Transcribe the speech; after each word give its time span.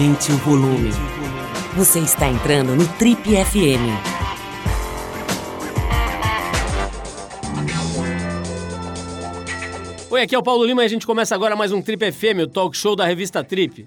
Aumente 0.00 0.32
o 0.32 0.36
volume. 0.38 0.88
Você 1.76 1.98
está 1.98 2.26
entrando 2.26 2.74
no 2.74 2.88
Trip 2.96 3.20
FM. 3.22 3.84
Oi, 10.10 10.22
aqui 10.22 10.34
é 10.34 10.38
o 10.38 10.42
Paulo 10.42 10.64
Lima 10.64 10.80
e 10.82 10.86
a 10.86 10.88
gente 10.88 11.06
começa 11.06 11.34
agora 11.34 11.54
mais 11.54 11.70
um 11.70 11.82
Trip 11.82 12.12
FM, 12.12 12.44
o 12.44 12.46
talk 12.46 12.74
show 12.74 12.96
da 12.96 13.04
revista 13.04 13.44
Trip. 13.44 13.86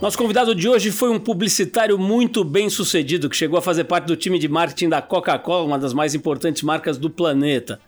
Nosso 0.00 0.16
convidado 0.16 0.54
de 0.54 0.66
hoje 0.66 0.90
foi 0.90 1.10
um 1.10 1.20
publicitário 1.20 1.98
muito 1.98 2.42
bem 2.42 2.70
sucedido 2.70 3.28
que 3.28 3.36
chegou 3.36 3.58
a 3.58 3.62
fazer 3.62 3.84
parte 3.84 4.06
do 4.06 4.16
time 4.16 4.38
de 4.38 4.48
marketing 4.48 4.88
da 4.88 5.02
Coca-Cola, 5.02 5.66
uma 5.66 5.78
das 5.78 5.92
mais 5.92 6.14
importantes 6.14 6.62
marcas 6.62 6.96
do 6.96 7.10
planeta. 7.10 7.78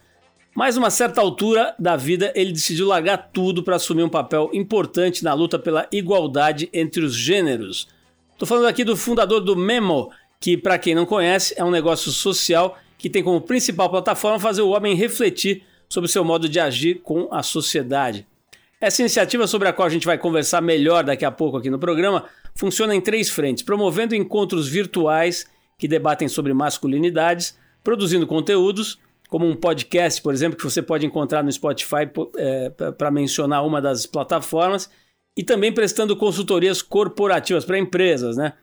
Mas 0.59 0.77
uma 0.77 0.91
certa 0.91 1.21
altura 1.21 1.73
da 1.79 1.95
vida 1.95 2.33
ele 2.35 2.51
decidiu 2.51 2.89
largar 2.89 3.30
tudo 3.33 3.62
para 3.62 3.77
assumir 3.77 4.03
um 4.03 4.09
papel 4.09 4.51
importante 4.53 5.23
na 5.23 5.33
luta 5.33 5.57
pela 5.57 5.87
igualdade 5.93 6.69
entre 6.73 7.01
os 7.05 7.15
gêneros. 7.15 7.87
Estou 8.33 8.48
falando 8.48 8.67
aqui 8.67 8.83
do 8.83 8.97
fundador 8.97 9.41
do 9.41 9.55
Memo, 9.55 10.11
que 10.41 10.57
para 10.57 10.77
quem 10.77 10.97
não 10.97 11.07
conhece 11.07 11.55
é 11.57 11.65
um 11.65 11.71
negócio 11.71 12.11
social 12.11 12.77
que 12.98 13.09
tem 13.09 13.23
como 13.23 13.41
principal 13.41 13.89
plataforma 13.89 14.41
fazer 14.41 14.62
o 14.62 14.71
homem 14.71 14.97
refletir 14.97 15.62
sobre 15.89 16.11
seu 16.11 16.25
modo 16.25 16.48
de 16.48 16.59
agir 16.59 17.03
com 17.05 17.29
a 17.31 17.41
sociedade. 17.41 18.27
Essa 18.81 19.03
iniciativa 19.03 19.47
sobre 19.47 19.69
a 19.69 19.73
qual 19.73 19.87
a 19.87 19.91
gente 19.93 20.06
vai 20.06 20.19
conversar 20.19 20.61
melhor 20.61 21.05
daqui 21.05 21.25
a 21.25 21.31
pouco 21.31 21.56
aqui 21.56 21.70
no 21.70 21.79
programa 21.79 22.25
funciona 22.56 22.97
em 22.97 23.01
três 23.01 23.31
frentes: 23.31 23.62
promovendo 23.62 24.12
encontros 24.12 24.67
virtuais 24.67 25.47
que 25.79 25.87
debatem 25.87 26.27
sobre 26.27 26.53
masculinidades, 26.53 27.56
produzindo 27.84 28.27
conteúdos, 28.27 28.98
como 29.29 29.47
um 29.47 29.55
podcast, 29.55 30.21
por 30.23 30.33
exemplo, 30.33 30.57
que 30.57 30.65
você 30.65 30.83
pode 30.83 31.07
encontrar 31.07 31.45
no 31.45 31.53
Spotify 31.53 32.11
é, 32.37 32.71
para 32.71 33.11
mencionar 33.11 33.65
uma 33.65 33.81
das 33.81 34.07
plataformas, 34.07 34.91
e 35.37 35.45
também 35.45 35.73
prestando 35.73 36.17
consultorias 36.17 36.83
corporativas 36.83 37.65
para 37.65 37.79
empresas, 37.79 38.37
né? 38.37 38.55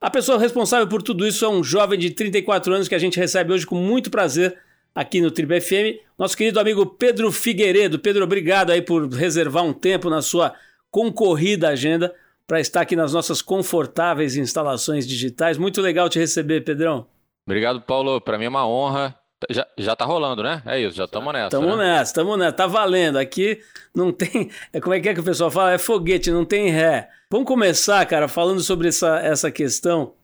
A 0.00 0.10
pessoa 0.10 0.38
responsável 0.38 0.88
por 0.88 1.02
tudo 1.02 1.26
isso 1.26 1.44
é 1.44 1.48
um 1.48 1.62
jovem 1.62 1.98
de 1.98 2.10
34 2.10 2.72
anos 2.72 2.88
que 2.88 2.94
a 2.94 2.98
gente 2.98 3.20
recebe 3.20 3.52
hoje 3.52 3.66
com 3.66 3.76
muito 3.76 4.10
prazer 4.10 4.58
aqui 4.94 5.20
no 5.20 5.30
Triple 5.30 5.60
FM, 5.60 6.00
nosso 6.18 6.36
querido 6.36 6.58
amigo 6.58 6.86
Pedro 6.86 7.30
Figueiredo. 7.30 7.98
Pedro, 7.98 8.24
obrigado 8.24 8.70
aí 8.70 8.80
por 8.80 9.06
reservar 9.08 9.62
um 9.62 9.72
tempo 9.72 10.08
na 10.08 10.22
sua 10.22 10.54
concorrida 10.90 11.68
agenda 11.68 12.14
para 12.46 12.60
estar 12.60 12.80
aqui 12.80 12.96
nas 12.96 13.12
nossas 13.12 13.40
confortáveis 13.40 14.36
instalações 14.36 15.06
digitais. 15.06 15.58
Muito 15.58 15.80
legal 15.80 16.08
te 16.08 16.18
receber, 16.18 16.62
Pedrão. 16.62 17.06
Obrigado, 17.46 17.80
Paulo. 17.82 18.20
Para 18.20 18.38
mim 18.38 18.46
é 18.46 18.48
uma 18.48 18.66
honra. 18.66 19.16
Já, 19.50 19.66
já 19.76 19.96
tá 19.96 20.04
rolando, 20.04 20.42
né? 20.42 20.62
É 20.66 20.80
isso, 20.80 20.96
já 20.96 21.04
estamos 21.04 21.32
nessa. 21.32 21.56
Estamos 21.56 21.76
né? 21.76 21.84
nessa, 21.84 22.10
estamos 22.10 22.38
nessa. 22.38 22.52
Tá 22.52 22.66
valendo. 22.66 23.16
Aqui 23.16 23.60
não 23.94 24.12
tem. 24.12 24.50
É, 24.72 24.80
como 24.80 24.94
é 24.94 25.00
que 25.00 25.08
é 25.08 25.14
que 25.14 25.20
o 25.20 25.24
pessoal 25.24 25.50
fala? 25.50 25.72
É 25.72 25.78
foguete, 25.78 26.30
não 26.30 26.44
tem 26.44 26.70
ré. 26.70 27.08
Vamos 27.30 27.46
começar, 27.46 28.04
cara, 28.06 28.28
falando 28.28 28.60
sobre 28.60 28.88
essa, 28.88 29.18
essa 29.20 29.50
questão 29.50 30.14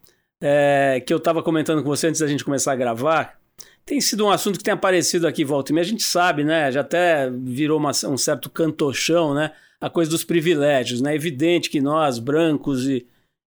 é, 0.41 1.03
que 1.07 1.13
eu 1.13 1.19
estava 1.19 1.43
comentando 1.43 1.83
com 1.83 1.89
você 1.89 2.09
antes 2.09 2.21
da 2.21 2.27
gente 2.27 2.45
começar 2.45 2.73
a 2.73 2.77
gravar 2.77 3.39
tem 3.89 4.03
sido 4.03 4.27
um 4.27 4.31
assunto 4.31 4.59
que 4.59 4.65
tem 4.65 4.75
aparecido 4.75 5.27
aqui 5.27 5.43
volta 5.43 5.73
e 5.73 5.75
meia. 5.75 5.83
A 5.83 5.89
gente 5.89 6.03
sabe, 6.03 6.45
né? 6.45 6.71
Já 6.71 6.83
até 6.83 7.31
virou 7.31 7.79
uma, 7.79 7.91
um 8.05 8.19
certo 8.19 8.51
cantochão, 8.51 9.33
né? 9.33 9.51
A 9.81 9.89
coisa 9.89 10.11
dos 10.11 10.23
privilégios, 10.23 11.01
né? 11.01 11.13
É 11.13 11.17
evidente 11.17 11.71
que 11.71 11.81
nós, 11.81 12.19
brancos 12.19 12.87
e, 12.87 13.07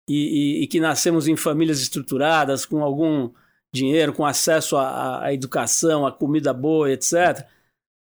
e, 0.08 0.62
e, 0.62 0.68
que 0.68 0.80
nascemos 0.80 1.28
em 1.28 1.36
famílias 1.36 1.82
estruturadas, 1.82 2.68
com 2.68 2.84
algum 2.84 3.32
dinheiro, 3.78 4.14
com 4.14 4.26
acesso 4.26 4.76
à, 4.78 5.34
educação, 5.34 6.06
à 6.06 6.12
comida 6.12 6.54
boa, 6.54 6.92
etc. 6.92 7.46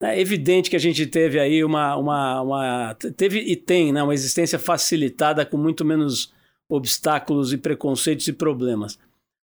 É 0.02 0.20
evidente 0.20 0.70
que 0.70 0.76
a 0.76 0.80
gente 0.80 1.06
teve 1.06 1.40
aí 1.40 1.64
uma, 1.64 1.96
uma, 1.96 2.42
uma 2.42 2.96
teve 3.16 3.40
e 3.40 3.56
tem 3.56 3.92
né, 3.92 4.02
uma 4.02 4.14
existência 4.14 4.58
facilitada 4.58 5.46
com 5.46 5.58
muito 5.58 5.86
menos 5.86 6.34
obstáculos 6.70 7.54
e 7.54 7.58
preconceitos 7.58 8.28
e 8.28 8.34
problemas. 8.34 8.98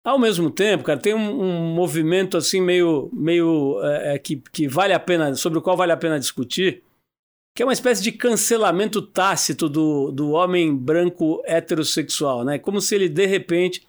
Ao 0.04 0.18
mesmo 0.18 0.50
tempo, 0.50 0.84
cara, 0.84 1.00
tem 1.00 1.14
um, 1.14 1.42
um 1.42 1.74
movimento 1.74 2.36
assim 2.36 2.60
meio, 2.60 3.10
meio 3.14 3.80
é, 3.84 4.16
é, 4.16 4.20
que, 4.20 4.42
que 4.52 4.68
vale 4.68 4.94
a 4.94 5.00
pena, 5.00 5.36
sobre 5.36 5.60
o 5.60 5.62
qual 5.62 5.78
vale 5.78 5.92
a 5.92 5.98
pena 5.98 6.20
discutir, 6.20 6.84
que 7.56 7.62
é 7.62 7.66
uma 7.66 7.74
espécie 7.74 8.02
de 8.02 8.12
cancelamento 8.12 9.02
tácito 9.02 9.70
do, 9.70 10.12
do 10.12 10.32
homem 10.32 10.76
branco 10.76 11.42
heterossexual, 11.46 12.44
né? 12.44 12.58
Como 12.58 12.82
se 12.82 12.96
ele 12.96 13.08
de 13.08 13.26
repente 13.28 13.86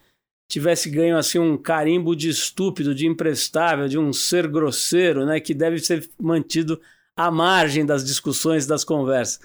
tivesse 0.53 0.91
ganho 0.91 1.17
assim 1.17 1.39
um 1.39 1.57
carimbo 1.57 2.15
de 2.15 2.29
estúpido, 2.29 2.95
de 2.95 3.07
imprestável, 3.07 3.89
de 3.89 3.99
um 3.99 4.13
ser 4.13 4.47
grosseiro, 4.47 5.25
né? 5.25 5.41
Que 5.41 5.55
deve 5.55 5.79
ser 5.79 6.07
mantido 6.21 6.79
à 7.17 7.31
margem 7.31 7.87
das 7.87 8.05
discussões, 8.05 8.67
das 8.67 8.85
conversas. 8.85 9.41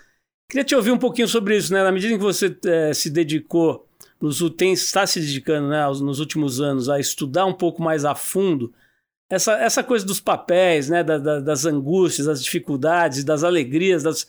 Queria 0.50 0.66
te 0.66 0.75
ouvir 0.75 0.91
um 0.91 0.97
pouquinho 0.97 1.28
sobre 1.28 1.56
isso, 1.56 1.72
né? 1.72 1.81
Na 1.81 1.94
medida 1.94 2.13
em 2.13 2.18
que 2.18 2.23
você 2.23 2.53
é, 2.66 2.94
se 2.94 3.09
dedicou 3.09 3.88
nos, 4.19 4.40
tem, 4.57 4.73
está 4.73 5.07
se 5.07 5.22
dedicando 5.22 5.69
né, 5.69 5.85
nos 6.01 6.19
últimos 6.19 6.59
anos 6.59 6.90
a 6.90 7.00
estudar 7.00 7.45
um 7.45 7.53
pouco 7.53 7.81
mais 7.81 8.03
a 8.03 8.13
fundo 8.13 8.74
essa, 9.29 9.53
essa 9.53 9.84
coisa 9.84 10.06
dos 10.06 10.19
papéis, 10.19 10.89
né, 10.89 11.03
da, 11.03 11.18
da, 11.18 11.39
das 11.39 11.66
angústias, 11.66 12.28
das 12.28 12.44
dificuldades, 12.44 13.24
das 13.24 13.44
alegrias, 13.44 14.03
das, 14.03 14.28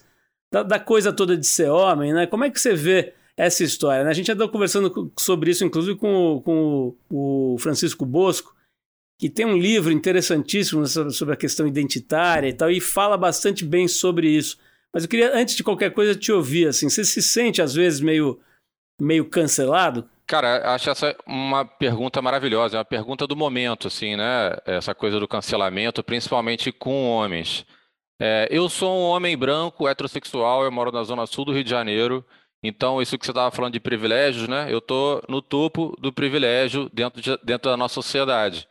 da, 0.52 0.62
da, 0.62 0.78
coisa 0.78 1.12
toda 1.12 1.36
de 1.36 1.46
ser 1.46 1.70
homem, 1.70 2.12
né? 2.12 2.26
Como 2.26 2.44
é 2.44 2.50
que 2.50 2.60
você 2.60 2.74
vê 2.74 3.14
essa 3.38 3.62
história? 3.62 4.04
Né? 4.04 4.10
A 4.10 4.14
gente 4.14 4.30
andou 4.30 4.48
conversando 4.48 5.12
sobre 5.16 5.52
isso, 5.52 5.64
inclusive, 5.64 5.96
com, 5.96 6.34
o, 6.34 6.40
com 6.42 6.96
o 7.08 7.56
Francisco 7.58 8.04
Bosco, 8.04 8.54
que 9.18 9.30
tem 9.30 9.46
um 9.46 9.56
livro 9.56 9.92
interessantíssimo 9.92 10.86
sobre 10.86 11.34
a 11.34 11.36
questão 11.36 11.66
identitária 11.66 12.48
e 12.48 12.52
tal, 12.52 12.70
e 12.70 12.80
fala 12.80 13.16
bastante 13.16 13.64
bem 13.64 13.86
sobre 13.86 14.28
isso. 14.28 14.58
Mas 14.92 15.04
eu 15.04 15.08
queria, 15.08 15.34
antes 15.34 15.54
de 15.54 15.64
qualquer 15.64 15.92
coisa, 15.92 16.14
te 16.14 16.32
ouvir, 16.32 16.68
assim, 16.68 16.88
você 16.88 17.04
se 17.04 17.22
sente, 17.22 17.62
às 17.62 17.74
vezes, 17.74 18.00
meio 18.00 18.40
meio 19.00 19.24
cancelado? 19.24 20.08
Cara, 20.26 20.74
acho 20.74 20.90
essa 20.90 21.16
uma 21.26 21.64
pergunta 21.64 22.20
maravilhosa, 22.20 22.76
é 22.76 22.78
uma 22.78 22.84
pergunta 22.84 23.26
do 23.26 23.36
momento, 23.36 23.86
assim, 23.86 24.16
né? 24.16 24.56
Essa 24.66 24.94
coisa 24.94 25.18
do 25.18 25.28
cancelamento, 25.28 26.02
principalmente 26.02 26.70
com 26.72 27.08
homens. 27.08 27.64
É, 28.20 28.48
eu 28.50 28.68
sou 28.68 28.92
um 28.92 29.04
homem 29.04 29.38
branco, 29.38 29.88
heterossexual, 29.88 30.64
eu 30.64 30.72
moro 30.72 30.90
na 30.90 31.04
zona 31.04 31.24
sul 31.26 31.44
do 31.44 31.52
Rio 31.52 31.64
de 31.64 31.70
Janeiro, 31.70 32.24
então 32.62 33.00
isso 33.00 33.16
que 33.18 33.24
você 33.24 33.30
estava 33.30 33.50
falando 33.50 33.72
de 33.72 33.80
privilégios, 33.80 34.48
né? 34.48 34.66
Eu 34.72 34.80
tô 34.80 35.22
no 35.28 35.40
topo 35.40 35.94
do 36.00 36.12
privilégio 36.12 36.90
dentro, 36.92 37.20
de, 37.20 37.36
dentro 37.44 37.70
da 37.70 37.76
nossa 37.76 37.94
sociedade. 37.94 38.68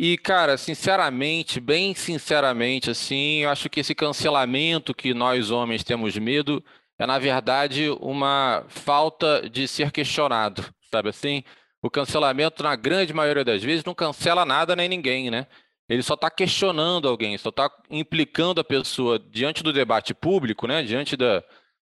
E, 0.00 0.16
cara, 0.16 0.56
sinceramente, 0.56 1.60
bem 1.60 1.94
sinceramente, 1.94 2.90
assim, 2.90 3.42
eu 3.42 3.50
acho 3.50 3.68
que 3.68 3.80
esse 3.80 3.94
cancelamento 3.94 4.94
que 4.94 5.12
nós 5.12 5.50
homens 5.50 5.82
temos 5.82 6.16
medo 6.16 6.62
é, 6.98 7.06
na 7.06 7.18
verdade, 7.18 7.88
uma 8.00 8.64
falta 8.68 9.48
de 9.48 9.68
ser 9.68 9.92
questionado, 9.92 10.64
sabe 10.90 11.10
assim? 11.10 11.44
O 11.80 11.88
cancelamento, 11.88 12.62
na 12.62 12.74
grande 12.74 13.14
maioria 13.14 13.44
das 13.44 13.62
vezes, 13.62 13.84
não 13.84 13.94
cancela 13.94 14.44
nada 14.44 14.74
nem 14.74 14.88
ninguém, 14.88 15.30
né? 15.30 15.46
Ele 15.88 16.02
só 16.02 16.14
está 16.14 16.28
questionando 16.30 17.08
alguém, 17.08 17.38
só 17.38 17.48
está 17.50 17.70
implicando 17.88 18.60
a 18.60 18.64
pessoa 18.64 19.18
diante 19.18 19.62
do 19.62 19.72
debate 19.72 20.12
público, 20.12 20.66
né? 20.66 20.82
diante 20.82 21.16
da, 21.16 21.42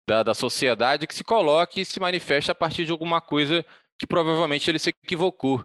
da, 0.06 0.22
da 0.22 0.34
sociedade, 0.34 1.06
que 1.06 1.14
se 1.14 1.24
coloque 1.24 1.80
e 1.80 1.84
se 1.84 1.98
manifeste 1.98 2.50
a 2.50 2.54
partir 2.54 2.84
de 2.84 2.92
alguma 2.92 3.20
coisa 3.20 3.64
que 3.98 4.06
provavelmente 4.06 4.70
ele 4.70 4.78
se 4.78 4.90
equivocou. 4.90 5.64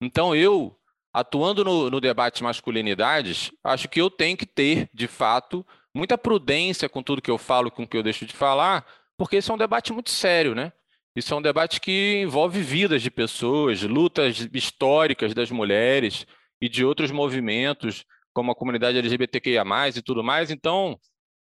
Então, 0.00 0.34
eu, 0.34 0.76
atuando 1.12 1.64
no, 1.64 1.90
no 1.90 2.00
debate 2.00 2.42
masculinidades, 2.42 3.50
acho 3.62 3.88
que 3.88 4.00
eu 4.00 4.10
tenho 4.10 4.36
que 4.36 4.46
ter, 4.46 4.88
de 4.94 5.06
fato, 5.06 5.66
muita 5.94 6.16
prudência 6.16 6.88
com 6.88 7.02
tudo 7.02 7.22
que 7.22 7.30
eu 7.30 7.38
falo, 7.38 7.70
com 7.70 7.82
o 7.82 7.88
que 7.88 7.96
eu 7.96 8.02
deixo 8.02 8.24
de 8.24 8.34
falar, 8.34 8.86
porque 9.16 9.36
esse 9.36 9.50
é 9.50 9.54
um 9.54 9.58
debate 9.58 9.92
muito 9.92 10.10
sério, 10.10 10.54
né? 10.54 10.72
Isso 11.14 11.32
é 11.32 11.36
um 11.36 11.42
debate 11.42 11.80
que 11.80 12.20
envolve 12.22 12.60
vidas 12.60 13.00
de 13.00 13.10
pessoas, 13.10 13.82
lutas 13.82 14.46
históricas 14.52 15.32
das 15.32 15.50
mulheres 15.50 16.26
e 16.60 16.68
de 16.68 16.84
outros 16.84 17.10
movimentos, 17.10 18.04
como 18.34 18.52
a 18.52 18.54
comunidade 18.54 18.98
LGBTQIA+, 18.98 19.64
e 19.96 20.02
tudo 20.02 20.22
mais. 20.22 20.50
Então, 20.50 21.00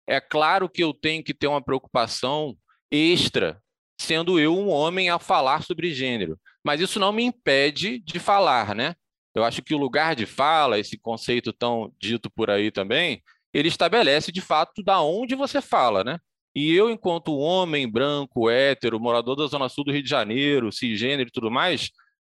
é 0.07 0.19
claro 0.19 0.69
que 0.69 0.83
eu 0.83 0.93
tenho 0.93 1.23
que 1.23 1.33
ter 1.33 1.47
uma 1.47 1.63
preocupação 1.63 2.57
extra, 2.91 3.61
sendo 3.99 4.39
eu 4.39 4.57
um 4.57 4.69
homem 4.69 5.09
a 5.09 5.19
falar 5.19 5.63
sobre 5.63 5.93
gênero. 5.93 6.39
Mas 6.63 6.81
isso 6.81 6.99
não 6.99 7.11
me 7.11 7.23
impede 7.23 7.99
de 7.99 8.19
falar, 8.19 8.75
né? 8.75 8.95
Eu 9.33 9.43
acho 9.43 9.61
que 9.61 9.75
o 9.75 9.77
lugar 9.77 10.15
de 10.15 10.25
fala, 10.25 10.79
esse 10.79 10.97
conceito 10.97 11.51
tão 11.51 11.93
dito 11.99 12.29
por 12.29 12.49
aí 12.49 12.71
também, 12.71 13.21
ele 13.53 13.67
estabelece 13.67 14.31
de 14.31 14.41
fato 14.41 14.81
da 14.83 15.01
onde 15.01 15.35
você 15.35 15.61
fala, 15.61 16.03
né? 16.03 16.19
E 16.55 16.73
eu, 16.73 16.89
enquanto 16.89 17.35
homem 17.37 17.89
branco, 17.89 18.49
hétero, 18.49 18.99
morador 18.99 19.35
da 19.35 19.45
Zona 19.47 19.67
Sul 19.67 19.83
do 19.83 19.91
Rio 19.91 20.03
de 20.03 20.09
Janeiro, 20.09 20.71
cisgênero 20.71 21.27
e 21.27 21.31
tudo 21.31 21.51
mais, 21.51 21.89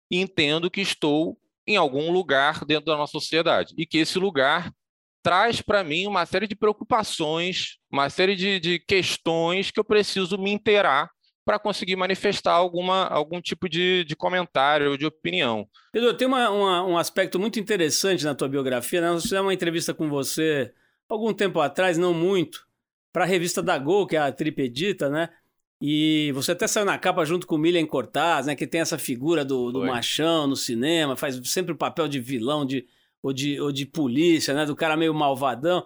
entendo 0.10 0.72
que 0.72 0.82
estou 0.82 1.38
em 1.68 1.78
algum 1.78 2.12
lugar 2.12 2.66
dentro 2.66 2.86
da 2.86 2.98
nossa 2.98 3.12
sociedade 3.12 3.74
e 3.78 3.86
que 3.86 4.00
esse 4.00 4.18
lugar 4.18 4.72
traz 5.26 5.60
para 5.60 5.84
mim 5.84 6.06
uma 6.06 6.24
série 6.24 6.48
de 6.48 6.56
preocupações, 6.56 7.80
uma 7.92 8.12
série 8.12 8.36
de, 8.36 8.60
de 8.60 8.78
questões 8.78 9.72
que 9.72 9.80
eu 9.80 9.84
preciso 9.84 10.38
me 10.38 10.52
inteirar 10.52 11.10
para 11.44 11.58
conseguir 11.58 11.96
manifestar 11.96 12.54
alguma, 12.54 13.08
algum 13.08 13.42
tipo 13.42 13.68
de, 13.68 14.04
de 14.04 14.16
comentário 14.16 14.92
ou 14.92 14.98
de 14.98 15.08
opinião. 15.08 15.68
Pedro, 15.92 16.14
tem 16.14 16.28
uma, 16.28 16.52
uma, 16.52 16.86
um 16.86 16.96
aspecto 16.96 17.40
muito 17.40 17.60
interessante 17.60 18.24
na 18.24 18.36
tua 18.36 18.48
biografia. 18.48 19.02
Né? 19.02 19.10
Nós 19.10 19.24
fizemos 19.24 19.48
uma 19.48 19.54
entrevista 19.54 19.96
com 19.96 20.08
você 20.08 20.72
algum 21.10 21.34
tempo 21.34 21.60
atrás, 21.60 21.98
não 21.98 22.14
muito, 22.14 22.64
para 23.12 23.24
a 23.24 23.28
revista 23.28 23.64
da 23.64 23.80
Gol, 23.80 24.06
que 24.06 24.16
é 24.16 24.20
a 24.20 24.32
Tripedita, 24.32 25.10
né? 25.10 25.30
E 25.82 26.32
você 26.34 26.52
até 26.52 26.68
saiu 26.68 26.86
na 26.86 27.00
capa 27.00 27.26
junto 27.26 27.48
com 27.48 27.56
o 27.56 27.60
Milian 27.60 27.86
Cortaz, 27.88 28.46
né? 28.46 28.56
Que 28.56 28.68
tem 28.68 28.82
essa 28.82 28.98
figura 29.00 29.44
do, 29.44 29.72
do 29.72 29.86
machão 29.86 30.46
no 30.46 30.56
cinema, 30.56 31.16
faz 31.16 31.40
sempre 31.46 31.74
o 31.74 31.78
papel 31.78 32.08
de 32.08 32.20
vilão 32.20 32.64
de, 32.64 32.86
ou, 33.26 33.34
de, 33.34 33.60
ou 33.60 33.72
de 33.72 33.88
polícia, 33.88 34.54
né? 34.54 34.68
Do 34.68 34.76
cara 34.76 34.96
meio 34.96 35.14
malvadão. 35.14 35.84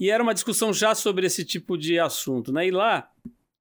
E 0.00 0.10
era 0.10 0.20
uma 0.20 0.34
discussão 0.34 0.72
já 0.72 0.96
sobre 0.96 1.24
esse 1.24 1.44
tipo 1.44 1.78
de 1.78 1.96
assunto, 1.96 2.52
né? 2.52 2.66
E 2.66 2.72
lá 2.72 3.08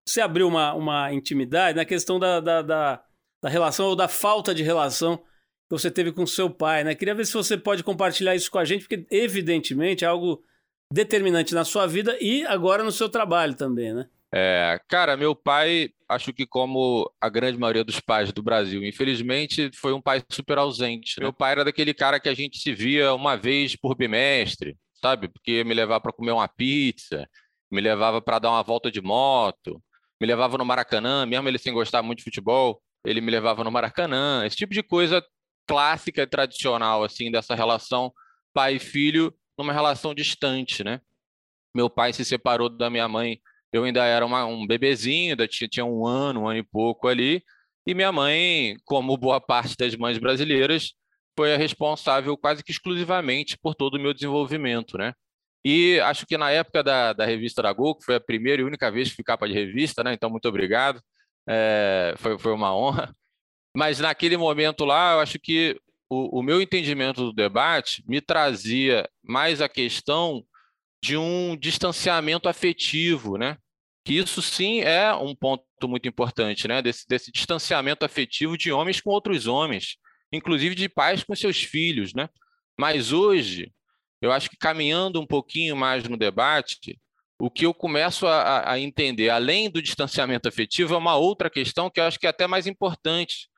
você 0.03 0.21
abriu 0.21 0.47
uma, 0.47 0.73
uma 0.73 1.13
intimidade 1.13 1.77
na 1.77 1.85
questão 1.85 2.17
da, 2.17 2.39
da, 2.39 2.63
da, 2.63 3.03
da 3.43 3.49
relação 3.49 3.85
ou 3.85 3.95
da 3.95 4.07
falta 4.07 4.55
de 4.55 4.63
relação 4.63 5.17
que 5.17 5.23
você 5.69 5.91
teve 5.91 6.11
com 6.11 6.25
seu 6.25 6.49
pai, 6.49 6.83
né? 6.83 6.95
Queria 6.95 7.13
ver 7.13 7.27
se 7.27 7.33
você 7.33 7.55
pode 7.55 7.83
compartilhar 7.83 8.33
isso 8.33 8.49
com 8.49 8.57
a 8.57 8.65
gente, 8.65 8.87
porque 8.87 9.05
evidentemente 9.11 10.03
é 10.03 10.07
algo 10.07 10.43
determinante 10.91 11.53
na 11.53 11.63
sua 11.63 11.85
vida 11.85 12.17
e 12.19 12.43
agora 12.47 12.83
no 12.83 12.91
seu 12.91 13.07
trabalho 13.07 13.53
também, 13.53 13.93
né? 13.93 14.09
É, 14.33 14.79
cara, 14.87 15.17
meu 15.17 15.35
pai, 15.35 15.89
acho 16.07 16.31
que 16.31 16.45
como 16.45 17.11
a 17.19 17.27
grande 17.27 17.57
maioria 17.57 17.83
dos 17.83 17.99
pais 17.99 18.31
do 18.31 18.41
Brasil, 18.41 18.83
infelizmente, 18.83 19.69
foi 19.75 19.91
um 19.93 20.01
pai 20.01 20.23
super 20.31 20.57
ausente. 20.57 21.19
Né? 21.19 21.25
Meu 21.25 21.33
pai 21.33 21.51
era 21.51 21.65
daquele 21.65 21.93
cara 21.93 22.19
que 22.19 22.29
a 22.29 22.33
gente 22.33 22.57
se 22.59 22.73
via 22.73 23.13
uma 23.13 23.35
vez 23.35 23.75
por 23.75 23.95
bimestre, 23.95 24.77
sabe? 25.01 25.27
Porque 25.27 25.63
me 25.65 25.73
levava 25.73 25.99
para 25.99 26.13
comer 26.13 26.31
uma 26.31 26.47
pizza, 26.47 27.27
me 27.69 27.81
levava 27.81 28.21
para 28.21 28.39
dar 28.39 28.51
uma 28.51 28.63
volta 28.63 28.89
de 28.89 29.01
moto, 29.01 29.83
me 30.19 30.27
levava 30.27 30.57
no 30.57 30.65
Maracanã, 30.65 31.25
mesmo 31.25 31.47
ele 31.49 31.57
sem 31.57 31.73
gostar 31.73 32.01
muito 32.01 32.19
de 32.19 32.23
futebol, 32.23 32.81
ele 33.03 33.19
me 33.19 33.31
levava 33.31 33.63
no 33.63 33.71
Maracanã, 33.71 34.45
esse 34.45 34.55
tipo 34.55 34.73
de 34.73 34.83
coisa 34.83 35.21
clássica 35.67 36.21
e 36.21 36.27
tradicional 36.27 37.03
assim 37.03 37.31
dessa 37.31 37.55
relação 37.55 38.13
pai 38.53 38.79
filho 38.79 39.33
numa 39.57 39.73
relação 39.73 40.13
distante, 40.13 40.83
né? 40.83 41.01
Meu 41.73 41.89
pai 41.89 42.13
se 42.13 42.25
separou 42.25 42.69
da 42.69 42.89
minha 42.89 43.07
mãe 43.07 43.39
eu 43.71 43.83
ainda 43.83 44.05
era 44.05 44.25
uma, 44.25 44.45
um 44.45 44.65
bebezinho, 44.67 45.31
ainda 45.31 45.47
tinha, 45.47 45.67
tinha 45.67 45.85
um 45.85 46.05
ano, 46.05 46.41
um 46.41 46.47
ano 46.47 46.59
e 46.59 46.63
pouco 46.63 47.07
ali, 47.07 47.43
e 47.85 47.93
minha 47.93 48.11
mãe, 48.11 48.75
como 48.85 49.17
boa 49.17 49.41
parte 49.41 49.75
das 49.77 49.95
mães 49.95 50.17
brasileiras, 50.17 50.93
foi 51.35 51.53
a 51.53 51.57
responsável 51.57 52.37
quase 52.37 52.63
que 52.63 52.71
exclusivamente 52.71 53.57
por 53.57 53.73
todo 53.75 53.95
o 53.95 53.99
meu 53.99 54.13
desenvolvimento, 54.13 54.97
né? 54.97 55.13
E 55.63 55.99
acho 56.01 56.25
que 56.25 56.37
na 56.37 56.51
época 56.51 56.83
da, 56.83 57.13
da 57.13 57.25
revista 57.25 57.61
da 57.61 57.71
Gol, 57.71 57.95
que 57.95 58.05
foi 58.05 58.15
a 58.15 58.19
primeira 58.19 58.61
e 58.61 58.65
única 58.65 58.91
vez 58.91 59.09
que 59.09 59.15
fui 59.15 59.23
capa 59.23 59.47
de 59.47 59.53
revista, 59.53 60.03
né? 60.03 60.13
Então, 60.13 60.29
muito 60.29 60.47
obrigado. 60.47 61.01
É, 61.47 62.15
foi, 62.17 62.37
foi 62.39 62.51
uma 62.53 62.75
honra. 62.75 63.15
Mas 63.75 63.99
naquele 63.99 64.37
momento 64.37 64.85
lá, 64.85 65.13
eu 65.13 65.19
acho 65.19 65.39
que 65.39 65.79
o, 66.09 66.39
o 66.39 66.43
meu 66.43 66.61
entendimento 66.61 67.23
do 67.23 67.33
debate 67.33 68.03
me 68.07 68.19
trazia 68.19 69.07
mais 69.23 69.61
a 69.61 69.69
questão 69.69 70.43
de 71.01 71.17
um 71.17 71.57
distanciamento 71.57 72.47
afetivo, 72.47 73.37
né? 73.37 73.57
Que 74.05 74.13
isso 74.13 74.41
sim 74.41 74.81
é 74.81 75.13
um 75.13 75.35
ponto 75.35 75.63
muito 75.85 76.07
importante, 76.07 76.67
né? 76.67 76.81
Desse, 76.81 77.07
desse 77.07 77.31
distanciamento 77.31 78.05
afetivo 78.05 78.57
de 78.57 78.71
homens 78.71 79.01
com 79.01 79.09
outros 79.09 79.47
homens, 79.47 79.97
inclusive 80.31 80.75
de 80.75 80.87
pais 80.87 81.23
com 81.23 81.35
seus 81.35 81.61
filhos, 81.61 82.13
né? 82.13 82.29
Mas 82.79 83.11
hoje, 83.11 83.71
eu 84.21 84.31
acho 84.31 84.49
que 84.49 84.57
caminhando 84.57 85.19
um 85.19 85.25
pouquinho 85.25 85.75
mais 85.75 86.03
no 86.07 86.17
debate, 86.17 86.99
o 87.39 87.49
que 87.49 87.65
eu 87.65 87.73
começo 87.73 88.27
a, 88.27 88.71
a, 88.71 88.79
entender, 88.79 89.29
além 89.29 89.69
do 89.69 89.81
distanciamento 89.81 90.47
afetivo, 90.47 90.93
é 90.93 90.97
uma 90.97 91.15
outra 91.15 91.49
questão 91.49 91.89
que 91.89 91.99
eu 91.99 92.03
acho 92.03 92.19
que 92.19 92.27
é 92.27 92.29
até 92.29 92.45
mais 92.45 92.67
importante, 92.67 93.49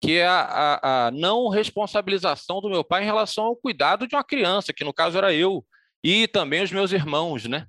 que 0.00 0.12
é 0.18 0.26
a, 0.26 0.40
a, 0.42 1.06
a, 1.06 1.10
não 1.10 1.48
responsabilização 1.48 2.60
do 2.60 2.70
meu 2.70 2.84
pai 2.84 3.02
em 3.02 3.06
relação 3.06 3.44
ao 3.44 3.56
cuidado 3.56 4.06
de 4.06 4.14
uma 4.14 4.22
criança, 4.22 4.72
que 4.72 4.84
no 4.84 4.92
caso 4.92 5.18
era 5.18 5.34
eu 5.34 5.64
e 6.02 6.26
também 6.26 6.62
os 6.62 6.72
meus 6.72 6.92
irmãos, 6.92 7.46
né? 7.46 7.66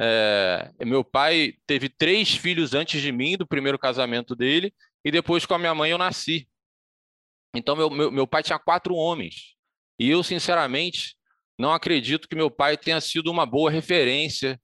É, 0.00 0.70
meu 0.84 1.04
pai 1.04 1.54
teve 1.66 1.88
três 1.88 2.34
filhos 2.34 2.74
antes 2.74 3.00
de 3.00 3.12
mim, 3.12 3.36
do 3.36 3.46
primeiro 3.46 3.78
casamento 3.78 4.34
dele, 4.34 4.72
e 5.04 5.10
depois 5.10 5.44
com 5.44 5.54
a 5.54 5.58
minha 5.58 5.74
mãe 5.74 5.90
eu 5.90 5.98
nasci. 5.98 6.48
Então, 7.54 7.76
meu, 7.76 7.90
meu, 7.90 8.10
meu 8.10 8.26
pai 8.26 8.42
tinha 8.42 8.58
quatro 8.58 8.94
homens. 8.94 9.54
E 9.98 10.08
eu, 10.10 10.22
sinceramente, 10.22 11.16
não 11.58 11.72
acredito 11.72 12.28
que 12.28 12.34
meu 12.34 12.50
pai 12.50 12.76
tenha 12.76 13.00
sido 13.00 13.30
uma 13.30 13.44
boa 13.44 13.70
referência 13.70 14.60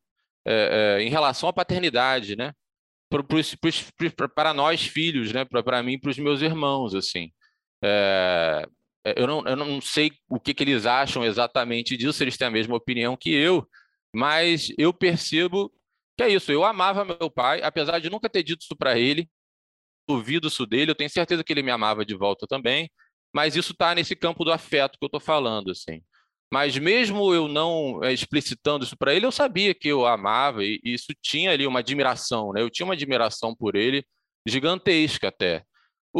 é, 0.46 0.96
é, 0.98 1.02
em 1.02 1.10
relação 1.10 1.48
à 1.48 1.52
paternidade, 1.52 2.34
né? 2.34 2.52
Pro, 3.10 3.26
para 4.34 4.54
nós 4.54 4.86
filhos, 4.86 5.32
né? 5.32 5.44
Para 5.44 5.82
mim 5.82 5.92
e 5.92 6.00
para 6.00 6.10
os 6.10 6.18
meus 6.18 6.40
irmãos, 6.40 6.94
assim. 6.94 7.30
É, 7.84 8.66
eu 9.04 9.26
não, 9.26 9.44
eu 9.46 9.56
não 9.56 9.80
sei 9.80 10.12
o 10.28 10.38
que, 10.40 10.54
que 10.54 10.62
eles 10.62 10.86
acham 10.86 11.24
exatamente 11.24 11.96
disso, 11.96 12.22
eles 12.22 12.36
têm 12.36 12.48
a 12.48 12.50
mesma 12.50 12.76
opinião 12.76 13.16
que 13.16 13.30
eu, 13.30 13.66
mas 14.14 14.72
eu 14.78 14.92
percebo 14.92 15.72
que 16.16 16.24
é 16.24 16.28
isso. 16.28 16.50
Eu 16.50 16.64
amava 16.64 17.04
meu 17.04 17.30
pai, 17.30 17.62
apesar 17.62 18.00
de 18.00 18.10
nunca 18.10 18.28
ter 18.28 18.42
dito 18.42 18.62
isso 18.62 18.76
para 18.76 18.98
ele, 18.98 19.28
ouvido 20.08 20.48
isso 20.48 20.66
dele, 20.66 20.90
eu 20.90 20.94
tenho 20.94 21.10
certeza 21.10 21.44
que 21.44 21.52
ele 21.52 21.62
me 21.62 21.70
amava 21.70 22.04
de 22.04 22.14
volta 22.14 22.46
também, 22.46 22.90
mas 23.32 23.56
isso 23.56 23.72
está 23.72 23.94
nesse 23.94 24.16
campo 24.16 24.44
do 24.44 24.52
afeto 24.52 24.98
que 24.98 25.04
eu 25.04 25.08
estou 25.08 25.20
falando, 25.20 25.70
assim. 25.70 26.02
Mas 26.52 26.78
mesmo 26.78 27.34
eu 27.34 27.46
não 27.46 28.02
é, 28.02 28.12
explicitando 28.12 28.84
isso 28.84 28.96
para 28.96 29.14
ele, 29.14 29.26
eu 29.26 29.32
sabia 29.32 29.74
que 29.74 29.88
eu 29.88 30.06
amava 30.06 30.64
e 30.64 30.80
isso 30.82 31.08
tinha 31.22 31.50
ali 31.52 31.66
uma 31.66 31.80
admiração, 31.80 32.52
né? 32.52 32.62
Eu 32.62 32.70
tinha 32.70 32.86
uma 32.86 32.94
admiração 32.94 33.54
por 33.54 33.76
ele 33.76 34.04
gigantesca 34.46 35.28
até 35.28 35.62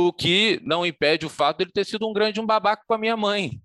o 0.01 0.13
que 0.13 0.61
não 0.63 0.87
impede 0.87 1.27
o 1.27 1.29
fato 1.29 1.59
de 1.59 1.65
ele 1.65 1.73
ter 1.73 1.85
sido 1.85 2.09
um 2.09 2.13
grande 2.13 2.41
um 2.41 2.47
babaca 2.47 2.85
com 2.87 2.95
a 2.95 2.99
minha 2.99 3.17
mãe. 3.17 3.61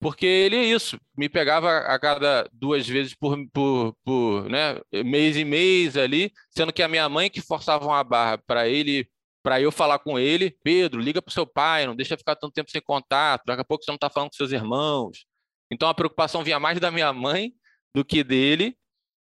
Porque 0.00 0.24
ele 0.24 0.56
é 0.56 0.64
isso, 0.64 0.98
me 1.14 1.28
pegava 1.28 1.78
a 1.78 1.98
cada 1.98 2.48
duas 2.50 2.88
vezes 2.88 3.14
por, 3.14 3.36
por, 3.52 3.94
por 4.02 4.48
né, 4.48 4.80
mês 5.04 5.36
e 5.36 5.44
mês 5.44 5.96
ali, 5.96 6.32
sendo 6.50 6.72
que 6.72 6.82
a 6.82 6.88
minha 6.88 7.06
mãe 7.10 7.28
que 7.28 7.42
forçava 7.42 7.84
uma 7.84 8.02
barra 8.02 8.38
para 8.38 8.66
ele, 8.66 9.06
para 9.42 9.60
eu 9.60 9.70
falar 9.70 9.98
com 9.98 10.18
ele, 10.18 10.56
Pedro, 10.62 11.00
liga 11.00 11.20
para 11.20 11.30
o 11.30 11.32
seu 11.32 11.46
pai, 11.46 11.86
não 11.86 11.94
deixa 11.94 12.16
ficar 12.16 12.36
tanto 12.36 12.54
tempo 12.54 12.70
sem 12.70 12.80
contato, 12.80 13.44
daqui 13.46 13.60
a 13.60 13.64
pouco 13.64 13.84
você 13.84 13.90
não 13.90 13.96
está 13.96 14.08
falando 14.08 14.30
com 14.30 14.36
seus 14.36 14.52
irmãos. 14.52 15.26
Então 15.70 15.90
a 15.90 15.94
preocupação 15.94 16.42
vinha 16.42 16.58
mais 16.58 16.80
da 16.80 16.90
minha 16.90 17.12
mãe 17.12 17.52
do 17.94 18.02
que 18.02 18.24
dele, 18.24 18.76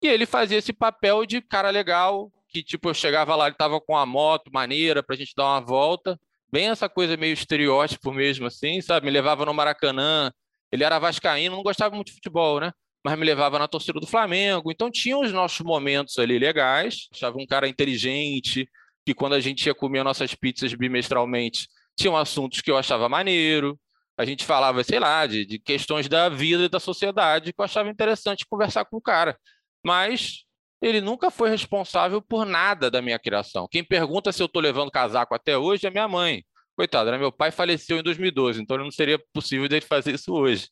e 0.00 0.06
ele 0.06 0.26
fazia 0.26 0.58
esse 0.58 0.72
papel 0.72 1.26
de 1.26 1.40
cara 1.40 1.70
legal, 1.70 2.30
que 2.48 2.62
tipo, 2.62 2.88
eu 2.88 2.94
chegava 2.94 3.34
lá, 3.34 3.46
ele 3.46 3.54
estava 3.54 3.80
com 3.80 3.96
a 3.96 4.06
moto 4.06 4.50
maneira 4.52 5.02
para 5.02 5.14
a 5.14 5.18
gente 5.18 5.32
dar 5.36 5.44
uma 5.44 5.60
volta, 5.60 6.18
bem 6.50 6.68
essa 6.68 6.88
coisa 6.88 7.16
meio 7.16 7.32
estereótipo 7.32 8.12
mesmo, 8.12 8.46
assim, 8.46 8.80
sabe? 8.80 9.06
Me 9.06 9.12
levava 9.12 9.44
no 9.44 9.54
Maracanã, 9.54 10.32
ele 10.70 10.84
era 10.84 10.98
vascaíno, 10.98 11.56
não 11.56 11.62
gostava 11.62 11.94
muito 11.94 12.08
de 12.08 12.14
futebol, 12.14 12.60
né? 12.60 12.72
Mas 13.04 13.18
me 13.18 13.24
levava 13.24 13.58
na 13.58 13.68
torcida 13.68 14.00
do 14.00 14.06
Flamengo. 14.06 14.70
Então 14.70 14.90
tinha 14.90 15.16
os 15.16 15.32
nossos 15.32 15.60
momentos 15.60 16.18
ali 16.18 16.38
legais. 16.38 17.08
Achava 17.12 17.38
um 17.38 17.46
cara 17.46 17.68
inteligente, 17.68 18.68
que 19.04 19.14
quando 19.14 19.34
a 19.34 19.40
gente 19.40 19.66
ia 19.66 19.74
comer 19.74 20.02
nossas 20.02 20.34
pizzas 20.34 20.74
bimestralmente, 20.74 21.68
tinham 21.96 22.16
assuntos 22.16 22.60
que 22.60 22.70
eu 22.70 22.76
achava 22.76 23.08
maneiro. 23.08 23.78
A 24.18 24.24
gente 24.24 24.44
falava, 24.44 24.82
sei 24.82 24.98
lá, 24.98 25.26
de, 25.26 25.44
de 25.44 25.58
questões 25.58 26.08
da 26.08 26.28
vida 26.28 26.64
e 26.64 26.68
da 26.68 26.80
sociedade 26.80 27.52
que 27.52 27.60
eu 27.60 27.64
achava 27.64 27.88
interessante 27.88 28.46
conversar 28.48 28.84
com 28.86 28.96
o 28.96 29.00
cara. 29.00 29.38
Mas 29.84 30.45
ele 30.86 31.00
nunca 31.00 31.30
foi 31.30 31.50
responsável 31.50 32.22
por 32.22 32.46
nada 32.46 32.90
da 32.90 33.02
minha 33.02 33.18
criação. 33.18 33.66
Quem 33.68 33.82
pergunta 33.82 34.30
se 34.30 34.40
eu 34.40 34.46
estou 34.46 34.62
levando 34.62 34.90
casaco 34.90 35.34
até 35.34 35.58
hoje 35.58 35.86
é 35.86 35.90
minha 35.90 36.06
mãe. 36.06 36.44
Coitado, 36.76 37.10
né? 37.10 37.18
meu 37.18 37.32
pai 37.32 37.50
faleceu 37.50 37.98
em 37.98 38.02
2012, 38.02 38.62
então 38.62 38.76
não 38.76 38.90
seria 38.90 39.18
possível 39.32 39.68
dele 39.68 39.84
fazer 39.84 40.14
isso 40.14 40.32
hoje. 40.32 40.68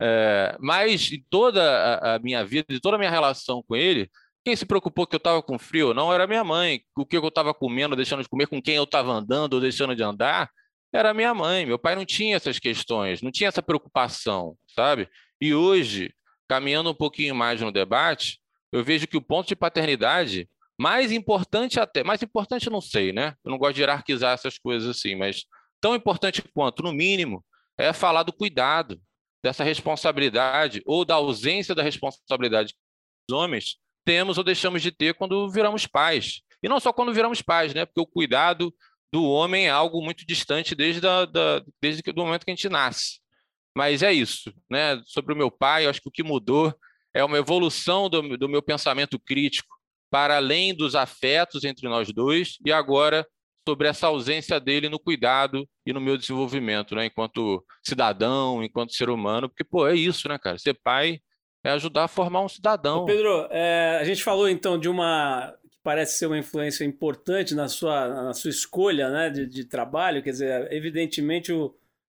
É, 0.00 0.56
mas 0.60 1.12
em 1.12 1.22
toda 1.28 2.14
a, 2.14 2.18
minha 2.20 2.44
vida, 2.44 2.66
em 2.70 2.78
toda 2.78 2.96
a 2.96 2.98
minha 2.98 3.10
relação 3.10 3.62
com 3.66 3.74
ele, 3.76 4.08
quem 4.44 4.56
se 4.56 4.64
preocupou 4.64 5.06
que 5.06 5.16
eu 5.16 5.18
estava 5.18 5.42
com 5.42 5.58
frio 5.58 5.88
ou 5.88 5.94
não 5.94 6.12
era 6.12 6.26
minha 6.26 6.44
mãe. 6.44 6.80
O 6.96 7.04
que 7.04 7.16
eu 7.16 7.28
estava 7.28 7.52
comendo, 7.52 7.96
deixando 7.96 8.22
de 8.22 8.28
comer, 8.28 8.46
com 8.46 8.62
quem 8.62 8.76
eu 8.76 8.84
estava 8.84 9.12
andando 9.12 9.54
ou 9.54 9.60
deixando 9.60 9.94
de 9.94 10.02
andar, 10.02 10.48
era 10.92 11.12
minha 11.12 11.34
mãe. 11.34 11.66
Meu 11.66 11.78
pai 11.78 11.94
não 11.94 12.06
tinha 12.06 12.36
essas 12.36 12.58
questões, 12.58 13.20
não 13.20 13.30
tinha 13.30 13.48
essa 13.48 13.62
preocupação, 13.62 14.56
sabe? 14.74 15.08
E 15.40 15.52
hoje, 15.52 16.14
caminhando 16.48 16.90
um 16.90 16.94
pouquinho 16.94 17.34
mais 17.34 17.60
no 17.60 17.70
debate, 17.70 18.38
eu 18.72 18.84
vejo 18.84 19.06
que 19.06 19.16
o 19.16 19.22
ponto 19.22 19.48
de 19.48 19.56
paternidade, 19.56 20.48
mais 20.78 21.10
importante 21.10 21.80
até, 21.80 22.04
mais 22.04 22.22
importante 22.22 22.70
não 22.70 22.80
sei, 22.80 23.12
né? 23.12 23.34
Eu 23.44 23.50
não 23.50 23.58
gosto 23.58 23.74
de 23.74 23.80
hierarquizar 23.82 24.32
essas 24.32 24.58
coisas 24.58 24.88
assim, 24.88 25.14
mas 25.14 25.44
tão 25.80 25.94
importante 25.94 26.42
quanto, 26.54 26.82
no 26.82 26.92
mínimo, 26.92 27.44
é 27.76 27.92
falar 27.92 28.22
do 28.22 28.32
cuidado, 28.32 29.00
dessa 29.42 29.62
responsabilidade 29.62 30.82
ou 30.84 31.04
da 31.04 31.14
ausência 31.14 31.74
da 31.74 31.82
responsabilidade 31.82 32.72
que 32.72 32.78
os 33.30 33.36
homens 33.36 33.76
temos 34.04 34.38
ou 34.38 34.44
deixamos 34.44 34.82
de 34.82 34.90
ter 34.90 35.14
quando 35.14 35.48
viramos 35.50 35.86
pais. 35.86 36.42
E 36.62 36.68
não 36.68 36.80
só 36.80 36.92
quando 36.92 37.12
viramos 37.12 37.40
pais, 37.40 37.72
né? 37.72 37.86
Porque 37.86 38.00
o 38.00 38.06
cuidado 38.06 38.74
do 39.12 39.24
homem 39.24 39.66
é 39.66 39.70
algo 39.70 40.02
muito 40.02 40.26
distante 40.26 40.74
desde, 40.74 41.06
a, 41.06 41.24
da, 41.24 41.62
desde 41.80 42.02
o 42.10 42.14
momento 42.16 42.44
que 42.44 42.50
a 42.50 42.54
gente 42.54 42.68
nasce. 42.68 43.20
Mas 43.76 44.02
é 44.02 44.12
isso, 44.12 44.52
né? 44.68 45.00
Sobre 45.06 45.32
o 45.32 45.36
meu 45.36 45.50
pai, 45.50 45.86
eu 45.86 45.90
acho 45.90 46.00
que 46.00 46.08
o 46.08 46.12
que 46.12 46.22
mudou 46.22 46.74
é 47.18 47.24
uma 47.24 47.36
evolução 47.36 48.08
do, 48.08 48.38
do 48.38 48.48
meu 48.48 48.62
pensamento 48.62 49.18
crítico 49.18 49.76
para 50.08 50.36
além 50.36 50.72
dos 50.72 50.94
afetos 50.94 51.64
entre 51.64 51.88
nós 51.88 52.12
dois 52.12 52.58
e 52.64 52.72
agora 52.72 53.26
sobre 53.68 53.88
essa 53.88 54.06
ausência 54.06 54.60
dele 54.60 54.88
no 54.88 55.00
cuidado 55.00 55.68
e 55.84 55.92
no 55.92 56.00
meu 56.00 56.16
desenvolvimento, 56.16 56.94
né? 56.94 57.06
Enquanto 57.06 57.62
cidadão, 57.84 58.62
enquanto 58.62 58.94
ser 58.94 59.10
humano, 59.10 59.48
porque 59.48 59.64
pô, 59.64 59.86
é 59.86 59.96
isso, 59.96 60.28
né, 60.28 60.38
cara? 60.38 60.58
Ser 60.58 60.74
pai 60.74 61.18
é 61.64 61.70
ajudar 61.70 62.04
a 62.04 62.08
formar 62.08 62.40
um 62.40 62.48
cidadão. 62.48 63.02
Ô 63.02 63.06
Pedro, 63.06 63.48
é, 63.50 63.98
a 64.00 64.04
gente 64.04 64.22
falou 64.22 64.48
então 64.48 64.78
de 64.78 64.88
uma 64.88 65.52
que 65.70 65.78
parece 65.82 66.18
ser 66.18 66.26
uma 66.26 66.38
influência 66.38 66.84
importante 66.84 67.52
na 67.52 67.68
sua, 67.68 68.08
na 68.08 68.32
sua 68.32 68.48
escolha 68.48 69.10
né, 69.10 69.28
de, 69.28 69.44
de 69.44 69.64
trabalho, 69.64 70.22
quer 70.22 70.30
dizer, 70.30 70.72
evidentemente 70.72 71.52
o 71.52 71.74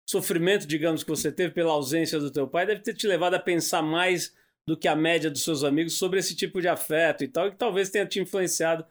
sofrimento, 0.10 0.66
digamos, 0.66 1.04
que 1.04 1.10
você 1.10 1.30
teve 1.30 1.54
pela 1.54 1.74
ausência 1.74 2.20
do 2.20 2.32
teu 2.32 2.48
pai 2.48 2.66
deve 2.66 2.82
ter 2.82 2.94
te 2.94 3.06
levado 3.06 3.34
a 3.34 3.40
pensar 3.40 3.82
mais 3.82 4.34
do 4.68 4.78
que 4.78 4.88
a 4.88 4.96
média 4.96 5.30
dos 5.30 5.44
seus 5.44 5.64
amigos 5.64 5.94
sobre 5.94 6.20
esse 6.20 6.36
tipo 6.36 6.62
de 6.62 6.68
afeto 6.68 7.24
e 7.24 7.28
tal, 7.28 7.48
e 7.48 7.52
que 7.52 7.58
talvez 7.58 7.90
tenha 7.90 8.06
te 8.06 8.20
influenciado 8.20 8.86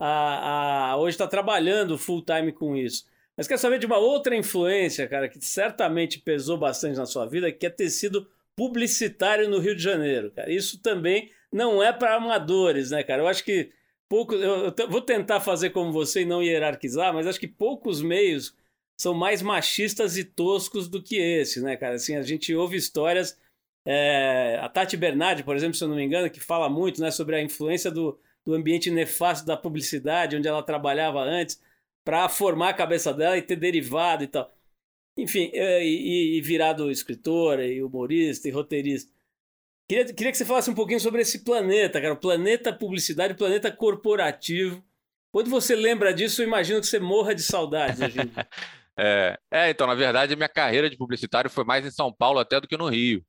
a, 0.00 0.90
a 0.90 0.96
hoje 0.96 1.14
estar 1.14 1.26
tá 1.26 1.30
trabalhando 1.30 1.96
full 1.96 2.22
time 2.22 2.52
com 2.52 2.76
isso. 2.76 3.06
Mas 3.36 3.46
quer 3.46 3.58
saber 3.58 3.78
de 3.78 3.86
uma 3.86 3.98
outra 3.98 4.36
influência, 4.36 5.06
cara, 5.08 5.28
que 5.28 5.42
certamente 5.44 6.18
pesou 6.18 6.58
bastante 6.58 6.96
na 6.96 7.06
sua 7.06 7.26
vida, 7.26 7.50
que 7.50 7.66
é 7.66 7.70
ter 7.70 7.88
sido 7.88 8.28
publicitário 8.56 9.48
no 9.48 9.58
Rio 9.58 9.74
de 9.74 9.82
Janeiro, 9.82 10.30
cara. 10.30 10.52
Isso 10.52 10.78
também 10.82 11.30
não 11.50 11.82
é 11.82 11.92
para 11.92 12.16
amadores, 12.16 12.90
né, 12.90 13.02
cara? 13.02 13.22
Eu 13.22 13.28
acho 13.28 13.44
que 13.44 13.70
pouco, 14.08 14.34
eu, 14.34 14.74
eu 14.76 14.90
vou 14.90 15.00
tentar 15.00 15.40
fazer 15.40 15.70
como 15.70 15.92
você 15.92 16.22
e 16.22 16.26
não 16.26 16.42
hierarquizar, 16.42 17.14
mas 17.14 17.26
acho 17.26 17.40
que 17.40 17.48
poucos 17.48 18.02
meios 18.02 18.54
são 19.00 19.14
mais 19.14 19.40
machistas 19.40 20.16
e 20.18 20.24
toscos 20.24 20.88
do 20.88 21.02
que 21.02 21.16
esse, 21.16 21.62
né, 21.62 21.76
cara? 21.76 21.94
Assim, 21.94 22.16
a 22.16 22.22
gente 22.22 22.54
ouve 22.54 22.76
histórias 22.76 23.38
é, 23.84 24.58
a 24.60 24.68
Tati 24.68 24.96
Bernardi, 24.96 25.42
por 25.42 25.56
exemplo, 25.56 25.74
se 25.74 25.82
eu 25.82 25.88
não 25.88 25.96
me 25.96 26.04
engano, 26.04 26.30
que 26.30 26.40
fala 26.40 26.68
muito 26.68 27.00
né, 27.00 27.10
sobre 27.10 27.36
a 27.36 27.42
influência 27.42 27.90
do, 27.90 28.18
do 28.44 28.54
ambiente 28.54 28.90
nefasto 28.90 29.46
da 29.46 29.56
publicidade, 29.56 30.36
onde 30.36 30.48
ela 30.48 30.62
trabalhava 30.62 31.20
antes, 31.20 31.60
para 32.04 32.28
formar 32.28 32.70
a 32.70 32.74
cabeça 32.74 33.12
dela 33.12 33.36
e 33.36 33.42
ter 33.42 33.56
derivado 33.56 34.24
e 34.24 34.26
tal. 34.26 34.50
Enfim, 35.16 35.50
é, 35.52 35.84
e, 35.84 36.38
e 36.38 36.40
virado 36.40 36.90
escritora, 36.90 37.66
e 37.66 37.82
humorista, 37.82 38.48
e 38.48 38.50
roteirista. 38.50 39.12
Queria, 39.88 40.06
queria 40.06 40.32
que 40.32 40.38
você 40.38 40.44
falasse 40.44 40.70
um 40.70 40.74
pouquinho 40.74 41.00
sobre 41.00 41.20
esse 41.20 41.44
planeta, 41.44 42.00
cara, 42.00 42.14
o 42.14 42.20
planeta 42.20 42.72
publicidade, 42.72 43.34
o 43.34 43.36
planeta 43.36 43.70
corporativo. 43.70 44.82
Quando 45.32 45.50
você 45.50 45.74
lembra 45.74 46.14
disso, 46.14 46.40
eu 46.40 46.46
imagino 46.46 46.80
que 46.80 46.86
você 46.86 46.98
morra 46.98 47.34
de 47.34 47.42
saudade. 47.42 48.00
é, 48.98 49.38
é, 49.50 49.70
então, 49.70 49.86
na 49.86 49.94
verdade, 49.94 50.36
minha 50.36 50.48
carreira 50.48 50.88
de 50.88 50.96
publicitário 50.96 51.50
foi 51.50 51.64
mais 51.64 51.84
em 51.84 51.90
São 51.90 52.12
Paulo 52.12 52.38
até 52.38 52.60
do 52.60 52.68
que 52.68 52.76
no 52.76 52.88
Rio. 52.88 53.24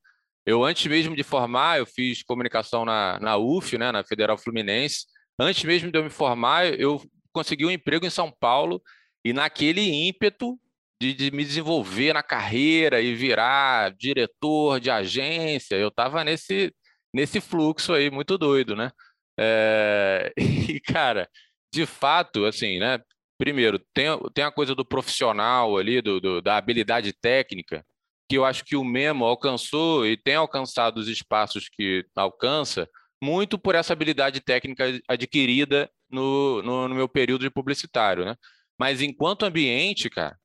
Eu, 0.45 0.63
antes 0.63 0.85
mesmo 0.87 1.15
de 1.15 1.23
formar, 1.23 1.79
eu 1.79 1.85
fiz 1.85 2.21
comunicação 2.23 2.83
na, 2.83 3.19
na 3.19 3.37
UF, 3.37 3.77
né, 3.77 3.91
na 3.91 4.03
Federal 4.03 4.37
Fluminense. 4.37 5.05
Antes 5.39 5.63
mesmo 5.63 5.91
de 5.91 5.97
eu 5.97 6.03
me 6.03 6.09
formar, 6.09 6.67
eu 6.79 7.01
consegui 7.31 7.65
um 7.65 7.71
emprego 7.71 8.05
em 8.05 8.09
São 8.09 8.31
Paulo 8.31 8.81
e 9.25 9.33
naquele 9.33 9.81
ímpeto 9.81 10.59
de, 11.01 11.13
de 11.13 11.31
me 11.31 11.43
desenvolver 11.43 12.13
na 12.13 12.23
carreira 12.23 13.01
e 13.01 13.15
virar 13.15 13.93
diretor 13.95 14.79
de 14.79 14.89
agência, 14.89 15.75
eu 15.75 15.89
estava 15.89 16.23
nesse, 16.23 16.73
nesse 17.13 17.41
fluxo 17.41 17.93
aí 17.93 18.09
muito 18.09 18.37
doido, 18.37 18.75
né? 18.75 18.91
É... 19.39 20.31
E, 20.73 20.79
cara, 20.79 21.29
de 21.73 21.85
fato, 21.85 22.45
assim, 22.45 22.79
né? 22.79 22.99
Primeiro, 23.37 23.79
tem, 23.93 24.07
tem 24.33 24.43
a 24.43 24.51
coisa 24.51 24.73
do 24.73 24.85
profissional 24.85 25.77
ali, 25.77 26.01
do, 26.01 26.19
do 26.19 26.41
da 26.41 26.57
habilidade 26.57 27.13
técnica, 27.13 27.85
que 28.33 28.37
eu 28.37 28.45
acho 28.45 28.65
que 28.65 28.75
o 28.75 28.83
Memo 28.83 29.25
alcançou 29.25 30.07
e 30.07 30.17
tem 30.17 30.33
alcançado 30.33 30.97
os 30.97 31.07
espaços 31.07 31.69
que 31.69 32.03
alcança 32.15 32.89
muito 33.21 33.59
por 33.59 33.75
essa 33.75 33.93
habilidade 33.93 34.41
técnica 34.41 34.85
adquirida 35.07 35.87
no, 36.09 36.63
no, 36.63 36.87
no 36.87 36.95
meu 36.95 37.07
período 37.07 37.43
de 37.43 37.51
publicitário, 37.51 38.25
né? 38.25 38.35
Mas 38.75 39.03
enquanto 39.03 39.45
ambiente, 39.45 40.09
cara, 40.09 40.35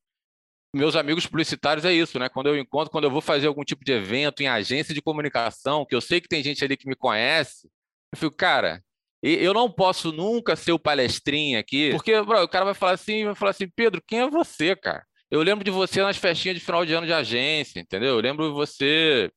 meus 0.77 0.95
amigos 0.97 1.27
publicitários 1.27 1.87
é 1.87 1.93
isso, 1.95 2.19
né? 2.19 2.29
Quando 2.29 2.51
eu 2.51 2.59
encontro, 2.59 2.91
quando 2.91 3.05
eu 3.05 3.11
vou 3.11 3.23
fazer 3.23 3.47
algum 3.47 3.65
tipo 3.65 3.83
de 3.83 3.93
evento 3.93 4.43
em 4.43 4.49
agência 4.49 4.93
de 4.93 5.01
comunicação, 5.01 5.87
que 5.87 5.95
eu 5.95 6.01
sei 6.03 6.21
que 6.21 6.29
tem 6.29 6.43
gente 6.43 6.63
ali 6.63 6.77
que 6.77 6.87
me 6.87 6.95
conhece, 6.95 7.71
eu 8.13 8.19
fico, 8.19 8.37
cara, 8.37 8.85
eu 9.23 9.55
não 9.55 9.73
posso 9.73 10.13
nunca 10.13 10.57
ser 10.57 10.73
o 10.73 10.79
palestrinha 10.79 11.59
aqui, 11.59 11.91
porque 11.93 12.21
bro, 12.21 12.43
o 12.43 12.49
cara 12.49 12.67
vai 12.67 12.75
falar 12.75 12.93
assim, 12.93 13.25
vai 13.25 13.35
falar 13.35 13.53
assim, 13.53 13.67
Pedro, 13.75 14.03
quem 14.07 14.21
é 14.21 14.29
você, 14.29 14.77
cara? 14.77 15.08
Eu 15.31 15.43
lembro 15.43 15.65
de 15.65 15.71
você 15.71 16.03
nas 16.03 16.17
festinhas 16.17 16.59
de 16.59 16.65
final 16.65 16.87
de 16.87 16.95
ano 16.95 17.07
de 17.07 17.13
agência, 17.13 17.81
entendeu? 17.81 18.15
Eu 18.15 18.21
lembro 18.21 18.49
de 18.49 18.55
você 18.55 19.31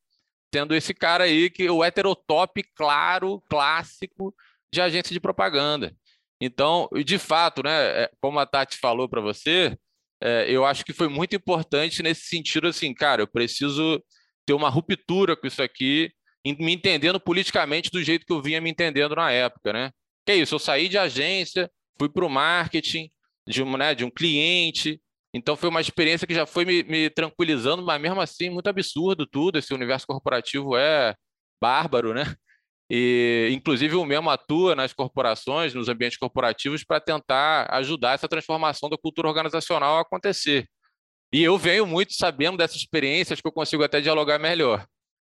tendo 0.50 0.74
esse 0.74 0.94
cara 0.94 1.24
aí 1.24 1.50
que 1.50 1.68
o 1.68 1.84
heterotop 1.84 2.62
claro, 2.74 3.42
clássico 3.48 4.34
de 4.72 4.80
agência 4.80 5.12
de 5.12 5.20
propaganda. 5.20 5.94
Então, 6.40 6.88
de 7.04 7.18
fato, 7.18 7.62
né, 7.62 8.02
é, 8.02 8.10
como 8.20 8.38
a 8.38 8.46
Tati 8.46 8.76
falou 8.76 9.08
para 9.08 9.20
você, 9.20 9.76
é, 10.20 10.46
eu 10.48 10.64
acho 10.64 10.84
que 10.84 10.92
foi 10.92 11.08
muito 11.08 11.36
importante 11.36 12.02
nesse 12.02 12.22
sentido, 12.22 12.68
assim, 12.68 12.92
cara, 12.92 13.22
eu 13.22 13.26
preciso 13.26 14.02
ter 14.46 14.52
uma 14.52 14.68
ruptura 14.68 15.36
com 15.36 15.46
isso 15.46 15.62
aqui, 15.62 16.10
me 16.44 16.72
entendendo 16.72 17.20
politicamente 17.20 17.90
do 17.90 18.02
jeito 18.02 18.26
que 18.26 18.32
eu 18.32 18.42
vinha 18.42 18.60
me 18.60 18.70
entendendo 18.70 19.14
na 19.14 19.30
época, 19.30 19.72
né? 19.72 19.90
Que 20.26 20.32
é 20.32 20.36
isso, 20.36 20.54
eu 20.54 20.58
saí 20.58 20.88
de 20.88 20.98
agência, 20.98 21.70
fui 21.98 22.08
para 22.08 22.24
o 22.24 22.30
marketing 22.30 23.10
de 23.46 23.62
um, 23.62 23.76
né, 23.76 23.94
de 23.94 24.04
um 24.04 24.10
cliente, 24.10 25.00
então 25.34 25.56
foi 25.56 25.68
uma 25.68 25.80
experiência 25.80 26.26
que 26.26 26.34
já 26.34 26.44
foi 26.46 26.64
me, 26.64 26.82
me, 26.82 27.10
tranquilizando, 27.10 27.82
mas 27.82 28.00
mesmo 28.00 28.20
assim 28.20 28.50
muito 28.50 28.68
absurdo 28.68 29.26
tudo. 29.26 29.58
Esse 29.58 29.72
universo 29.72 30.06
corporativo 30.06 30.76
é 30.76 31.14
bárbaro, 31.60 32.12
né? 32.12 32.36
E 32.90 33.48
inclusive 33.52 33.96
o 33.96 34.04
mesmo 34.04 34.28
atua 34.28 34.74
nas 34.74 34.92
corporações, 34.92 35.72
nos 35.72 35.88
ambientes 35.88 36.18
corporativos, 36.18 36.84
para 36.84 37.00
tentar 37.00 37.66
ajudar 37.74 38.12
essa 38.14 38.28
transformação 38.28 38.90
da 38.90 38.98
cultura 38.98 39.28
organizacional 39.28 39.96
a 39.96 40.02
acontecer. 40.02 40.68
E 41.32 41.42
eu 41.42 41.56
venho 41.56 41.86
muito 41.86 42.12
sabendo 42.12 42.58
dessas 42.58 42.76
experiências 42.76 43.40
que 43.40 43.48
eu 43.48 43.52
consigo 43.52 43.82
até 43.82 44.00
dialogar 44.00 44.38
melhor. 44.38 44.86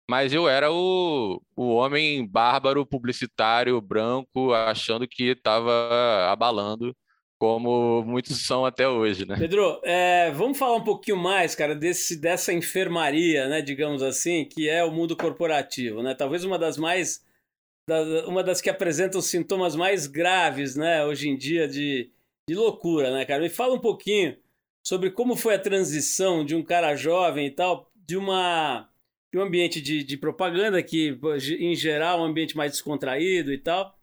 Mas 0.10 0.34
eu 0.34 0.50
era 0.50 0.72
o, 0.72 1.40
o 1.56 1.76
homem 1.76 2.28
bárbaro, 2.28 2.86
publicitário, 2.86 3.80
branco, 3.80 4.54
achando 4.54 5.08
que 5.08 5.26
estava 5.26 6.28
abalando 6.32 6.96
como 7.42 8.04
muitos 8.04 8.46
são 8.46 8.64
até 8.68 8.88
hoje, 8.88 9.28
né? 9.28 9.36
Pedro, 9.36 9.82
é, 9.84 10.30
vamos 10.30 10.60
falar 10.60 10.76
um 10.76 10.84
pouquinho 10.84 11.18
mais, 11.18 11.56
cara, 11.56 11.74
desse, 11.74 12.16
dessa 12.16 12.54
enfermaria, 12.54 13.48
né, 13.48 13.64
digamos 13.64 14.04
assim, 14.04 14.46
que 14.46 14.70
é 14.70 14.84
o 14.84 14.92
mundo 14.92 15.18
corporativo, 15.18 16.04
né? 16.04 16.14
Talvez 16.14 16.44
uma 16.44 16.60
das 16.60 16.78
mais, 16.78 17.26
da, 17.88 18.28
uma 18.28 18.44
das 18.44 18.62
que 18.62 18.70
apresenta 18.70 19.18
os 19.18 19.26
sintomas 19.26 19.76
mais 19.76 20.06
graves, 20.06 20.76
né, 20.76 21.04
hoje 21.04 21.30
em 21.30 21.36
dia 21.36 21.68
de, 21.68 22.12
de 22.48 22.54
loucura, 22.54 23.10
né, 23.12 23.26
cara? 23.26 23.42
Me 23.42 23.50
fala 23.50 23.74
um 23.74 23.80
pouquinho 23.80 24.38
sobre 24.86 25.10
como 25.10 25.36
foi 25.36 25.56
a 25.56 25.60
transição 25.60 26.46
de 26.46 26.54
um 26.54 26.62
cara 26.62 26.96
jovem 26.96 27.48
e 27.48 27.52
tal, 27.52 27.92
de 27.96 28.18
uma 28.18 28.88
de 29.34 29.40
um 29.40 29.42
ambiente 29.42 29.82
de, 29.82 30.04
de 30.04 30.16
propaganda 30.16 30.84
que, 30.84 31.18
em 31.60 31.74
geral, 31.74 32.20
é 32.20 32.22
um 32.22 32.26
ambiente 32.26 32.56
mais 32.56 32.74
descontraído 32.74 33.52
e 33.52 33.58
tal, 33.58 33.98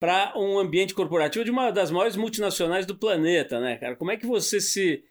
para 0.00 0.32
um 0.34 0.58
ambiente 0.58 0.94
corporativo 0.94 1.44
de 1.44 1.50
uma 1.50 1.70
das 1.70 1.90
maiores 1.90 2.16
multinacionais 2.16 2.86
do 2.86 2.96
planeta, 2.96 3.60
né, 3.60 3.76
cara? 3.76 3.94
Como 3.94 4.10
é 4.10 4.16
que 4.16 4.26
você 4.26 4.58
se 4.60 5.04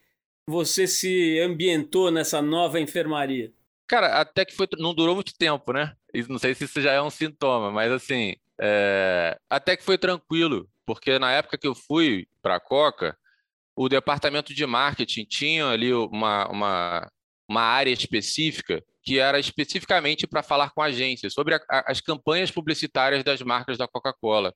você 0.47 0.87
se 0.87 1.39
ambientou 1.39 2.09
nessa 2.09 2.41
nova 2.41 2.79
enfermaria? 2.79 3.53
Cara, 3.87 4.19
até 4.19 4.43
que 4.43 4.55
foi, 4.55 4.67
não 4.79 4.95
durou 4.95 5.13
muito 5.13 5.37
tempo, 5.37 5.71
né? 5.71 5.95
Não 6.27 6.39
sei 6.39 6.55
se 6.55 6.65
isso 6.65 6.81
já 6.81 6.91
é 6.91 7.01
um 7.01 7.11
sintoma, 7.11 7.71
mas 7.71 7.91
assim, 7.91 8.35
é... 8.59 9.37
até 9.47 9.77
que 9.77 9.83
foi 9.83 9.97
tranquilo, 9.97 10.67
porque 10.87 11.19
na 11.19 11.31
época 11.31 11.57
que 11.57 11.67
eu 11.67 11.75
fui 11.75 12.27
para 12.41 12.55
a 12.55 12.59
Coca, 12.59 13.15
o 13.75 13.87
departamento 13.87 14.53
de 14.53 14.65
marketing 14.65 15.23
tinha 15.25 15.67
ali 15.67 15.93
uma, 15.93 16.47
uma, 16.49 17.11
uma 17.47 17.61
área 17.61 17.91
específica 17.91 18.83
que 19.03 19.19
era 19.19 19.39
especificamente 19.39 20.27
para 20.27 20.43
falar 20.43 20.71
com 20.71 20.81
agências 20.81 21.33
sobre 21.33 21.55
a, 21.55 21.61
as 21.87 22.01
campanhas 22.01 22.51
publicitárias 22.51 23.23
das 23.23 23.41
marcas 23.41 23.77
da 23.77 23.87
Coca-Cola. 23.87 24.53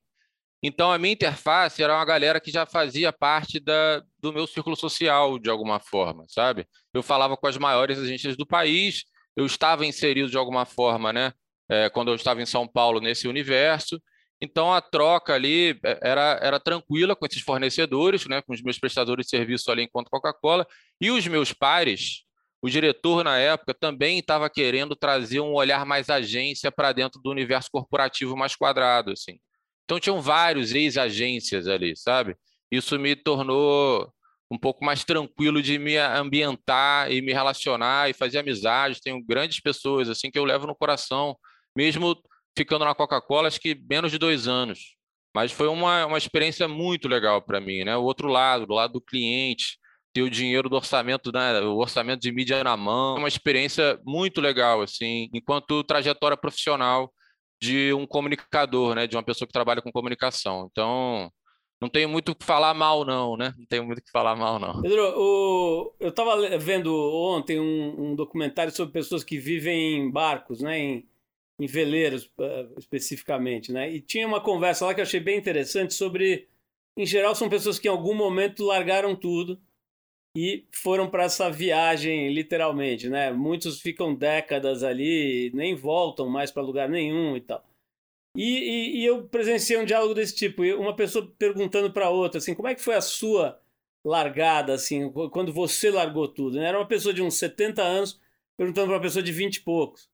Então, 0.66 0.90
a 0.90 0.96
minha 0.96 1.12
interface 1.12 1.82
era 1.82 1.94
uma 1.94 2.04
galera 2.06 2.40
que 2.40 2.50
já 2.50 2.64
fazia 2.64 3.12
parte 3.12 3.60
da, 3.60 4.02
do 4.18 4.32
meu 4.32 4.46
círculo 4.46 4.74
social, 4.74 5.38
de 5.38 5.50
alguma 5.50 5.78
forma, 5.78 6.24
sabe? 6.26 6.66
Eu 6.94 7.02
falava 7.02 7.36
com 7.36 7.46
as 7.46 7.58
maiores 7.58 7.98
agências 7.98 8.34
do 8.34 8.46
país, 8.46 9.04
eu 9.36 9.44
estava 9.44 9.84
inserido 9.84 10.30
de 10.30 10.38
alguma 10.38 10.64
forma, 10.64 11.12
né? 11.12 11.34
É, 11.68 11.90
quando 11.90 12.08
eu 12.08 12.14
estava 12.14 12.40
em 12.40 12.46
São 12.46 12.66
Paulo, 12.66 12.98
nesse 12.98 13.28
universo. 13.28 14.00
Então, 14.40 14.72
a 14.72 14.80
troca 14.80 15.34
ali 15.34 15.78
é, 15.84 15.98
era, 16.02 16.38
era 16.40 16.58
tranquila 16.58 17.14
com 17.14 17.26
esses 17.26 17.42
fornecedores, 17.42 18.26
né? 18.26 18.40
com 18.40 18.54
os 18.54 18.62
meus 18.62 18.78
prestadores 18.78 19.26
de 19.26 19.30
serviço 19.30 19.70
ali 19.70 19.82
enquanto 19.82 20.08
Coca-Cola. 20.08 20.66
E 20.98 21.10
os 21.10 21.26
meus 21.26 21.52
pares, 21.52 22.22
o 22.62 22.70
diretor, 22.70 23.22
na 23.22 23.38
época, 23.38 23.74
também 23.74 24.18
estava 24.18 24.48
querendo 24.48 24.96
trazer 24.96 25.40
um 25.40 25.52
olhar 25.52 25.84
mais 25.84 26.08
agência 26.08 26.72
para 26.72 26.90
dentro 26.92 27.20
do 27.20 27.30
universo 27.30 27.68
corporativo 27.70 28.34
mais 28.34 28.56
quadrado, 28.56 29.12
assim. 29.12 29.38
Então 29.84 30.00
tinham 30.00 30.20
vários 30.20 30.72
ex-agências 30.72 31.66
ali, 31.68 31.96
sabe? 31.96 32.36
Isso 32.70 32.98
me 32.98 33.14
tornou 33.14 34.12
um 34.50 34.58
pouco 34.58 34.84
mais 34.84 35.04
tranquilo 35.04 35.62
de 35.62 35.78
me 35.78 35.96
ambientar 35.96 37.10
e 37.10 37.20
me 37.20 37.32
relacionar 37.32 38.08
e 38.08 38.14
fazer 38.14 38.38
amizades. 38.38 39.00
Tenho 39.00 39.22
grandes 39.24 39.60
pessoas 39.60 40.08
assim 40.08 40.30
que 40.30 40.38
eu 40.38 40.44
levo 40.44 40.66
no 40.66 40.74
coração, 40.74 41.36
mesmo 41.76 42.16
ficando 42.56 42.84
na 42.84 42.94
Coca-Cola, 42.94 43.48
acho 43.48 43.60
que 43.60 43.74
menos 43.88 44.12
de 44.12 44.18
dois 44.18 44.46
anos. 44.46 44.96
Mas 45.34 45.50
foi 45.50 45.66
uma, 45.66 46.06
uma 46.06 46.18
experiência 46.18 46.68
muito 46.68 47.08
legal 47.08 47.42
para 47.42 47.60
mim, 47.60 47.84
né? 47.84 47.96
O 47.96 48.04
outro 48.04 48.28
lado, 48.28 48.66
do 48.66 48.74
lado 48.74 48.94
do 48.94 49.00
cliente, 49.00 49.78
ter 50.14 50.22
o 50.22 50.30
dinheiro 50.30 50.68
do 50.68 50.76
orçamento, 50.76 51.32
né? 51.32 51.60
o 51.60 51.78
orçamento 51.78 52.20
de 52.20 52.30
mídia 52.30 52.62
na 52.62 52.76
mão, 52.76 53.16
uma 53.16 53.26
experiência 53.26 53.98
muito 54.06 54.40
legal, 54.40 54.80
assim, 54.80 55.28
enquanto 55.34 55.82
trajetória 55.82 56.36
profissional 56.36 57.12
de 57.60 57.92
um 57.94 58.06
comunicador, 58.06 58.94
né? 58.94 59.06
De 59.06 59.16
uma 59.16 59.22
pessoa 59.22 59.46
que 59.46 59.52
trabalha 59.52 59.82
com 59.82 59.92
comunicação. 59.92 60.68
Então, 60.70 61.30
não 61.80 61.88
tenho 61.88 62.08
muito 62.08 62.32
o 62.32 62.34
que 62.34 62.44
falar 62.44 62.74
mal, 62.74 63.04
não, 63.04 63.36
né? 63.36 63.52
Não 63.58 63.66
tenho 63.66 63.84
muito 63.84 63.98
o 63.98 64.02
que 64.02 64.10
falar 64.10 64.36
mal, 64.36 64.58
não. 64.58 64.80
Pedro, 64.82 65.14
o... 65.16 65.94
eu 66.00 66.08
estava 66.08 66.58
vendo 66.58 66.94
ontem 66.94 67.60
um, 67.60 68.10
um, 68.10 68.14
documentário 68.14 68.74
sobre 68.74 68.92
pessoas 68.92 69.24
que 69.24 69.38
vivem 69.38 69.98
em 69.98 70.10
barcos, 70.10 70.60
né? 70.60 70.78
Em, 70.78 71.08
em 71.58 71.66
veleiros, 71.66 72.24
uh, 72.38 72.78
especificamente, 72.78 73.72
né? 73.72 73.92
E 73.92 74.00
tinha 74.00 74.26
uma 74.26 74.40
conversa 74.40 74.86
lá 74.86 74.94
que 74.94 75.00
eu 75.00 75.04
achei 75.04 75.20
bem 75.20 75.38
interessante 75.38 75.94
sobre... 75.94 76.48
Em 76.96 77.04
geral, 77.04 77.34
são 77.34 77.48
pessoas 77.48 77.78
que 77.78 77.88
em 77.88 77.90
algum 77.90 78.14
momento 78.14 78.64
largaram 78.64 79.16
tudo 79.16 79.60
e 80.36 80.66
foram 80.72 81.08
para 81.08 81.24
essa 81.24 81.50
viagem, 81.50 82.32
literalmente, 82.32 83.08
né? 83.08 83.30
Muitos 83.32 83.80
ficam 83.80 84.14
décadas 84.14 84.82
ali, 84.82 85.50
nem 85.54 85.74
voltam 85.74 86.28
mais 86.28 86.50
para 86.50 86.62
lugar 86.62 86.88
nenhum 86.88 87.36
e 87.36 87.40
tal. 87.40 87.64
E, 88.36 88.42
e, 88.42 89.00
e, 89.00 89.04
eu 89.04 89.28
presenciei 89.28 89.78
um 89.78 89.84
diálogo 89.84 90.12
desse 90.12 90.34
tipo, 90.34 90.62
uma 90.64 90.96
pessoa 90.96 91.32
perguntando 91.38 91.92
para 91.92 92.10
outra, 92.10 92.38
assim, 92.38 92.52
como 92.52 92.66
é 92.66 92.74
que 92.74 92.80
foi 92.82 92.96
a 92.96 93.00
sua 93.00 93.60
largada, 94.04 94.74
assim, 94.74 95.08
quando 95.30 95.52
você 95.52 95.88
largou 95.88 96.26
tudo? 96.26 96.58
Né? 96.58 96.66
Era 96.66 96.78
uma 96.78 96.88
pessoa 96.88 97.14
de 97.14 97.22
uns 97.22 97.36
70 97.36 97.80
anos 97.80 98.20
perguntando 98.56 98.88
para 98.88 98.96
uma 98.96 99.02
pessoa 99.02 99.22
de 99.22 99.30
20 99.32 99.56
e 99.56 99.60
poucos. 99.60 100.10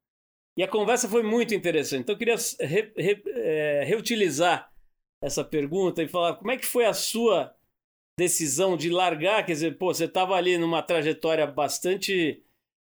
E 0.57 0.63
a 0.63 0.69
conversa 0.69 1.09
foi 1.09 1.23
muito 1.23 1.55
interessante. 1.55 2.03
Então 2.03 2.15
eu 2.15 2.19
queria 2.19 2.37
re, 2.61 2.93
re, 2.95 3.23
é, 3.27 3.85
reutilizar 3.85 4.71
essa 5.23 5.43
pergunta 5.43 6.03
e 6.03 6.09
falar 6.09 6.37
como 6.37 6.51
é 6.51 6.59
que 6.59 6.67
foi 6.67 6.85
a 6.85 6.93
sua 6.93 7.55
decisão 8.21 8.77
de 8.77 8.91
largar, 8.91 9.47
quer 9.47 9.53
dizer, 9.53 9.79
pô, 9.79 9.95
você 9.95 10.05
estava 10.05 10.35
ali 10.35 10.59
numa 10.59 10.83
trajetória 10.83 11.47
bastante, 11.47 12.43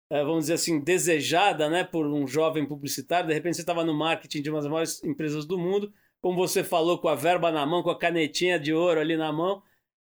eh, 0.09 0.23
vamos 0.23 0.45
dizer 0.45 0.55
assim, 0.55 0.79
desejada, 0.79 1.69
né, 1.69 1.83
por 1.83 2.07
um 2.07 2.25
jovem 2.25 2.65
publicitário, 2.65 3.27
de 3.27 3.35
repente 3.35 3.55
você 3.55 3.61
estava 3.61 3.85
no 3.85 3.93
marketing 3.93 4.41
de 4.41 4.49
uma 4.49 4.59
das 4.59 4.67
maiores 4.67 5.03
empresas 5.03 5.45
do 5.45 5.55
mundo, 5.55 5.93
como 6.19 6.35
você 6.35 6.63
falou, 6.63 6.97
com 6.97 7.07
a 7.07 7.13
verba 7.13 7.51
na 7.51 7.67
mão, 7.67 7.83
com 7.83 7.91
a 7.91 7.99
canetinha 7.99 8.59
de 8.59 8.73
ouro 8.73 8.99
ali 8.99 9.15
na 9.15 9.31
mão, 9.31 9.61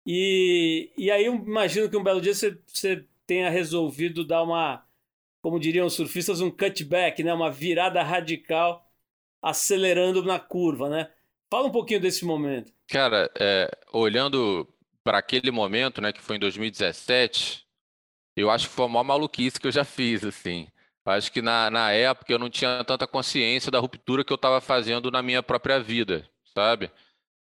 e, 0.07 0.91
e 0.97 1.11
aí 1.11 1.27
eu 1.27 1.35
imagino 1.35 1.91
que 1.91 1.97
um 1.97 2.03
belo 2.03 2.23
dia 2.23 2.33
você, 2.33 2.59
você 2.67 3.05
tenha 3.27 3.51
resolvido 3.51 4.27
dar 4.27 4.43
uma, 4.43 4.83
como 5.43 5.61
diriam 5.61 5.87
os 5.87 5.93
surfistas, 5.93 6.41
um 6.41 6.51
cutback, 6.51 7.23
né, 7.23 7.35
uma 7.35 7.51
virada 7.51 8.03
radical, 8.03 8.83
acelerando 9.43 10.25
na 10.25 10.41
curva, 10.41 10.89
né? 10.89 11.11
Fala 11.51 11.69
um 11.69 11.71
pouquinho 11.71 12.01
desse 12.01 12.25
momento. 12.25 12.73
Cara, 12.89 13.31
é, 13.39 13.71
olhando 13.93 14.67
para 15.09 15.17
aquele 15.17 15.51
momento, 15.51 16.03
né, 16.03 16.13
que 16.13 16.21
foi 16.21 16.37
em 16.37 16.39
2017, 16.39 17.65
eu 18.37 18.51
acho 18.51 18.69
que 18.69 18.75
foi 18.75 18.85
a 18.85 18.89
maior 18.89 19.05
maluquice 19.05 19.59
que 19.59 19.67
eu 19.67 19.73
já 19.73 19.83
fiz, 19.83 20.23
assim. 20.23 20.69
Eu 21.07 21.13
acho 21.13 21.33
que 21.33 21.41
na, 21.41 21.71
na 21.71 21.91
época 21.93 22.31
eu 22.31 22.39
não 22.39 22.51
tinha 22.51 22.85
tanta 22.85 23.07
consciência 23.07 23.71
da 23.71 23.79
ruptura 23.79 24.23
que 24.23 24.31
eu 24.31 24.35
estava 24.35 24.61
fazendo 24.61 25.11
na 25.11 25.23
minha 25.23 25.43
própria 25.43 25.81
vida, 25.81 26.29
sabe? 26.55 26.91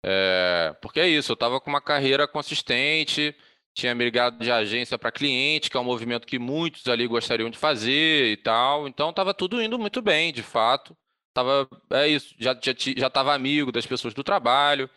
É, 0.04 0.76
porque 0.80 1.00
é 1.00 1.08
isso, 1.08 1.32
eu 1.32 1.34
estava 1.34 1.60
com 1.60 1.68
uma 1.68 1.80
carreira 1.80 2.28
consistente, 2.28 3.34
tinha 3.74 3.96
migrado 3.96 4.38
de 4.38 4.52
agência 4.52 4.96
para 4.96 5.10
cliente, 5.10 5.68
que 5.68 5.76
é 5.76 5.80
um 5.80 5.84
movimento 5.84 6.24
que 6.24 6.38
muitos 6.38 6.86
ali 6.86 7.04
gostariam 7.08 7.50
de 7.50 7.58
fazer 7.58 8.30
e 8.30 8.36
tal. 8.36 8.86
Então 8.86 9.10
estava 9.10 9.34
tudo 9.34 9.60
indo 9.60 9.76
muito 9.76 10.00
bem, 10.00 10.32
de 10.32 10.44
fato. 10.44 10.96
Tava, 11.34 11.68
é 11.90 12.06
isso, 12.06 12.32
já 12.38 12.52
estava 12.52 12.78
já, 12.78 13.10
já 13.26 13.34
amigo 13.34 13.72
das 13.72 13.86
pessoas 13.86 14.14
do 14.14 14.22
trabalho, 14.22 14.88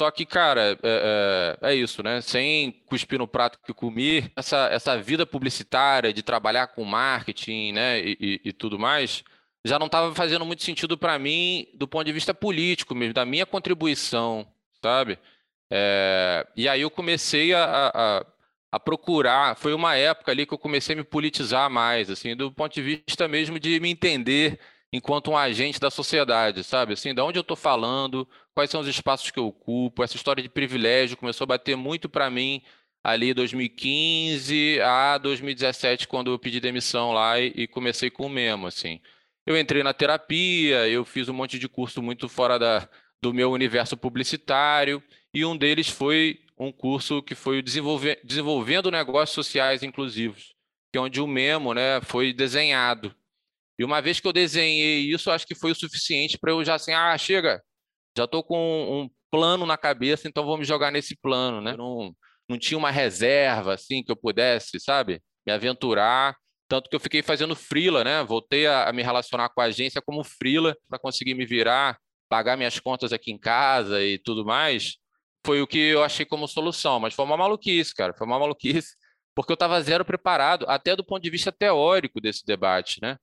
só 0.00 0.10
que, 0.12 0.24
cara, 0.24 0.78
é, 0.82 1.58
é, 1.62 1.72
é, 1.72 1.74
isso, 1.74 2.02
né? 2.02 2.20
Sem 2.20 2.70
cuspir 2.86 3.18
no 3.18 3.26
prato 3.26 3.58
que 3.64 3.74
comi, 3.74 4.30
essa, 4.36 4.68
essa 4.70 4.96
vida 4.96 5.26
publicitária 5.26 6.12
de 6.12 6.22
trabalhar 6.22 6.68
com 6.68 6.84
marketing, 6.84 7.72
né, 7.72 8.00
e, 8.00 8.16
e, 8.20 8.40
e 8.44 8.52
tudo 8.52 8.78
mais, 8.78 9.24
já 9.64 9.78
não 9.78 9.86
estava 9.86 10.14
fazendo 10.14 10.44
muito 10.46 10.62
sentido 10.62 10.96
para 10.96 11.18
mim 11.18 11.66
do 11.74 11.88
ponto 11.88 12.04
de 12.04 12.12
vista 12.12 12.32
político 12.32 12.94
mesmo, 12.94 13.12
da 13.14 13.24
minha 13.24 13.44
contribuição, 13.44 14.46
sabe? 14.82 15.18
É, 15.70 16.46
e 16.56 16.68
aí 16.68 16.80
eu 16.80 16.90
comecei 16.90 17.52
a, 17.52 17.90
a, 17.92 18.26
a, 18.72 18.80
procurar, 18.80 19.56
foi 19.56 19.74
uma 19.74 19.96
época 19.96 20.30
ali 20.32 20.46
que 20.46 20.54
eu 20.54 20.58
comecei 20.58 20.94
a 20.94 20.96
me 20.98 21.04
politizar 21.04 21.68
mais, 21.68 22.08
assim, 22.08 22.36
do 22.36 22.52
ponto 22.52 22.72
de 22.72 22.82
vista 22.82 23.28
mesmo 23.28 23.58
de 23.58 23.80
me 23.80 23.90
entender 23.90 24.58
enquanto 24.92 25.30
um 25.30 25.36
agente 25.36 25.78
da 25.78 25.90
sociedade, 25.90 26.64
sabe? 26.64 26.94
Assim, 26.94 27.14
da 27.14 27.24
onde 27.24 27.38
eu 27.38 27.42
estou 27.42 27.56
falando, 27.56 28.26
quais 28.54 28.70
são 28.70 28.80
os 28.80 28.88
espaços 28.88 29.30
que 29.30 29.38
eu 29.38 29.46
ocupo, 29.46 30.02
essa 30.02 30.16
história 30.16 30.42
de 30.42 30.48
privilégio 30.48 31.16
começou 31.16 31.44
a 31.44 31.48
bater 31.48 31.76
muito 31.76 32.08
para 32.08 32.30
mim 32.30 32.62
ali 33.02 33.32
2015 33.32 34.80
a 34.80 35.18
2017, 35.18 36.08
quando 36.08 36.30
eu 36.30 36.38
pedi 36.38 36.60
demissão 36.60 37.12
lá 37.12 37.40
e, 37.40 37.52
e 37.54 37.66
comecei 37.66 38.10
com 38.10 38.26
o 38.26 38.30
mesmo, 38.30 38.66
assim. 38.66 39.00
Eu 39.46 39.58
entrei 39.58 39.82
na 39.82 39.94
terapia, 39.94 40.88
eu 40.88 41.04
fiz 41.04 41.28
um 41.28 41.32
monte 41.32 41.58
de 41.58 41.68
curso 41.68 42.02
muito 42.02 42.28
fora 42.28 42.58
da, 42.58 42.88
do 43.22 43.32
meu 43.32 43.50
universo 43.50 43.96
publicitário, 43.96 45.02
e 45.32 45.44
um 45.44 45.56
deles 45.56 45.88
foi 45.88 46.40
um 46.58 46.72
curso 46.72 47.22
que 47.22 47.34
foi 47.34 47.62
desenvolvendo 47.62 48.90
negócios 48.90 49.34
sociais 49.34 49.82
inclusivos, 49.82 50.54
que 50.92 50.98
é 50.98 51.00
onde 51.00 51.20
o 51.20 51.26
Memo 51.26 51.72
né, 51.72 52.00
foi 52.02 52.32
desenhado. 52.32 53.14
E 53.78 53.84
uma 53.84 54.00
vez 54.02 54.18
que 54.18 54.26
eu 54.26 54.32
desenhei 54.32 55.00
isso, 55.00 55.30
acho 55.30 55.46
que 55.46 55.54
foi 55.54 55.70
o 55.70 55.74
suficiente 55.74 56.38
para 56.38 56.50
eu 56.50 56.64
já 56.64 56.74
assim, 56.74 56.92
ah, 56.92 57.16
chega, 57.16 57.62
já 58.16 58.24
estou 58.24 58.42
com 58.42 59.02
um 59.02 59.10
plano 59.30 59.64
na 59.64 59.76
cabeça, 59.76 60.26
então 60.28 60.44
vou 60.44 60.58
me 60.58 60.64
jogar 60.64 60.90
nesse 60.90 61.16
plano, 61.16 61.60
né? 61.60 61.76
não, 61.76 62.12
não 62.48 62.58
tinha 62.58 62.78
uma 62.78 62.90
reserva 62.90 63.74
assim 63.74 64.02
que 64.02 64.10
eu 64.10 64.16
pudesse, 64.16 64.80
sabe, 64.80 65.22
me 65.46 65.52
aventurar. 65.52 66.36
Tanto 66.66 66.90
que 66.90 66.96
eu 66.96 67.00
fiquei 67.00 67.22
fazendo 67.22 67.56
frila, 67.56 68.04
né? 68.04 68.22
Voltei 68.24 68.66
a, 68.66 68.88
a 68.88 68.92
me 68.92 69.02
relacionar 69.02 69.48
com 69.48 69.60
a 69.60 69.64
agência 69.64 70.02
como 70.02 70.22
frila 70.22 70.76
para 70.88 70.98
conseguir 70.98 71.34
me 71.34 71.46
virar, 71.46 71.98
pagar 72.28 72.58
minhas 72.58 72.78
contas 72.78 73.12
aqui 73.12 73.32
em 73.32 73.38
casa 73.38 74.02
e 74.02 74.18
tudo 74.18 74.44
mais. 74.44 74.96
Foi 75.46 75.62
o 75.62 75.66
que 75.66 75.78
eu 75.78 76.02
achei 76.02 76.26
como 76.26 76.46
solução, 76.46 77.00
mas 77.00 77.14
foi 77.14 77.24
uma 77.24 77.38
maluquice, 77.38 77.94
cara. 77.94 78.12
Foi 78.12 78.26
uma 78.26 78.38
maluquice, 78.38 78.96
porque 79.34 79.50
eu 79.52 79.54
estava 79.54 79.80
zero 79.80 80.04
preparado, 80.04 80.66
até 80.68 80.94
do 80.94 81.04
ponto 81.04 81.22
de 81.22 81.30
vista 81.30 81.50
teórico 81.50 82.20
desse 82.20 82.44
debate, 82.44 83.00
né? 83.00 83.16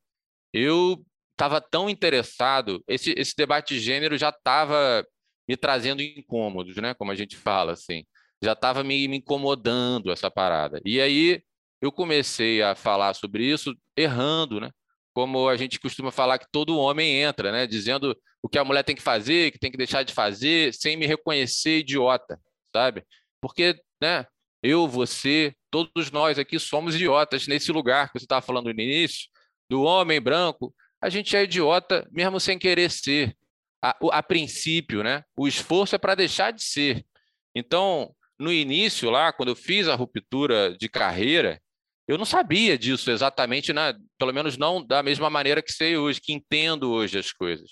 Eu 0.56 1.06
estava 1.34 1.60
tão 1.60 1.90
interessado, 1.90 2.82
esse, 2.88 3.14
esse 3.18 3.34
debate 3.36 3.74
de 3.74 3.82
gênero 3.82 4.18
já 4.18 4.30
estava 4.30 5.06
me 5.48 5.58
trazendo 5.58 6.02
incômodos, 6.02 6.78
né? 6.78 6.94
Como 6.94 7.12
a 7.12 7.16
gente 7.16 7.36
fala 7.36 7.74
assim, 7.74 8.06
já 8.42 8.54
estava 8.54 8.82
me, 8.82 9.06
me 9.10 9.18
incomodando 9.18 10.12
essa 10.12 10.32
parada. 10.32 10.82
E 10.86 11.02
aí 11.02 11.44
eu 11.82 11.92
comecei 11.92 12.62
a 12.62 12.74
falar 12.74 13.14
sobre 13.16 13.44
isso 13.44 13.76
errando, 13.98 14.62
né? 14.62 14.72
Como 15.14 15.50
a 15.50 15.58
gente 15.58 15.78
costuma 15.78 16.10
falar 16.10 16.40
que 16.40 16.48
todo 16.50 16.80
homem 16.80 17.22
entra, 17.22 17.52
né? 17.52 17.68
Dizendo 17.68 18.18
o 18.42 18.48
que 18.48 18.58
a 18.58 18.64
mulher 18.64 18.84
tem 18.84 18.96
que 18.96 19.02
fazer, 19.02 19.52
que 19.52 19.60
tem 19.60 19.72
que 19.72 19.78
deixar 19.78 20.04
de 20.04 20.14
fazer, 20.14 20.74
sem 20.74 20.96
me 20.96 21.06
reconhecer 21.06 21.80
idiota, 21.80 22.40
sabe? 22.74 23.04
Porque, 23.42 23.76
né? 24.02 24.26
Eu, 24.64 24.88
você, 24.88 25.54
todos 25.70 26.12
nós 26.12 26.40
aqui 26.40 26.58
somos 26.58 26.96
idiotas 26.96 27.46
nesse 27.46 27.72
lugar 27.74 28.08
que 28.08 28.20
você 28.20 28.26
estava 28.26 28.42
falando 28.42 28.66
no 28.66 28.72
início, 28.72 29.28
do 29.70 29.84
homem 29.84 30.22
branco, 30.22 30.74
a 31.02 31.10
gente 31.10 31.36
é 31.36 31.44
idiota 31.44 32.08
mesmo 32.12 32.40
sem 32.40 32.58
querer 32.58 32.90
ser. 32.92 33.36
A, 33.82 33.96
a 34.14 34.24
princípio, 34.24 35.04
né? 35.04 35.24
O 35.38 35.48
esforço 35.48 35.96
é 35.96 36.00
para 36.00 36.16
deixar 36.16 36.52
de 36.52 36.64
ser. 36.64 37.06
Então, 37.54 38.16
no 38.40 38.52
início 38.52 39.10
lá, 39.10 39.32
quando 39.32 39.50
eu 39.50 39.56
fiz 39.56 39.88
a 39.88 39.96
ruptura 39.96 40.76
de 40.76 40.90
carreira, 40.90 41.62
eu 42.08 42.18
não 42.18 42.26
sabia 42.26 42.78
disso 42.78 43.10
exatamente, 43.10 43.74
né? 43.74 43.94
pelo 44.18 44.34
menos 44.34 44.58
não 44.58 44.86
da 44.86 45.02
mesma 45.02 45.30
maneira 45.30 45.62
que 45.62 45.72
sei 45.72 45.98
hoje, 45.98 46.22
que 46.22 46.34
entendo 46.34 46.92
hoje 46.92 47.18
as 47.18 47.32
coisas. 47.32 47.70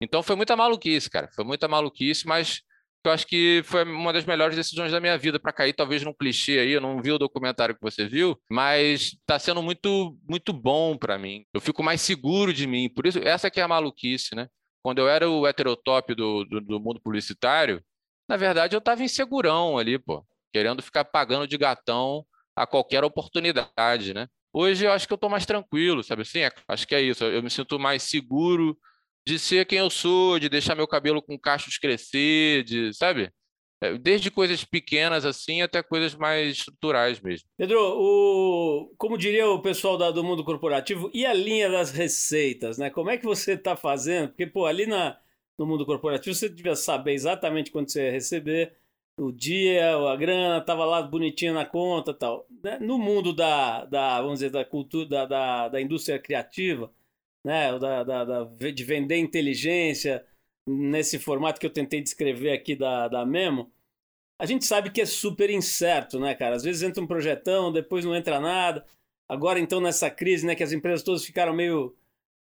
Então 0.00 0.22
foi 0.22 0.36
muita 0.36 0.56
maluquice, 0.56 1.10
cara. 1.10 1.28
Foi 1.34 1.44
muita 1.44 1.68
maluquice, 1.68 2.26
mas 2.26 2.62
eu 3.04 3.12
acho 3.12 3.26
que 3.26 3.62
foi 3.64 3.84
uma 3.84 4.12
das 4.12 4.24
melhores 4.24 4.56
decisões 4.56 4.92
da 4.92 5.00
minha 5.00 5.16
vida 5.16 5.38
para 5.38 5.52
cair 5.52 5.72
talvez 5.72 6.02
num 6.02 6.12
clichê 6.12 6.58
aí, 6.58 6.72
eu 6.72 6.80
não 6.80 7.00
vi 7.00 7.12
o 7.12 7.18
documentário 7.18 7.74
que 7.74 7.80
você 7.80 8.06
viu, 8.06 8.38
mas 8.50 9.14
está 9.14 9.38
sendo 9.38 9.62
muito 9.62 10.16
muito 10.28 10.52
bom 10.52 10.96
para 10.96 11.18
mim. 11.18 11.44
Eu 11.52 11.60
fico 11.60 11.82
mais 11.82 12.00
seguro 12.00 12.52
de 12.52 12.66
mim. 12.66 12.88
Por 12.88 13.06
isso 13.06 13.18
essa 13.20 13.50
que 13.50 13.60
é 13.60 13.62
a 13.62 13.68
maluquice, 13.68 14.34
né? 14.34 14.48
Quando 14.82 14.98
eu 14.98 15.08
era 15.08 15.28
o 15.28 15.46
heterotop 15.46 16.14
do, 16.14 16.44
do, 16.44 16.60
do 16.60 16.80
mundo 16.80 17.00
publicitário, 17.00 17.82
na 18.28 18.36
verdade 18.36 18.74
eu 18.74 18.78
estava 18.78 19.02
insegurão 19.02 19.78
ali, 19.78 19.98
pô, 19.98 20.24
querendo 20.52 20.82
ficar 20.82 21.04
pagando 21.04 21.46
de 21.46 21.56
gatão 21.56 22.24
a 22.56 22.66
qualquer 22.66 23.04
oportunidade, 23.04 24.12
né? 24.14 24.26
Hoje 24.52 24.84
eu 24.86 24.92
acho 24.92 25.06
que 25.06 25.12
eu 25.12 25.16
estou 25.16 25.30
mais 25.30 25.46
tranquilo, 25.46 26.02
sabe 26.02 26.22
assim? 26.22 26.40
Acho 26.66 26.86
que 26.86 26.94
é 26.94 27.00
isso. 27.00 27.24
Eu 27.24 27.42
me 27.42 27.50
sinto 27.50 27.78
mais 27.78 28.02
seguro 28.02 28.76
de 29.28 29.38
ser 29.38 29.66
quem 29.66 29.78
eu 29.78 29.90
sou, 29.90 30.38
de 30.38 30.48
deixar 30.48 30.74
meu 30.74 30.88
cabelo 30.88 31.20
com 31.20 31.38
cachos 31.38 31.76
crescer, 31.76 32.64
de, 32.64 32.94
sabe? 32.94 33.30
É, 33.78 33.98
desde 33.98 34.30
coisas 34.30 34.64
pequenas 34.64 35.26
assim 35.26 35.60
até 35.60 35.82
coisas 35.82 36.14
mais 36.14 36.56
estruturais 36.56 37.20
mesmo. 37.20 37.46
Pedro, 37.58 37.78
o, 37.78 38.90
como 38.96 39.18
diria 39.18 39.46
o 39.46 39.60
pessoal 39.60 39.98
da, 39.98 40.10
do 40.10 40.24
mundo 40.24 40.42
corporativo, 40.42 41.10
e 41.12 41.26
a 41.26 41.34
linha 41.34 41.68
das 41.68 41.90
receitas, 41.90 42.78
né? 42.78 42.88
Como 42.88 43.10
é 43.10 43.18
que 43.18 43.24
você 43.26 43.52
está 43.52 43.76
fazendo? 43.76 44.28
Porque, 44.28 44.46
pô, 44.46 44.64
ali 44.64 44.86
na, 44.86 45.18
no 45.58 45.66
mundo 45.66 45.84
corporativo 45.84 46.34
você 46.34 46.48
devia 46.48 46.74
saber 46.74 47.12
exatamente 47.12 47.70
quando 47.70 47.90
você 47.90 48.06
ia 48.06 48.10
receber, 48.10 48.72
o 49.18 49.30
dia, 49.30 49.94
a 49.94 50.16
grana, 50.16 50.56
estava 50.58 50.86
lá 50.86 51.02
bonitinha 51.02 51.52
na 51.52 51.66
conta 51.66 52.14
tal. 52.14 52.46
Né? 52.64 52.78
No 52.80 52.98
mundo 52.98 53.34
da, 53.34 53.84
da, 53.84 54.22
vamos 54.22 54.38
dizer, 54.38 54.50
da 54.50 54.64
cultura, 54.64 55.06
da, 55.06 55.26
da, 55.26 55.68
da 55.68 55.80
indústria 55.82 56.18
criativa, 56.18 56.90
né? 57.44 57.78
Da, 57.78 58.04
da, 58.04 58.24
da, 58.24 58.44
de 58.44 58.84
vender 58.84 59.16
inteligência 59.18 60.24
nesse 60.66 61.18
formato 61.18 61.58
que 61.58 61.66
eu 61.66 61.72
tentei 61.72 62.00
descrever 62.00 62.52
aqui 62.52 62.76
da, 62.76 63.08
da 63.08 63.24
Memo, 63.24 63.70
a 64.40 64.46
gente 64.46 64.64
sabe 64.64 64.90
que 64.90 65.00
é 65.00 65.06
super 65.06 65.50
incerto, 65.50 66.20
né, 66.20 66.34
cara? 66.34 66.54
Às 66.54 66.62
vezes 66.62 66.82
entra 66.82 67.02
um 67.02 67.06
projetão, 67.06 67.72
depois 67.72 68.04
não 68.04 68.14
entra 68.14 68.38
nada. 68.38 68.84
Agora, 69.28 69.58
então, 69.58 69.80
nessa 69.80 70.10
crise, 70.10 70.46
né, 70.46 70.54
que 70.54 70.62
as 70.62 70.72
empresas 70.72 71.02
todas 71.02 71.24
ficaram 71.24 71.52
meio, 71.52 71.94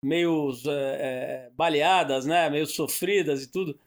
meio 0.03 0.51
é, 0.67 1.49
baleadas, 1.53 2.25
né, 2.25 2.49
meio 2.49 2.65
sofridas 2.65 3.43
e 3.43 3.51
tudo. 3.51 3.77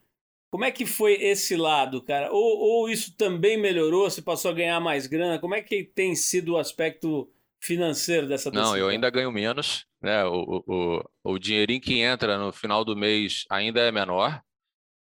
Como 0.50 0.64
é 0.64 0.70
que 0.70 0.86
foi 0.86 1.14
esse 1.14 1.56
lado, 1.56 2.02
cara? 2.02 2.30
Ou, 2.32 2.58
ou 2.58 2.88
isso 2.88 3.16
também 3.16 3.56
melhorou? 3.56 4.08
Você 4.08 4.22
passou 4.22 4.50
a 4.50 4.54
ganhar 4.54 4.80
mais 4.80 5.06
grana? 5.06 5.38
Como 5.38 5.54
é 5.54 5.62
que 5.62 5.84
tem 5.84 6.14
sido 6.14 6.52
o 6.52 6.58
aspecto 6.58 7.28
financeiro 7.60 8.28
dessa 8.28 8.50
decisão? 8.50 8.72
Não, 8.72 8.78
eu 8.78 8.88
ainda 8.88 9.10
ganho 9.10 9.30
menos. 9.32 9.86
Né? 10.00 10.24
O, 10.24 10.64
o, 10.66 11.32
o 11.32 11.38
dinheirinho 11.38 11.80
que 11.80 12.00
entra 12.00 12.38
no 12.38 12.52
final 12.52 12.84
do 12.84 12.96
mês 12.96 13.44
ainda 13.50 13.80
é 13.80 13.90
menor. 13.90 14.42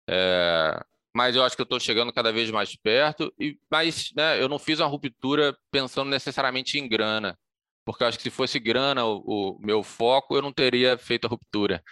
É, 0.08 0.84
mas 1.14 1.36
eu 1.36 1.44
acho 1.44 1.56
que 1.56 1.62
eu 1.62 1.64
estou 1.64 1.80
chegando 1.80 2.12
cada 2.12 2.32
vez 2.32 2.50
mais 2.50 2.76
perto. 2.76 3.32
E, 3.38 3.58
mas 3.70 4.10
né, 4.14 4.40
eu 4.40 4.48
não 4.48 4.58
fiz 4.58 4.80
uma 4.80 4.88
ruptura 4.88 5.56
pensando 5.70 6.10
necessariamente 6.10 6.78
em 6.78 6.88
grana, 6.88 7.38
porque 7.84 8.02
eu 8.02 8.08
acho 8.08 8.18
que 8.18 8.24
se 8.24 8.30
fosse 8.30 8.58
grana 8.58 9.04
o, 9.04 9.56
o 9.56 9.58
meu 9.60 9.82
foco, 9.82 10.36
eu 10.36 10.42
não 10.42 10.52
teria 10.52 10.96
feito 10.96 11.26
a 11.26 11.30
ruptura. 11.30 11.82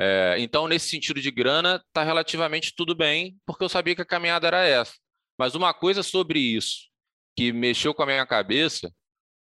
É, 0.00 0.36
então, 0.38 0.68
nesse 0.68 0.88
sentido 0.88 1.20
de 1.20 1.30
grana, 1.30 1.82
está 1.88 2.04
relativamente 2.04 2.72
tudo 2.76 2.94
bem, 2.94 3.36
porque 3.44 3.64
eu 3.64 3.68
sabia 3.68 3.96
que 3.96 4.02
a 4.02 4.06
caminhada 4.06 4.46
era 4.46 4.64
essa. 4.64 4.94
Mas 5.36 5.54
uma 5.54 5.74
coisa 5.74 6.02
sobre 6.02 6.38
isso 6.38 6.88
que 7.36 7.52
mexeu 7.52 7.94
com 7.94 8.02
a 8.02 8.06
minha 8.06 8.26
cabeça 8.26 8.92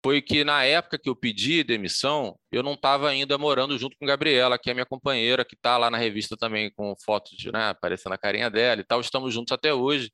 foi 0.02 0.22
que 0.22 0.44
na 0.44 0.64
época 0.64 0.98
que 0.98 1.08
eu 1.08 1.16
pedi 1.16 1.64
demissão, 1.64 2.38
eu 2.52 2.62
não 2.62 2.74
estava 2.74 3.08
ainda 3.08 3.36
morando 3.36 3.76
junto 3.78 3.96
com 3.98 4.04
a 4.04 4.08
Gabriela, 4.08 4.58
que 4.58 4.70
é 4.70 4.74
minha 4.74 4.86
companheira, 4.86 5.44
que 5.44 5.54
está 5.54 5.76
lá 5.76 5.90
na 5.90 5.98
revista 5.98 6.36
também 6.36 6.70
com 6.76 6.94
fotos 7.04 7.36
de, 7.36 7.50
né, 7.50 7.70
aparecendo 7.70 8.12
a 8.12 8.18
carinha 8.18 8.50
dela 8.50 8.80
e 8.80 8.84
tal. 8.84 9.00
Estamos 9.00 9.34
juntos 9.34 9.52
até 9.52 9.74
hoje. 9.74 10.12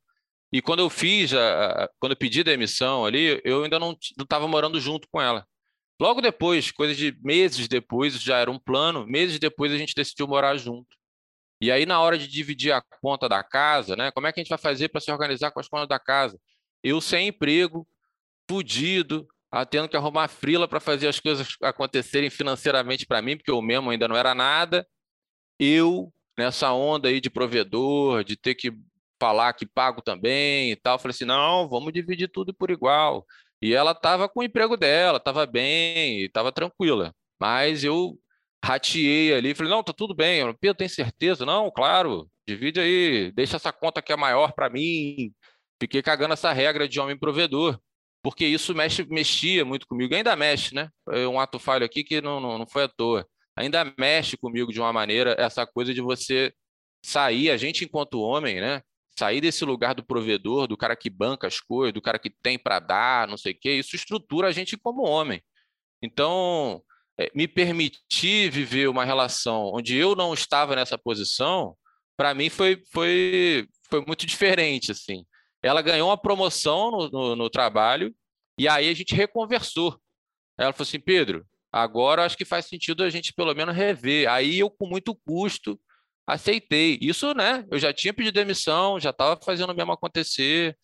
E 0.52 0.62
quando 0.62 0.80
eu 0.80 0.90
fiz, 0.90 1.34
a, 1.34 1.90
quando 1.98 2.12
eu 2.12 2.18
pedi 2.18 2.42
demissão 2.42 3.04
ali, 3.04 3.40
eu 3.44 3.64
ainda 3.64 3.78
não 3.78 3.96
estava 4.18 4.48
morando 4.48 4.80
junto 4.80 5.08
com 5.10 5.20
ela. 5.20 5.46
Logo 6.00 6.20
depois, 6.20 6.70
coisa 6.72 6.94
de 6.94 7.16
meses 7.22 7.68
depois, 7.68 8.20
já 8.20 8.38
era 8.38 8.50
um 8.50 8.58
plano, 8.58 9.06
meses 9.06 9.38
depois 9.38 9.72
a 9.72 9.76
gente 9.78 9.94
decidiu 9.94 10.26
morar 10.26 10.56
junto. 10.56 10.96
E 11.60 11.70
aí, 11.70 11.86
na 11.86 12.00
hora 12.00 12.18
de 12.18 12.26
dividir 12.26 12.72
a 12.72 12.82
conta 13.00 13.28
da 13.28 13.42
casa, 13.42 13.96
né? 13.96 14.10
Como 14.10 14.26
é 14.26 14.32
que 14.32 14.40
a 14.40 14.42
gente 14.42 14.50
vai 14.50 14.58
fazer 14.58 14.88
para 14.88 15.00
se 15.00 15.10
organizar 15.10 15.50
com 15.50 15.60
as 15.60 15.68
contas 15.68 15.88
da 15.88 15.98
casa? 15.98 16.38
Eu 16.82 17.00
sem 17.00 17.28
emprego, 17.28 17.86
fudido, 18.48 19.26
tendo 19.66 19.88
que 19.88 19.96
arrumar 19.96 20.28
frila 20.28 20.66
para 20.66 20.80
fazer 20.80 21.06
as 21.06 21.20
coisas 21.20 21.48
acontecerem 21.62 22.30
financeiramente 22.30 23.06
para 23.06 23.20
mim, 23.20 23.36
porque 23.36 23.50
eu 23.50 23.60
mesmo 23.60 23.90
ainda 23.90 24.08
não 24.08 24.16
era 24.16 24.34
nada. 24.34 24.86
Eu, 25.60 26.12
nessa 26.38 26.72
onda 26.72 27.08
aí 27.08 27.20
de 27.20 27.28
provedor, 27.30 28.24
de 28.24 28.36
ter 28.36 28.54
que 28.54 28.72
falar 29.20 29.52
que 29.52 29.66
pago 29.66 30.02
também 30.02 30.72
e 30.72 30.76
tal, 30.76 30.98
falei 30.98 31.14
assim: 31.14 31.24
não, 31.24 31.68
vamos 31.68 31.92
dividir 31.92 32.28
tudo 32.28 32.54
por 32.54 32.70
igual. 32.70 33.26
E 33.62 33.74
ela 33.74 33.92
estava 33.92 34.28
com 34.28 34.40
o 34.40 34.42
emprego 34.44 34.76
dela, 34.76 35.18
estava 35.18 35.46
bem, 35.46 36.22
estava 36.24 36.52
tranquila. 36.52 37.14
Mas 37.40 37.84
eu 37.84 38.18
rateei 38.64 39.32
ali, 39.34 39.54
falei, 39.54 39.70
não, 39.70 39.82
tá 39.82 39.92
tudo 39.92 40.14
bem. 40.14 40.40
Eu, 40.40 40.54
Pedro, 40.58 40.78
tem 40.78 40.88
certeza? 40.88 41.44
Não, 41.46 41.70
claro, 41.70 42.28
divide 42.46 42.80
aí, 42.80 43.32
deixa 43.32 43.56
essa 43.56 43.72
conta 43.72 44.02
que 44.02 44.12
é 44.12 44.16
maior 44.16 44.52
para 44.52 44.70
mim. 44.70 45.32
Fiquei 45.80 46.02
cagando 46.02 46.34
essa 46.34 46.52
regra 46.52 46.88
de 46.88 46.98
homem 47.00 47.18
provedor, 47.18 47.78
porque 48.24 48.46
isso 48.46 48.74
mexe, 48.74 49.04
mexia 49.04 49.66
muito 49.66 49.86
comigo, 49.86 50.14
ainda 50.14 50.34
mexe, 50.34 50.74
né? 50.74 50.88
Um 51.30 51.38
ato 51.38 51.58
falho 51.58 51.84
aqui 51.84 52.02
que 52.02 52.22
não, 52.22 52.40
não, 52.40 52.58
não 52.58 52.66
foi 52.66 52.84
à 52.84 52.88
toa. 52.88 53.28
Ainda 53.54 53.92
mexe 53.98 54.36
comigo 54.36 54.72
de 54.72 54.80
uma 54.80 54.92
maneira 54.94 55.36
essa 55.38 55.66
coisa 55.66 55.92
de 55.92 56.00
você 56.00 56.50
sair, 57.04 57.50
a 57.50 57.58
gente 57.58 57.84
enquanto 57.84 58.20
homem, 58.20 58.62
né? 58.62 58.80
sair 59.16 59.40
desse 59.40 59.64
lugar 59.64 59.94
do 59.94 60.04
provedor, 60.04 60.66
do 60.66 60.76
cara 60.76 60.96
que 60.96 61.08
banca 61.08 61.46
as 61.46 61.60
coisas, 61.60 61.92
do 61.92 62.02
cara 62.02 62.18
que 62.18 62.30
tem 62.30 62.58
para 62.58 62.80
dar, 62.80 63.28
não 63.28 63.36
sei 63.36 63.52
o 63.52 63.58
quê, 63.60 63.74
isso 63.74 63.94
estrutura 63.94 64.48
a 64.48 64.52
gente 64.52 64.76
como 64.76 65.06
homem. 65.06 65.42
Então, 66.02 66.82
é, 67.18 67.30
me 67.34 67.46
permitir 67.46 68.50
viver 68.50 68.88
uma 68.88 69.04
relação 69.04 69.70
onde 69.72 69.96
eu 69.96 70.16
não 70.16 70.34
estava 70.34 70.74
nessa 70.74 70.98
posição, 70.98 71.76
para 72.16 72.34
mim 72.34 72.50
foi, 72.50 72.82
foi, 72.90 73.68
foi 73.88 74.04
muito 74.06 74.26
diferente, 74.26 74.90
assim. 74.90 75.24
Ela 75.64 75.80
ganhou 75.80 76.10
uma 76.10 76.18
promoção 76.18 76.90
no, 76.90 77.08
no, 77.08 77.36
no 77.36 77.50
trabalho 77.50 78.14
e 78.58 78.68
aí 78.68 78.86
a 78.86 78.94
gente 78.94 79.14
reconversou. 79.14 79.98
Ela 80.58 80.74
falou 80.74 80.86
assim, 80.86 81.00
Pedro, 81.00 81.46
agora 81.72 82.22
acho 82.22 82.36
que 82.36 82.44
faz 82.44 82.66
sentido 82.66 83.02
a 83.02 83.08
gente 83.08 83.32
pelo 83.32 83.54
menos 83.54 83.74
rever. 83.74 84.30
Aí 84.30 84.58
eu, 84.58 84.70
com 84.70 84.86
muito 84.86 85.14
custo, 85.26 85.80
aceitei. 86.26 86.98
Isso, 87.00 87.32
né? 87.34 87.64
Eu 87.70 87.78
já 87.78 87.94
tinha 87.94 88.12
pedido 88.12 88.34
demissão, 88.34 89.00
já 89.00 89.08
estava 89.08 89.40
fazendo 89.42 89.70
o 89.70 89.74
mesmo 89.74 89.90
acontecer. 89.90 90.76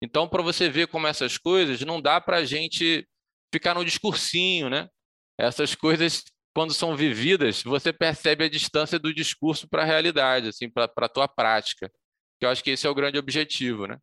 Então, 0.00 0.28
para 0.28 0.40
você 0.40 0.70
ver 0.70 0.86
como 0.86 1.08
essas 1.08 1.36
coisas, 1.36 1.80
não 1.80 2.00
dá 2.00 2.20
para 2.20 2.36
a 2.36 2.44
gente 2.44 3.04
ficar 3.52 3.74
no 3.74 3.84
discursinho, 3.84 4.70
né? 4.70 4.88
Essas 5.36 5.74
coisas, 5.74 6.22
quando 6.54 6.72
são 6.72 6.96
vividas, 6.96 7.60
você 7.64 7.92
percebe 7.92 8.44
a 8.44 8.48
distância 8.48 9.00
do 9.00 9.12
discurso 9.12 9.68
para 9.68 9.82
a 9.82 9.86
realidade, 9.86 10.48
assim, 10.48 10.70
para 10.70 10.88
a 10.96 11.08
tua 11.08 11.26
prática. 11.26 11.90
Que 12.38 12.46
eu 12.46 12.50
acho 12.50 12.62
que 12.62 12.70
esse 12.70 12.86
é 12.86 12.90
o 12.90 12.94
grande 12.94 13.18
objetivo, 13.18 13.88
né? 13.88 13.98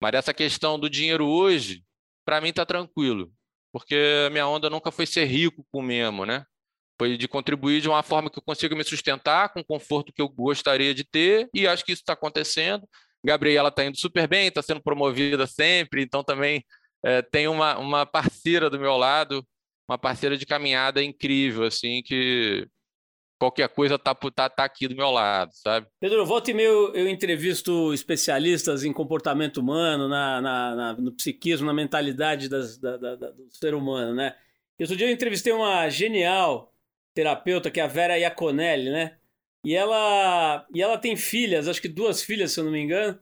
Mas 0.00 0.14
essa 0.14 0.32
questão 0.32 0.78
do 0.78 0.88
dinheiro 0.88 1.26
hoje, 1.26 1.84
para 2.24 2.40
mim 2.40 2.48
está 2.48 2.64
tranquilo, 2.64 3.30
porque 3.72 4.28
minha 4.32 4.46
onda 4.46 4.70
nunca 4.70 4.90
foi 4.90 5.06
ser 5.06 5.26
rico 5.26 5.64
com 5.70 5.82
mesmo, 5.82 6.24
né? 6.24 6.44
Foi 6.98 7.16
de 7.16 7.28
contribuir 7.28 7.80
de 7.80 7.88
uma 7.88 8.02
forma 8.02 8.30
que 8.30 8.38
eu 8.38 8.42
consiga 8.42 8.74
me 8.74 8.84
sustentar 8.84 9.50
com 9.50 9.60
o 9.60 9.64
conforto 9.64 10.12
que 10.12 10.20
eu 10.20 10.28
gostaria 10.28 10.94
de 10.94 11.04
ter, 11.04 11.48
e 11.54 11.66
acho 11.66 11.84
que 11.84 11.92
isso 11.92 12.02
está 12.02 12.14
acontecendo. 12.14 12.88
Gabriela 13.24 13.68
está 13.68 13.84
indo 13.84 13.98
super 13.98 14.26
bem, 14.26 14.48
está 14.48 14.62
sendo 14.62 14.82
promovida 14.82 15.46
sempre, 15.46 16.02
então 16.02 16.24
também 16.24 16.64
é, 17.04 17.22
tem 17.22 17.48
uma, 17.48 17.78
uma 17.78 18.06
parceira 18.06 18.70
do 18.70 18.78
meu 18.78 18.96
lado, 18.96 19.46
uma 19.88 19.98
parceira 19.98 20.36
de 20.36 20.46
caminhada 20.46 21.02
incrível, 21.02 21.64
assim, 21.64 22.02
que 22.02 22.66
qualquer 23.40 23.70
coisa 23.70 23.98
tá, 23.98 24.14
tá, 24.14 24.50
tá 24.50 24.64
aqui 24.64 24.86
do 24.86 24.94
meu 24.94 25.10
lado, 25.10 25.50
sabe? 25.54 25.86
Pedro, 25.98 26.26
volta 26.26 26.50
e 26.50 26.54
meio 26.54 26.94
eu 26.94 27.08
entrevisto 27.08 27.94
especialistas 27.94 28.84
em 28.84 28.92
comportamento 28.92 29.56
humano, 29.56 30.06
na, 30.06 30.42
na, 30.42 30.74
na 30.74 30.92
no 30.92 31.10
psiquismo, 31.12 31.66
na 31.66 31.72
mentalidade 31.72 32.50
das, 32.50 32.76
da, 32.76 32.98
da, 32.98 33.14
do 33.14 33.48
ser 33.50 33.74
humano, 33.74 34.14
né? 34.14 34.36
E 34.78 34.82
outro 34.82 34.94
dia 34.94 35.08
eu 35.08 35.12
entrevistei 35.12 35.54
uma 35.54 35.88
genial 35.88 36.74
terapeuta, 37.14 37.70
que 37.70 37.80
é 37.80 37.82
a 37.82 37.86
Vera 37.86 38.18
Iaconelli, 38.18 38.90
né? 38.90 39.16
E 39.64 39.74
ela, 39.74 40.66
e 40.74 40.82
ela 40.82 40.98
tem 40.98 41.16
filhas, 41.16 41.66
acho 41.66 41.80
que 41.80 41.88
duas 41.88 42.22
filhas, 42.22 42.52
se 42.52 42.60
eu 42.60 42.64
não 42.64 42.72
me 42.72 42.80
engano, 42.80 43.18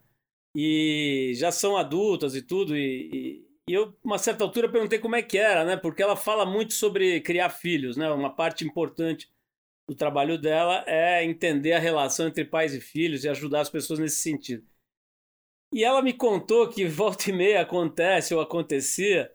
e 0.54 1.32
já 1.36 1.52
são 1.52 1.76
adultas 1.76 2.34
e 2.34 2.42
tudo. 2.42 2.76
E, 2.76 3.10
e, 3.12 3.48
e 3.70 3.74
eu, 3.74 3.96
uma 4.04 4.18
certa 4.18 4.42
altura, 4.42 4.68
perguntei 4.68 4.98
como 4.98 5.14
é 5.14 5.22
que 5.22 5.38
era, 5.38 5.64
né? 5.64 5.76
Porque 5.76 6.02
ela 6.02 6.16
fala 6.16 6.44
muito 6.44 6.74
sobre 6.74 7.20
criar 7.20 7.50
filhos, 7.50 7.96
né? 7.96 8.10
Uma 8.10 8.34
parte 8.34 8.64
importante 8.64 9.28
do 9.88 9.94
trabalho 9.94 10.36
dela 10.38 10.84
é 10.86 11.24
entender 11.24 11.72
a 11.72 11.78
relação 11.78 12.28
entre 12.28 12.44
pais 12.44 12.74
e 12.74 12.80
filhos 12.80 13.24
e 13.24 13.28
ajudar 13.28 13.62
as 13.62 13.70
pessoas 13.70 13.98
nesse 13.98 14.20
sentido. 14.20 14.66
E 15.72 15.82
ela 15.82 16.02
me 16.02 16.12
contou 16.12 16.68
que 16.68 16.86
volta 16.86 17.30
e 17.30 17.32
meia 17.32 17.62
acontece 17.62 18.34
ou 18.34 18.40
acontecia 18.40 19.32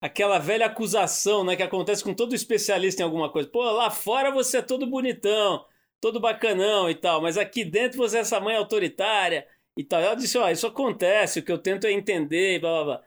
aquela 0.00 0.40
velha 0.40 0.66
acusação, 0.66 1.44
né, 1.44 1.54
que 1.54 1.62
acontece 1.62 2.02
com 2.02 2.12
todo 2.12 2.34
especialista 2.34 3.02
em 3.02 3.04
alguma 3.04 3.30
coisa. 3.30 3.48
Pô, 3.48 3.62
lá 3.62 3.90
fora 3.90 4.32
você 4.32 4.58
é 4.58 4.62
todo 4.62 4.86
bonitão, 4.86 5.64
todo 6.00 6.18
bacanão 6.20 6.90
e 6.90 6.94
tal, 6.96 7.22
mas 7.22 7.38
aqui 7.38 7.64
dentro 7.64 7.98
você 7.98 8.18
é 8.18 8.20
essa 8.20 8.40
mãe 8.40 8.56
autoritária 8.56 9.46
e 9.76 9.84
tal. 9.84 10.00
Ela 10.00 10.16
disse, 10.16 10.36
ó, 10.36 10.50
isso 10.50 10.66
acontece, 10.66 11.38
o 11.38 11.44
que 11.44 11.52
eu 11.52 11.58
tento 11.58 11.86
é 11.86 11.92
entender, 11.92 12.58
blá 12.60 12.72
blá 12.72 12.84
blá. 12.84 13.04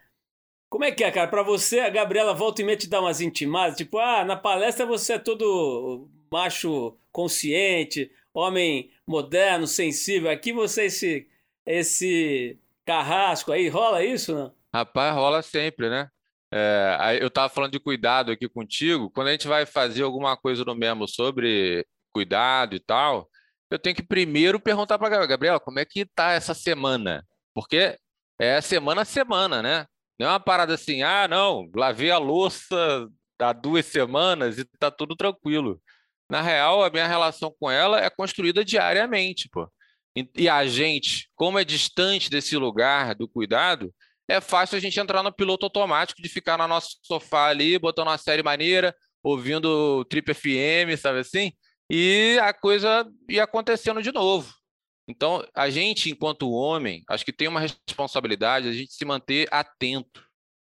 Como 0.69 0.85
é 0.85 0.91
que 0.91 1.03
é, 1.03 1.11
cara? 1.11 1.27
Para 1.29 1.43
você, 1.43 1.79
a 1.79 1.89
Gabriela 1.89 2.33
volta 2.33 2.61
e 2.61 2.65
meia 2.65 2.77
te 2.77 2.89
dá 2.89 3.01
umas 3.01 3.21
intimadas, 3.21 3.77
tipo, 3.77 3.97
ah, 3.97 4.23
na 4.23 4.35
palestra 4.37 4.85
você 4.85 5.13
é 5.13 5.19
todo 5.19 6.09
macho 6.31 6.97
consciente, 7.11 8.11
homem 8.33 8.91
moderno, 9.07 9.67
sensível. 9.67 10.29
Aqui 10.29 10.51
você 10.51 10.85
esse, 10.85 11.27
esse 11.65 12.59
carrasco 12.85 13.51
aí, 13.51 13.67
rola 13.67 14.03
isso, 14.03 14.33
não? 14.33 14.53
Rapaz, 14.73 15.15
rola 15.15 15.41
sempre, 15.41 15.89
né? 15.89 16.09
É, 16.51 17.17
eu 17.21 17.27
estava 17.27 17.49
falando 17.49 17.71
de 17.71 17.79
cuidado 17.79 18.31
aqui 18.31 18.47
contigo. 18.47 19.09
Quando 19.09 19.27
a 19.27 19.31
gente 19.31 19.47
vai 19.47 19.65
fazer 19.65 20.03
alguma 20.03 20.37
coisa 20.37 20.63
no 20.63 20.75
mesmo 20.75 21.07
sobre 21.07 21.85
cuidado 22.13 22.75
e 22.75 22.79
tal, 22.79 23.29
eu 23.69 23.79
tenho 23.79 23.95
que 23.95 24.03
primeiro 24.03 24.59
perguntar 24.59 24.97
para 24.97 25.23
a 25.23 25.25
Gabriela 25.25 25.59
como 25.59 25.79
é 25.79 25.85
que 25.85 26.01
está 26.01 26.31
essa 26.31 26.53
semana. 26.53 27.25
Porque 27.53 27.97
é 28.39 28.61
semana 28.61 29.01
a 29.01 29.05
semana, 29.05 29.61
né? 29.61 29.85
Não 30.19 30.27
é 30.27 30.29
uma 30.31 30.39
parada 30.39 30.73
assim, 30.73 31.03
ah, 31.03 31.27
não, 31.27 31.69
lavei 31.75 32.11
a 32.11 32.17
louça 32.17 33.09
há 33.39 33.51
duas 33.51 33.85
semanas 33.85 34.57
e 34.57 34.61
está 34.61 34.89
tudo 34.89 35.15
tranquilo. 35.15 35.81
Na 36.29 36.41
real, 36.41 36.83
a 36.83 36.89
minha 36.89 37.07
relação 37.07 37.53
com 37.59 37.69
ela 37.69 37.99
é 37.99 38.09
construída 38.09 38.65
diariamente, 38.65 39.47
pô. 39.49 39.69
E 40.35 40.47
a 40.47 40.65
gente, 40.65 41.29
como 41.35 41.59
é 41.59 41.65
distante 41.65 42.29
desse 42.29 42.55
lugar 42.57 43.13
do 43.15 43.27
cuidado, 43.27 43.93
é 44.27 44.39
fácil 44.39 44.77
a 44.77 44.79
gente 44.79 44.99
entrar 44.99 45.21
no 45.21 45.33
piloto 45.33 45.65
automático 45.65 46.21
de 46.21 46.29
ficar 46.29 46.57
no 46.57 46.67
nosso 46.67 46.97
sofá 47.03 47.47
ali, 47.47 47.77
botando 47.77 48.07
uma 48.07 48.17
série 48.17 48.41
maneira, 48.41 48.95
ouvindo 49.21 50.05
Trip 50.05 50.33
FM, 50.33 50.97
sabe 50.97 51.19
assim? 51.19 51.51
e 51.89 52.37
a 52.41 52.53
coisa 52.53 53.07
ia 53.29 53.43
acontecendo 53.43 54.01
de 54.01 54.11
novo. 54.11 54.53
Então, 55.07 55.45
a 55.53 55.69
gente, 55.69 56.09
enquanto 56.09 56.49
homem, 56.49 57.03
acho 57.07 57.23
que 57.23 57.33
tem 57.33 57.47
uma 57.47 57.59
responsabilidade 57.59 58.67
a 58.67 58.73
gente 58.73 58.93
se 58.93 59.05
manter 59.05 59.47
atento. 59.51 60.25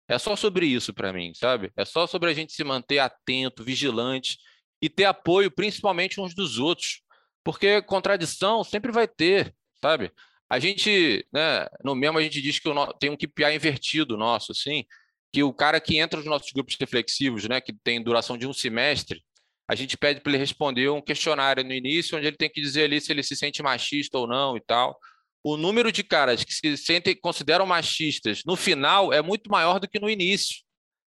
É 0.08 0.18
só 0.18 0.36
sobre 0.36 0.66
isso 0.66 0.94
para 0.94 1.12
mim, 1.12 1.34
sabe? 1.34 1.72
É 1.76 1.84
só 1.84 2.08
sobre 2.08 2.30
a 2.30 2.34
gente 2.34 2.54
se 2.54 2.64
manter 2.64 3.00
atento, 3.00 3.64
vigilante 3.64 4.38
e 4.82 4.89
ter 4.89 5.06
apoio, 5.06 5.52
principalmente 5.52 6.20
uns 6.20 6.34
dos 6.34 6.58
outros. 6.58 7.02
Porque 7.44 7.82
contradição 7.82 8.63
sempre 8.63 8.91
vai 8.91 9.08
ter, 9.08 9.54
sabe? 9.82 10.12
A 10.50 10.60
gente, 10.60 11.26
né, 11.32 11.67
no 11.84 11.96
mesmo 11.96 12.17
a 12.17 12.22
gente 12.22 12.41
diz 12.41 12.60
que 12.60 12.70
tem 13.00 13.10
um 13.10 13.17
KPI 13.17 13.56
invertido 13.56 14.17
nosso, 14.17 14.52
assim, 14.52 14.84
que 15.32 15.44
o 15.44 15.54
cara 15.54 15.80
que 15.80 15.98
entra 15.98 16.20
nos 16.20 16.28
nossos 16.28 16.52
grupos 16.52 16.76
reflexivos, 16.80 17.48
né, 17.48 17.62
que 17.62 17.74
tem 17.74 18.04
duração 18.04 18.38
de 18.38 18.46
um 18.46 18.54
semestre, 18.54 19.24
a 19.67 19.76
gente 19.76 19.98
pede 19.98 20.20
para 20.20 20.32
ele 20.34 20.38
responder 20.38 20.89
um 20.89 21.02
questionário 21.02 21.63
no 21.63 21.74
início, 21.74 22.17
onde 22.17 22.28
ele 22.28 22.36
tem 22.36 22.50
que 22.50 22.60
dizer 22.60 22.84
ali 22.84 23.00
se 23.00 23.12
ele 23.12 23.24
se 23.24 23.36
sente 23.38 23.63
machista 23.63 24.17
ou 24.17 24.28
não 24.28 24.58
e 24.58 24.60
tal. 24.60 25.00
O 25.41 25.56
número 25.56 25.91
de 25.91 26.04
caras 26.04 26.44
que 26.44 26.54
se 26.54 26.78
sentem, 26.78 27.15
consideram 27.15 27.65
machistas 27.65 28.44
no 28.46 28.58
final 28.58 29.13
é 29.13 29.22
muito 29.22 29.50
maior 29.50 29.80
do 29.80 29.88
que 29.88 30.00
no 30.00 30.10
início. 30.10 30.58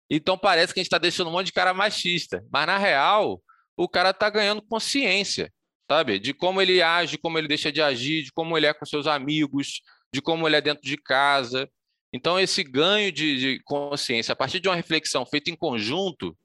Então 0.08 0.38
parece 0.38 0.72
que 0.72 0.80
a 0.80 0.82
gente 0.82 0.88
está 0.88 0.98
deixando 0.98 1.28
um 1.28 1.32
monte 1.32 1.46
de 1.46 1.52
cara 1.52 1.74
machista, 1.74 2.42
mas 2.50 2.66
na 2.66 2.78
real 2.78 3.42
o 3.76 3.88
cara 3.88 4.10
está 4.10 4.30
ganhando 4.30 4.62
consciência 4.62 5.52
sabe? 5.88 6.18
De 6.18 6.34
como 6.34 6.60
ele 6.60 6.82
age, 6.82 7.18
como 7.18 7.38
ele 7.38 7.48
deixa 7.48 7.70
de 7.70 7.80
agir, 7.80 8.24
de 8.24 8.32
como 8.32 8.56
ele 8.56 8.66
é 8.66 8.74
com 8.74 8.84
seus 8.84 9.06
amigos, 9.06 9.80
de 10.12 10.20
como 10.20 10.46
ele 10.46 10.56
é 10.56 10.60
dentro 10.60 10.82
de 10.82 10.96
casa. 10.96 11.70
Então, 12.12 12.38
esse 12.38 12.62
ganho 12.62 13.12
de, 13.12 13.38
de 13.38 13.62
consciência, 13.64 14.32
a 14.32 14.36
partir 14.36 14.60
de 14.60 14.68
uma 14.68 14.74
reflexão 14.74 15.24
feita 15.24 15.50
em 15.50 15.56
conjunto, 15.56 16.36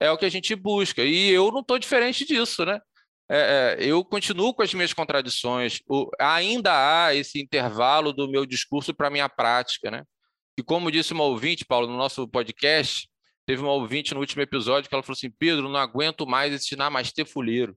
é 0.00 0.10
o 0.10 0.18
que 0.18 0.24
a 0.24 0.30
gente 0.30 0.54
busca. 0.54 1.02
E 1.02 1.30
eu 1.30 1.50
não 1.50 1.60
estou 1.60 1.78
diferente 1.78 2.24
disso, 2.24 2.64
né? 2.64 2.80
É, 3.30 3.76
é, 3.80 3.84
eu 3.84 4.04
continuo 4.04 4.52
com 4.52 4.62
as 4.62 4.74
minhas 4.74 4.92
contradições. 4.92 5.80
O, 5.88 6.10
ainda 6.20 7.06
há 7.06 7.14
esse 7.14 7.40
intervalo 7.40 8.12
do 8.12 8.28
meu 8.28 8.44
discurso 8.44 8.92
para 8.94 9.08
a 9.08 9.10
minha 9.10 9.28
prática, 9.28 9.90
né? 9.90 10.04
E 10.58 10.62
como 10.62 10.90
disse 10.90 11.12
uma 11.12 11.24
ouvinte, 11.24 11.64
Paulo, 11.64 11.86
no 11.86 11.96
nosso 11.96 12.28
podcast, 12.28 13.08
teve 13.46 13.62
uma 13.62 13.72
ouvinte 13.72 14.14
no 14.14 14.20
último 14.20 14.42
episódio 14.42 14.88
que 14.88 14.94
ela 14.94 15.02
falou 15.02 15.16
assim: 15.16 15.30
Pedro, 15.30 15.68
não 15.68 15.76
aguento 15.76 16.26
mais 16.26 16.52
esse 16.52 16.76
namastê 16.76 17.24
fuleiro. 17.24 17.76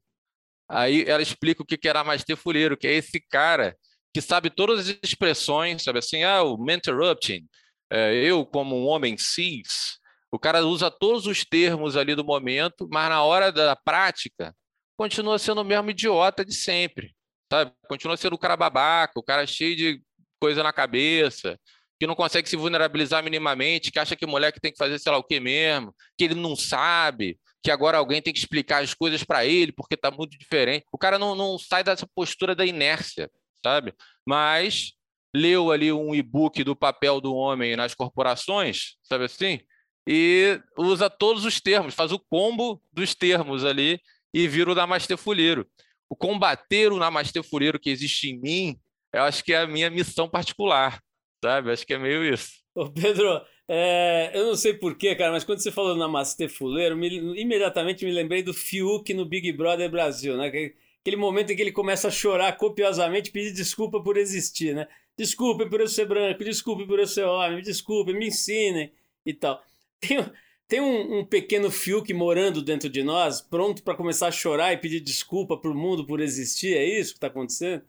Aí 0.70 1.06
ela 1.08 1.22
explica 1.22 1.64
o 1.64 1.66
que 1.66 1.88
era 1.88 2.00
Namastê 2.00 2.36
Fuleiro, 2.36 2.76
que 2.76 2.88
é 2.88 2.94
esse 2.94 3.20
cara 3.22 3.78
que 4.14 4.22
sabe 4.22 4.50
todas 4.50 4.80
as 4.80 4.98
expressões, 5.02 5.84
sabe 5.84 6.00
assim, 6.00 6.24
ah, 6.24 6.44
o 6.44 6.58
interrupting, 6.70 7.48
é, 7.90 8.16
eu 8.16 8.46
como 8.46 8.76
um 8.76 8.86
homem 8.88 9.18
cis, 9.18 10.00
o 10.32 10.38
cara 10.38 10.66
usa 10.66 10.92
todos 10.92 11.26
os 11.26 11.46
termos 11.46 11.96
ali 11.96 12.16
do 12.16 12.26
momento, 12.26 12.88
mas 12.92 13.10
na 13.10 13.24
hora 13.24 13.52
da 13.52 13.76
prática 13.76 14.54
continua 14.98 15.40
sendo 15.40 15.62
o 15.62 15.64
mesmo 15.64 15.90
idiota 15.90 16.44
de 16.44 16.54
sempre, 16.54 17.16
sabe? 17.52 17.72
Continua 17.88 18.18
sendo 18.18 18.34
o 18.34 18.40
cara 18.40 18.58
babaca, 18.58 19.14
o 19.18 19.24
cara 19.24 19.48
cheio 19.48 19.76
de 19.76 20.02
coisa 20.42 20.64
na 20.64 20.74
cabeça, 20.74 21.58
que 22.00 22.08
não 22.08 22.16
consegue 22.16 22.48
se 22.48 22.56
vulnerabilizar 22.56 23.24
minimamente, 23.24 23.92
que 23.92 24.00
acha 24.00 24.16
que 24.16 24.26
o 24.26 24.28
moleque 24.28 24.60
tem 24.60 24.72
que 24.72 24.78
fazer 24.78 25.00
sei 25.00 25.12
lá 25.12 25.18
o 25.18 25.24
que 25.24 25.40
mesmo, 25.40 25.94
que 26.18 26.24
ele 26.26 26.36
não 26.36 26.56
sabe, 26.56 27.40
que 27.64 27.72
agora 27.72 27.98
alguém 27.98 28.22
tem 28.22 28.32
que 28.32 28.40
explicar 28.40 28.84
as 28.84 28.94
coisas 28.94 29.24
para 29.24 29.46
ele 29.46 29.72
porque 29.72 29.96
está 29.96 30.12
muito 30.12 30.38
diferente. 30.38 30.86
O 30.92 30.98
cara 30.98 31.18
não, 31.18 31.36
não 31.36 31.58
sai 31.58 31.84
dessa 31.84 32.08
postura 32.16 32.56
da 32.56 32.66
inércia, 32.66 33.30
sabe? 33.64 33.94
Mas 34.26 34.94
leu 35.36 35.72
ali 35.72 35.92
um 35.92 36.14
e-book 36.16 36.64
do 36.64 36.76
papel 36.76 37.20
do 37.20 37.36
homem 37.36 37.76
nas 37.76 37.94
corporações, 37.94 38.96
sabe 39.04 39.26
assim? 39.26 39.60
E 40.08 40.62
usa 40.78 41.10
todos 41.10 41.44
os 41.44 41.60
termos, 41.60 41.94
faz 41.94 42.12
o 42.12 42.20
combo 42.20 42.82
dos 42.94 43.14
termos 43.14 43.66
ali 43.66 44.00
e 44.34 44.48
vira 44.48 44.72
o 44.72 44.76
Namastê 44.76 45.18
Fuleiro. 45.18 45.68
O 46.10 46.16
combater 46.16 46.92
o 46.92 46.98
Namastê 46.98 47.44
Fuleiro 47.44 47.80
que 47.80 47.90
existe 47.90 48.30
em 48.30 48.40
mim, 48.40 48.80
eu 49.12 49.24
acho 49.24 49.44
que 49.44 49.52
é 49.52 49.58
a 49.58 49.68
minha 49.68 49.90
missão 49.90 50.30
particular, 50.30 51.02
sabe? 51.44 51.72
Acho 51.72 51.86
que 51.86 51.94
é 51.94 52.00
meio 52.00 52.24
isso. 52.24 52.52
Ô 52.74 52.90
Pedro, 52.90 53.42
é, 53.68 54.32
eu 54.34 54.46
não 54.46 54.56
sei 54.56 54.74
porquê, 54.74 55.16
cara, 55.16 55.32
mas 55.32 55.44
quando 55.44 55.60
você 55.60 55.72
falou 55.72 55.96
Namastê 55.96 56.48
Fuleiro, 56.48 56.96
me, 56.96 57.08
imediatamente 57.40 58.06
me 58.06 58.12
lembrei 58.12 58.44
do 58.44 58.54
Fiuk 58.54 59.14
no 59.14 59.26
Big 59.26 59.52
Brother 59.52 59.90
Brasil, 59.90 60.38
né? 60.38 60.48
Aquele 60.48 61.18
momento 61.18 61.52
em 61.52 61.56
que 61.56 61.62
ele 61.62 61.72
começa 61.72 62.08
a 62.08 62.12
chorar 62.12 62.56
copiosamente, 62.58 63.32
pedir 63.32 63.54
desculpa 63.54 64.02
por 64.02 64.18
existir, 64.18 64.76
né? 64.76 64.88
Desculpe 65.18 65.68
por 65.68 65.82
eu 65.82 65.88
ser 65.88 66.06
branco, 66.06 66.44
desculpe 66.44 66.86
por 66.86 67.00
eu 67.00 67.08
ser 67.08 67.24
homem, 67.24 67.62
desculpe, 67.62 68.14
me 68.14 68.28
ensinem 68.28 68.92
e 69.26 69.34
tal. 69.34 69.62
Tem, 70.00 70.24
tem 70.68 70.80
um, 70.80 71.20
um 71.20 71.26
pequeno 71.26 71.72
Fiuk 71.72 72.14
morando 72.14 72.62
dentro 72.62 72.88
de 72.90 73.02
nós, 73.02 73.42
pronto 73.42 73.82
para 73.82 73.96
começar 73.96 74.28
a 74.28 74.32
chorar 74.32 74.74
e 74.74 74.78
pedir 74.78 75.00
desculpa 75.00 75.58
pro 75.58 75.74
mundo 75.74 76.06
por 76.06 76.20
existir, 76.20 76.78
é 76.78 76.86
isso 76.86 77.14
que 77.14 77.18
está 77.18 77.28
acontecendo? 77.28 77.84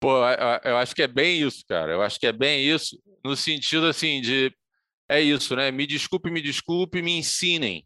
Pô, 0.00 0.16
eu 0.64 0.78
acho 0.78 0.94
que 0.94 1.02
é 1.02 1.06
bem 1.06 1.42
isso, 1.42 1.64
cara. 1.68 1.92
Eu 1.92 2.02
acho 2.02 2.18
que 2.18 2.26
é 2.26 2.32
bem 2.32 2.64
isso, 2.64 2.98
no 3.22 3.36
sentido 3.36 3.86
assim 3.86 4.22
de 4.22 4.52
é 5.10 5.20
isso, 5.20 5.54
né? 5.56 5.70
Me 5.70 5.86
desculpe, 5.86 6.30
me 6.30 6.40
desculpe, 6.40 7.02
me 7.02 7.18
ensinem. 7.18 7.84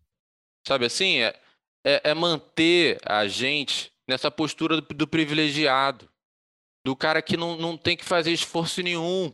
Sabe 0.67 0.87
assim? 0.87 1.19
É, 1.19 1.35
é, 1.83 2.11
é 2.11 2.15
manter 2.15 2.99
a 3.05 3.27
gente 3.27 3.93
nessa 4.07 4.31
postura 4.31 4.81
do, 4.81 4.95
do, 4.95 5.09
privilegiado, 5.09 6.09
do 6.85 6.95
cara 6.95 7.23
que 7.23 7.37
não, 7.37 7.57
não 7.57 7.77
tem 7.77 7.97
que 7.97 8.05
fazer 8.05 8.31
esforço 8.31 8.83
nenhum 8.83 9.33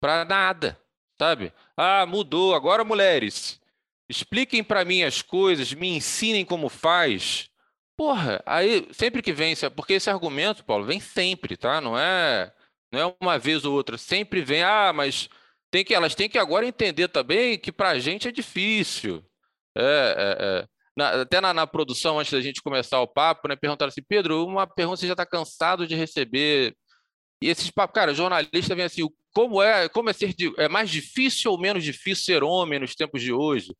para 0.00 0.24
nada, 0.24 0.80
sabe? 1.20 1.52
Ah, 1.76 2.06
mudou. 2.06 2.54
Agora, 2.54 2.84
mulheres, 2.84 3.60
expliquem 4.08 4.62
para 4.62 4.84
mim 4.84 5.02
as 5.02 5.20
coisas, 5.20 5.72
me 5.72 5.88
ensinem 5.88 6.44
como 6.44 6.68
faz. 6.68 7.50
Porra, 7.96 8.42
aí 8.44 8.86
sempre 8.92 9.22
que 9.22 9.32
vem, 9.32 9.54
porque 9.74 9.94
esse 9.94 10.10
argumento, 10.10 10.64
Paulo, 10.64 10.84
vem 10.84 11.00
sempre, 11.00 11.56
tá? 11.56 11.80
Não 11.80 11.98
é, 11.98 12.52
não 12.92 13.00
é 13.00 13.16
uma 13.20 13.38
vez 13.38 13.64
ou 13.64 13.74
outra, 13.74 13.96
sempre 13.96 14.42
vem, 14.42 14.62
ah, 14.62 14.92
mas 14.92 15.30
tem 15.70 15.84
que, 15.84 15.94
elas 15.94 16.14
têm 16.14 16.28
que 16.28 16.38
agora 16.38 16.66
entender 16.66 17.08
também 17.08 17.58
que 17.58 17.72
para 17.72 17.90
a 17.90 17.98
gente 17.98 18.28
é 18.28 18.32
difícil. 18.32 19.24
É, 19.76 19.82
é, 19.82 20.62
é. 20.62 20.68
Na, 20.96 21.22
até 21.22 21.40
na, 21.40 21.54
na, 21.54 21.66
produção, 21.66 22.18
antes 22.18 22.32
da 22.32 22.40
gente 22.40 22.62
começar 22.62 23.00
o 23.00 23.08
papo, 23.08 23.48
né, 23.48 23.56
perguntaram 23.56 23.88
assim, 23.88 24.02
Pedro, 24.02 24.46
uma 24.46 24.66
pergunta 24.66 24.98
você 24.98 25.06
já 25.06 25.12
está 25.12 25.26
cansado 25.26 25.86
de 25.86 25.94
receber. 25.94 26.74
E 27.42 27.48
esses 27.50 27.70
papos, 27.70 27.94
cara, 27.94 28.14
jornalista 28.14 28.74
vem 28.74 28.84
assim, 28.84 29.08
como 29.34 29.62
é, 29.62 29.88
como 29.88 30.08
é 30.10 30.12
ser 30.12 30.34
é 30.58 30.68
mais 30.68 30.88
difícil 30.90 31.52
ou 31.52 31.58
menos 31.60 31.84
difícil 31.84 32.24
ser 32.24 32.42
homem 32.42 32.80
nos 32.80 32.94
tempos 32.94 33.20
de 33.22 33.32
hoje? 33.32 33.74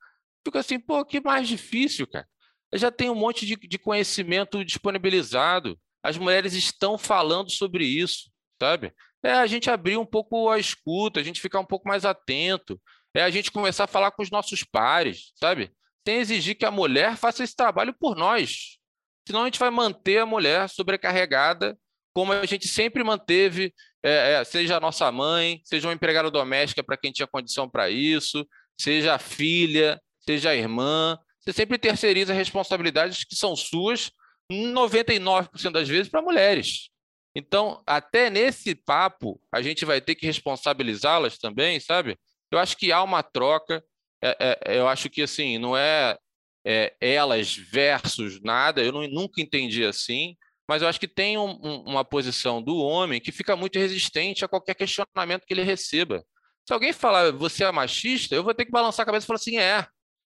Fica 0.45 0.61
assim, 0.61 0.79
pô, 0.79 1.05
que 1.05 1.21
mais 1.21 1.49
difícil, 1.49 2.07
cara? 2.07 2.29
Já 2.75 2.91
tem 2.91 3.09
um 3.11 3.15
monte 3.15 3.47
de, 3.47 3.57
de 3.57 3.79
conhecimento 3.79 4.65
disponibilizado. 4.65 5.79
As 6.03 6.17
mulheres 6.17 6.55
estão 6.55 6.99
falando 6.99 7.51
sobre 7.51 7.85
isso, 7.85 8.31
sabe? 8.61 8.93
é 9.27 9.33
a 9.33 9.47
gente 9.47 9.69
abrir 9.71 9.97
um 9.97 10.07
pouco 10.07 10.49
a 10.49 10.59
escuta, 10.59 11.21
a 11.21 11.23
gente 11.23 11.41
ficar 11.41 11.61
um 11.61 11.65
pouco 11.65 11.89
mais 11.89 12.05
atento, 12.05 12.81
é 13.15 13.23
a 13.23 13.31
gente 13.31 13.51
começar 13.51 13.85
a 13.85 13.89
falar 13.89 14.11
com 14.11 14.23
os 14.23 14.31
nossos 14.31 14.63
pares, 14.63 15.33
sabe? 15.37 15.73
Sem 16.07 16.19
exigir 16.19 16.55
que 16.55 16.65
a 16.65 16.71
mulher 16.71 17.17
faça 17.17 17.43
esse 17.43 17.57
trabalho 17.57 17.95
por 17.99 18.15
nós. 18.15 18.79
Senão 19.27 19.43
a 19.43 19.45
gente 19.47 19.59
vai 19.59 19.71
manter 19.71 20.19
a 20.19 20.27
mulher 20.27 20.69
sobrecarregada, 20.69 21.77
como 22.15 22.33
a 22.33 22.47
gente 22.47 22.69
sempre 22.69 23.03
manteve, 23.03 23.75
é, 24.03 24.35
é, 24.35 24.45
seja 24.45 24.77
a 24.77 24.81
nossa 24.81 25.11
mãe, 25.11 25.61
seja 25.65 25.89
uma 25.89 25.95
empregada 25.95 26.31
doméstica 26.31 26.85
para 26.85 26.97
quem 26.97 27.11
tinha 27.13 27.27
condição 27.27 27.69
para 27.69 27.91
isso, 27.91 28.47
seja 28.81 29.15
a 29.15 29.19
filha, 29.19 30.01
seja 30.21 30.51
a 30.51 30.55
irmã. 30.55 31.19
Você 31.47 31.53
sempre 31.53 31.79
terceiriza 31.79 32.35
responsabilidades 32.35 33.23
que 33.23 33.37
são 33.37 33.55
suas, 33.55 34.11
99% 34.51 35.71
das 35.71 35.89
vezes, 35.89 36.09
para 36.11 36.21
mulheres. 36.21 36.89
Então, 37.37 37.83
até 37.87 38.29
nesse 38.31 38.75
papo, 38.75 39.41
a 39.53 39.63
gente 39.63 39.85
vai 39.85 40.01
ter 40.01 40.15
que 40.15 40.27
responsabilizá-las 40.27 41.39
também, 41.39 41.79
sabe? 41.79 42.19
Eu 42.51 42.59
acho 42.59 42.77
que 42.77 42.91
há 42.91 43.03
uma 43.03 43.23
troca. 43.23 43.85
É, 44.23 44.59
é, 44.67 44.79
eu 44.79 44.89
acho 44.89 45.09
que, 45.09 45.23
assim, 45.23 45.59
não 45.59 45.77
é, 45.77 46.19
é, 46.67 46.97
elas 47.01 47.55
versus 47.55 48.41
nada, 48.43 48.83
eu 48.83 48.91
não, 48.91 49.07
nunca 49.07 49.41
entendi 49.41 49.85
assim, 49.85 50.35
mas 50.69 50.83
eu 50.83 50.89
acho 50.89 50.99
que 50.99 51.07
tem 51.07 51.39
um, 51.39 51.51
um, 51.63 51.83
uma 51.83 52.05
posição 52.05 52.61
do 52.61 52.77
homem 52.79 53.21
que 53.21 53.31
fica 53.31 53.55
muito 53.55 53.79
resistente 53.79 54.45
a 54.45 54.49
qualquer 54.49 54.75
questionamento 54.75 55.45
que 55.47 55.55
ele 55.55 55.63
receba. 55.63 56.25
Se 56.67 56.73
alguém 56.73 56.93
falar, 56.93 57.31
você 57.31 57.63
é 57.63 57.71
machista, 57.71 58.35
eu 58.35 58.43
vou 58.43 58.53
ter 58.53 58.65
que 58.65 58.73
balançar 58.73 59.05
a 59.05 59.07
cabeça 59.07 59.25
e 59.25 59.29
falar 59.29 59.37
assim, 59.37 59.59
é, 59.59 59.87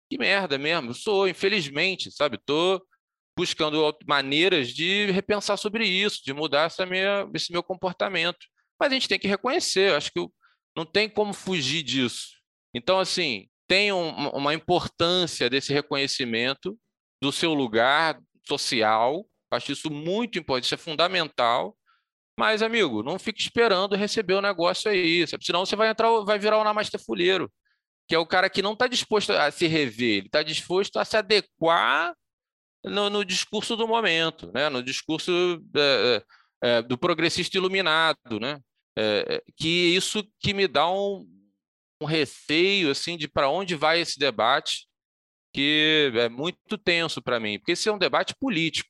que 0.09 0.17
merda 0.17 0.57
mesmo, 0.57 0.93
sou, 0.93 1.27
infelizmente, 1.27 2.11
sabe? 2.11 2.37
Tô, 2.45 2.81
buscando 3.37 3.95
maneiras 4.07 4.69
de 4.69 5.11
repensar 5.11 5.57
sobre 5.57 5.85
isso, 5.85 6.23
de 6.23 6.33
mudar 6.33 6.67
essa 6.67 6.85
minha, 6.85 7.29
esse 7.33 7.51
meu 7.51 7.61
comportamento. 7.61 8.45
Mas 8.79 8.91
a 8.91 8.93
gente 8.93 9.09
tem 9.09 9.19
que 9.19 9.27
reconhecer, 9.27 9.93
acho 9.93 10.11
que 10.11 10.25
não 10.75 10.85
tem 10.85 11.09
como 11.09 11.33
fugir 11.33 11.83
disso. 11.83 12.35
Então, 12.73 12.99
assim, 12.99 13.47
tem 13.67 13.91
um, 13.91 14.29
uma 14.29 14.53
importância 14.53 15.49
desse 15.49 15.73
reconhecimento 15.73 16.77
do 17.21 17.31
seu 17.31 17.53
lugar 17.53 18.19
social, 18.47 19.25
acho 19.51 19.71
isso 19.71 19.89
muito 19.89 20.37
importante, 20.39 20.65
isso 20.65 20.75
é 20.75 20.77
fundamental. 20.77 21.75
Mas, 22.37 22.61
amigo, 22.61 23.01
não 23.01 23.17
fique 23.17 23.41
esperando 23.41 23.95
receber 23.95 24.33
o 24.33 24.41
negócio 24.41 24.91
aí, 24.91 25.25
sabe? 25.25 25.45
senão 25.45 25.65
você 25.65 25.75
vai 25.75 25.89
entrar, 25.89 26.09
vai 26.21 26.37
virar 26.37 26.59
o 26.59 26.63
Namaste 26.63 26.97
Fuleiro, 26.97 27.51
que 28.07 28.15
é 28.15 28.19
o 28.19 28.25
cara 28.25 28.49
que 28.49 28.61
não 28.61 28.73
está 28.73 28.87
disposto 28.87 29.31
a 29.31 29.49
se 29.51 29.67
rever, 29.67 30.17
ele 30.17 30.27
está 30.27 30.43
disposto 30.43 30.97
a 30.97 31.05
se 31.05 31.17
adequar 31.17 32.15
no, 32.83 33.09
no 33.09 33.25
discurso 33.25 33.75
do 33.75 33.87
momento, 33.87 34.51
né? 34.53 34.69
no 34.69 34.83
discurso 34.83 35.31
é, 35.75 36.23
é, 36.61 36.81
do 36.81 36.97
progressista 36.97 37.57
iluminado, 37.57 38.39
né? 38.39 38.59
É, 38.97 39.43
que 39.57 39.95
isso 39.95 40.23
que 40.39 40.53
me 40.53 40.67
dá 40.67 40.89
um, 40.89 41.27
um 41.99 42.05
receio 42.05 42.89
assim 42.89 43.17
de 43.17 43.27
para 43.27 43.49
onde 43.49 43.75
vai 43.75 43.99
esse 43.99 44.17
debate, 44.17 44.87
que 45.53 46.11
é 46.15 46.29
muito 46.29 46.77
tenso 46.77 47.21
para 47.21 47.39
mim, 47.39 47.59
porque 47.59 47.73
esse 47.73 47.89
é 47.89 47.91
um 47.91 47.97
debate 47.97 48.33
político, 48.39 48.89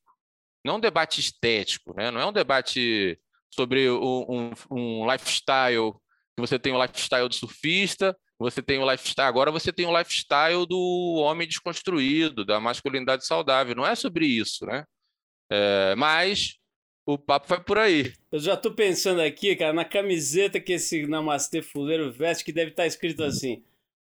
não 0.64 0.74
é 0.74 0.78
um 0.78 0.80
debate 0.80 1.20
estético, 1.22 1.96
né? 1.96 2.12
não 2.12 2.22
é 2.22 2.26
um 2.26 2.34
debate 2.34 3.20
sobre 3.52 3.90
um, 3.90 4.52
um 4.70 5.12
lifestyle, 5.12 5.94
que 6.36 6.42
você 6.42 6.60
tem 6.60 6.74
o 6.74 6.82
lifestyle 6.82 7.30
do 7.30 7.34
surfista, 7.34 8.16
você 8.38 8.62
tem 8.62 8.80
o 8.80 8.90
lifestyle, 8.90 9.28
agora 9.28 9.52
você 9.52 9.72
tem 9.72 9.86
o 9.86 9.98
lifestyle 9.98 10.66
do 10.66 11.22
homem 11.24 11.48
desconstruído, 11.48 12.46
da 12.46 12.60
masculinidade 12.60 13.26
saudável, 13.26 13.76
não 13.76 13.86
é 13.86 13.96
sobre 13.96 14.26
isso, 14.26 14.66
né? 14.66 14.86
É, 15.50 15.96
mas 15.96 16.58
o 17.06 17.18
papo 17.18 17.48
vai 17.48 17.64
por 17.64 17.78
aí. 17.78 18.14
Eu 18.32 18.40
já 18.40 18.58
tô 18.58 18.74
pensando 18.74 19.22
aqui, 19.22 19.56
cara, 19.56 19.74
na 19.74 19.86
camiseta 19.86 20.60
que 20.60 20.74
esse 20.74 21.06
Namastê 21.06 21.62
Fuleiro 21.62 22.12
veste, 22.12 22.44
que 22.44 22.52
deve 22.52 22.72
estar 22.72 22.84
tá 22.84 22.88
escrito 22.88 23.24
assim: 23.24 23.64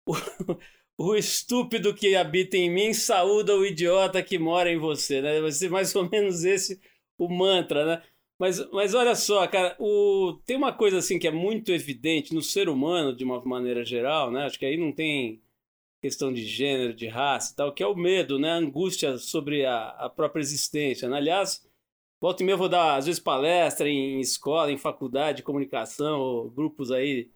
o, 0.06 0.14
o 1.10 1.16
estúpido 1.16 1.94
que 1.94 2.14
habita 2.14 2.56
em 2.56 2.70
mim 2.70 2.92
saúda 2.92 3.56
o 3.56 3.64
idiota 3.64 4.22
que 4.22 4.38
mora 4.38 4.70
em 4.70 4.78
você, 4.78 5.22
né? 5.22 5.40
Vai 5.40 5.52
ser 5.52 5.70
mais 5.70 5.94
ou 5.96 6.08
menos 6.08 6.44
esse 6.44 6.80
o 7.18 7.28
mantra, 7.28 7.84
né? 7.86 8.02
Mas, 8.42 8.58
mas 8.72 8.92
olha 8.92 9.14
só, 9.14 9.46
cara, 9.46 9.76
o... 9.78 10.36
tem 10.44 10.56
uma 10.56 10.72
coisa 10.72 10.98
assim 10.98 11.16
que 11.16 11.28
é 11.28 11.30
muito 11.30 11.70
evidente 11.70 12.34
no 12.34 12.42
ser 12.42 12.68
humano, 12.68 13.14
de 13.14 13.22
uma 13.22 13.40
maneira 13.44 13.84
geral, 13.84 14.32
né? 14.32 14.44
Acho 14.46 14.58
que 14.58 14.66
aí 14.66 14.76
não 14.76 14.90
tem 14.90 15.40
questão 16.02 16.32
de 16.32 16.44
gênero, 16.44 16.92
de 16.92 17.06
raça 17.06 17.52
e 17.52 17.56
tal, 17.56 17.72
que 17.72 17.84
é 17.84 17.86
o 17.86 17.94
medo, 17.94 18.40
né? 18.40 18.50
A 18.50 18.56
angústia 18.56 19.16
sobre 19.16 19.64
a, 19.64 19.90
a 19.90 20.10
própria 20.10 20.40
existência. 20.40 21.08
Né? 21.08 21.18
Aliás, 21.18 21.64
volta 22.20 22.42
e 22.42 22.46
meia 22.46 22.54
eu 22.54 22.58
vou 22.58 22.68
dar, 22.68 22.96
às 22.96 23.06
vezes, 23.06 23.20
palestra 23.20 23.88
em, 23.88 24.18
escola, 24.18 24.72
em 24.72 24.76
faculdade 24.76 25.36
de 25.36 25.42
comunicação, 25.44 26.48
grupos 26.48 26.90
aí, 26.90 27.30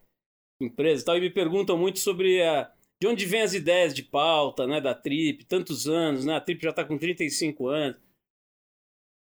empresas 0.60 1.02
e 1.02 1.04
tal, 1.04 1.16
e 1.16 1.20
me 1.20 1.30
perguntam 1.30 1.78
muito 1.78 2.00
sobre 2.00 2.42
a, 2.42 2.68
de 3.00 3.06
onde 3.06 3.26
vêm 3.26 3.42
as 3.42 3.54
ideias 3.54 3.94
de 3.94 4.02
pauta, 4.02 4.66
né, 4.66 4.80
da 4.80 4.92
TRIP, 4.92 5.44
tantos 5.44 5.86
anos, 5.86 6.24
né? 6.24 6.34
A 6.34 6.40
TRIP 6.40 6.64
já 6.64 6.70
está 6.70 6.84
com 6.84 6.98
35 6.98 7.68
anos. 7.68 8.05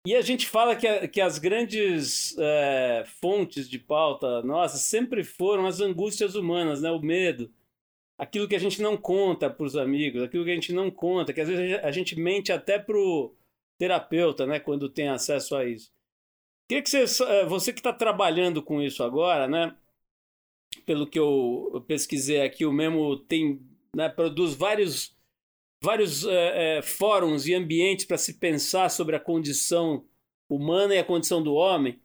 E 0.06 0.16
a 0.16 0.22
gente 0.22 0.48
fala 0.48 0.76
que, 0.76 1.08
que 1.10 1.22
as 1.22 1.38
grandes 1.38 2.38
é, 2.38 3.04
fontes 3.20 3.70
de 3.70 3.78
pauta 3.78 4.42
nossa 4.44 4.78
sempre 4.78 5.24
foram 5.24 5.66
as 5.66 5.82
angústias 5.82 6.36
humanas, 6.36 6.82
né? 6.82 6.90
o 6.90 7.00
medo, 7.00 7.52
aquilo 8.18 8.48
que 8.48 8.56
a 8.56 8.60
gente 8.60 8.82
não 8.82 8.96
conta 8.96 9.50
para 9.50 9.66
os 9.66 9.76
amigos, 9.76 10.24
aquilo 10.24 10.46
que 10.46 10.52
a 10.52 10.56
gente 10.56 10.72
não 10.72 10.90
conta, 10.90 11.34
que 11.34 11.42
às 11.42 11.50
vezes 11.50 11.80
a 11.84 11.92
gente 11.92 12.18
mente 12.18 12.52
até 12.52 12.80
para 12.80 12.98
o 12.98 13.36
terapeuta, 13.78 14.46
né? 14.46 14.60
quando 14.60 14.90
tem 14.90 15.10
acesso 15.10 15.56
a 15.56 15.66
isso. 15.66 15.92
Queria 16.68 16.84
que 16.84 16.90
você, 16.90 17.24
é, 17.24 17.46
você 17.46 17.74
que 17.74 17.80
está 17.80 17.92
trabalhando 17.92 18.64
com 18.64 18.82
isso 18.82 19.04
agora, 19.04 19.48
né? 19.48 19.76
pelo 20.86 21.08
que 21.08 21.20
eu 21.20 21.84
pesquisei 21.88 22.42
aqui, 22.42 22.66
o 22.66 22.72
Memo 22.72 23.18
tem, 23.18 23.62
né, 23.96 24.10
produz 24.10 24.54
vários 24.54 25.16
vários 25.82 26.26
é, 26.26 26.78
é, 26.78 26.82
fóruns 26.82 27.48
e 27.48 27.54
ambientes 27.54 28.06
para 28.06 28.18
se 28.18 28.36
pensar 28.36 28.90
sobre 28.90 29.16
a 29.16 29.20
condição 29.20 30.06
humana 30.50 30.96
e 30.96 31.00
a 31.00 31.04
condição 31.04 31.42
do 31.42 31.54
homem. 31.54 32.00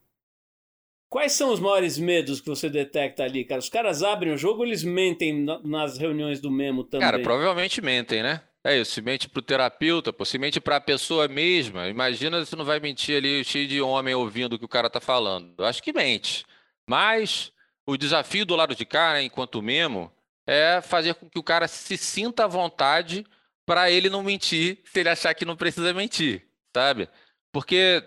Quais 1.09 1.33
são 1.33 1.53
os 1.53 1.61
maiores 1.61 1.97
medos 1.97 2.41
que 2.41 2.49
você 2.49 2.69
detecta 2.69 3.23
ali, 3.23 3.45
cara? 3.45 3.61
Os 3.61 3.69
caras 3.69 4.03
abrem 4.03 4.33
o 4.33 4.37
jogo 4.37 4.65
eles 4.65 4.83
mentem 4.83 5.45
nas 5.63 5.97
reuniões 5.97 6.41
do 6.41 6.51
Memo 6.51 6.83
também? 6.83 7.07
Cara, 7.07 7.23
provavelmente 7.23 7.81
mentem, 7.81 8.23
né? 8.23 8.43
É 8.67 8.81
isso, 8.81 8.93
se 8.93 9.03
mente 9.03 9.29
para 9.29 9.41
o 9.41 9.43
terapeuta, 9.43 10.13
pô, 10.13 10.25
se 10.25 10.39
mente 10.39 10.59
para 10.59 10.77
a 10.77 10.81
pessoa 10.81 11.29
mesma. 11.29 11.87
Imagina 11.87 12.45
se 12.45 12.57
não 12.57 12.65
vai 12.65 12.81
mentir 12.81 13.17
ali 13.17 13.45
cheio 13.45 13.69
de 13.69 13.81
homem 13.81 14.15
ouvindo 14.15 14.55
o 14.55 14.59
que 14.59 14.65
o 14.65 14.69
cara 14.69 14.89
tá 14.89 15.01
falando. 15.01 15.55
Eu 15.59 15.67
acho 15.67 15.83
que 15.83 15.93
mente. 15.93 16.45
Mas 16.89 17.53
o 17.87 17.97
desafio 17.97 18.47
do 18.47 18.57
lado 18.57 18.75
de 18.75 18.87
cá, 18.87 19.13
né, 19.13 19.23
enquanto 19.23 19.63
Memo, 19.63 20.11
é 20.47 20.81
fazer 20.81 21.15
com 21.15 21.29
que 21.29 21.39
o 21.39 21.43
cara 21.43 21.69
se 21.69 21.97
sinta 21.99 22.45
à 22.45 22.49
vontade 22.49 23.25
para 23.66 23.90
ele 23.90 24.11
não 24.11 24.22
mentir 24.22 24.81
se 24.85 25.00
ele 25.00 25.09
achar 25.09 25.35
que 25.35 25.44
não 25.44 25.57
precisa 25.57 25.92
mentir, 25.94 26.46
sabe? 26.74 27.09
Porque, 27.53 28.03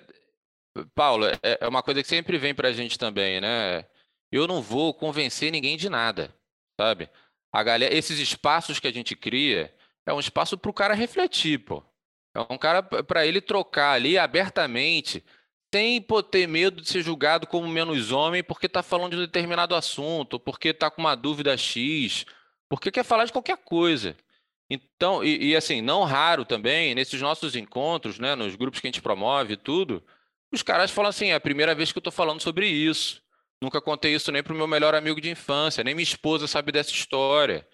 Paulo, 0.93 1.25
é, 1.27 1.39
é 1.61 1.67
uma 1.67 1.83
coisa 1.83 2.01
que 2.01 2.07
sempre 2.07 2.37
vem 2.37 2.53
para 2.53 2.69
a 2.69 2.73
gente 2.73 2.97
também, 2.97 3.41
né? 3.41 3.85
Eu 4.31 4.47
não 4.47 4.61
vou 4.61 4.93
convencer 4.93 5.51
ninguém 5.51 5.77
de 5.77 5.89
nada, 5.89 6.33
sabe? 6.79 7.09
A 7.51 7.63
galera, 7.63 7.93
esses 7.93 8.19
espaços 8.19 8.79
que 8.79 8.87
a 8.87 8.93
gente 8.93 9.15
cria 9.15 9.73
é 10.05 10.13
um 10.13 10.19
espaço 10.19 10.57
para 10.57 10.69
o 10.69 10.73
cara 10.73 10.93
refletir, 10.93 11.59
pô. 11.59 11.83
É 12.35 12.53
um 12.53 12.57
cara 12.57 12.83
para 12.83 13.25
ele 13.25 13.41
trocar 13.41 13.93
ali 13.93 14.17
abertamente, 14.17 15.23
sem 15.73 16.05
ter 16.29 16.47
medo 16.47 16.81
de 16.81 16.89
ser 16.89 17.01
julgado 17.01 17.47
como 17.47 17.67
menos 17.67 18.11
homem 18.11 18.43
porque 18.43 18.67
está 18.67 18.83
falando 18.83 19.11
de 19.11 19.17
um 19.17 19.21
determinado 19.21 19.75
assunto, 19.75 20.39
porque 20.39 20.69
está 20.69 20.91
com 20.91 21.01
uma 21.01 21.15
dúvida 21.15 21.57
X, 21.57 22.25
porque 22.69 22.91
quer 22.91 23.03
falar 23.03 23.25
de 23.25 23.31
qualquer 23.31 23.57
coisa. 23.57 24.15
Então, 24.69 25.23
e, 25.23 25.51
e, 25.51 25.55
assim, 25.55 25.81
não 25.81 26.03
raro 26.03 26.43
também, 26.43 26.93
nesses 26.93 27.21
nossos 27.21 27.55
encontros, 27.55 28.19
né, 28.19 28.35
nos 28.35 28.55
grupos 28.55 28.79
que 28.79 28.87
a 28.87 28.89
gente 28.89 29.01
promove 29.01 29.53
e 29.53 29.57
tudo, 29.57 30.03
os 30.51 30.61
caras 30.61 30.91
falam 30.91 31.09
assim: 31.09 31.27
é 31.27 31.35
a 31.35 31.39
primeira 31.39 31.73
vez 31.73 31.91
que 31.91 31.97
eu 31.97 32.01
estou 32.01 32.11
falando 32.11 32.41
sobre 32.41 32.67
isso. 32.67 33.21
Nunca 33.61 33.81
contei 33.81 34.13
isso 34.13 34.31
nem 34.31 34.43
para 34.43 34.53
o 34.53 34.57
meu 34.57 34.67
melhor 34.67 34.93
amigo 34.93 35.19
de 35.19 35.29
infância, 35.31 35.83
nem 35.83 35.95
minha 35.95 36.03
esposa 36.03 36.47
sabe 36.47 36.71
dessa 36.71 36.91
história. 36.91 37.67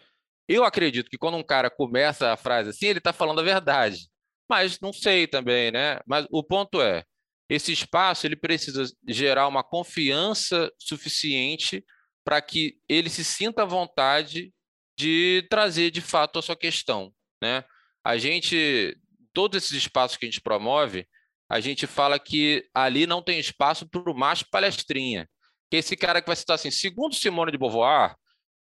Eu 0.48 0.64
acredito 0.64 1.10
que 1.10 1.18
quando 1.18 1.38
um 1.38 1.44
cara 1.44 1.70
começa 1.70 2.32
a 2.32 2.38
frase 2.38 2.70
assim, 2.70 2.88
ele 2.88 3.00
está 3.00 3.12
falando 3.12 3.40
a 3.40 3.44
verdade. 3.44 4.08
Mas 4.50 4.80
não 4.80 4.94
sei 4.94 5.28
também, 5.28 5.72
né? 5.72 6.00
Mas 6.06 6.26
o 6.32 6.44
ponto 6.44 6.82
é, 6.82 7.04
esse 7.50 7.72
espaço 7.72 8.26
ele 8.28 8.36
precisa 8.36 8.86
gerar 9.08 9.48
uma 9.48 9.64
confiança 9.64 10.72
suficiente 10.78 11.84
para 12.24 12.42
que 12.42 12.78
ele 12.88 13.10
se 13.10 13.24
sinta 13.24 13.64
à 13.64 13.66
vontade 13.66 14.54
de 14.98 15.46
trazer 15.50 15.92
de 15.92 16.02
fato 16.02 16.40
a 16.40 16.42
sua 16.42 16.56
questão. 16.56 17.14
Né? 17.42 17.64
A 18.04 18.18
gente, 18.18 18.98
todos 19.34 19.58
esses 19.58 19.72
espaços 19.78 20.18
que 20.18 20.26
a 20.26 20.30
gente 20.30 20.42
promove, 20.42 21.08
a 21.50 21.60
gente 21.60 21.86
fala 21.86 22.20
que 22.20 22.68
ali 22.74 23.06
não 23.06 23.22
tem 23.22 23.40
espaço 23.40 23.88
para 23.88 24.10
o 24.10 24.18
macho 24.18 24.46
palestrinha. 24.50 25.30
Que 25.70 25.78
esse 25.78 25.96
cara 25.96 26.22
que 26.22 26.28
vai 26.28 26.36
citar 26.36 26.56
assim, 26.56 26.72
segundo 26.72 27.16
Simone 27.16 27.52
de 27.52 27.58
Beauvoir, 27.58 28.16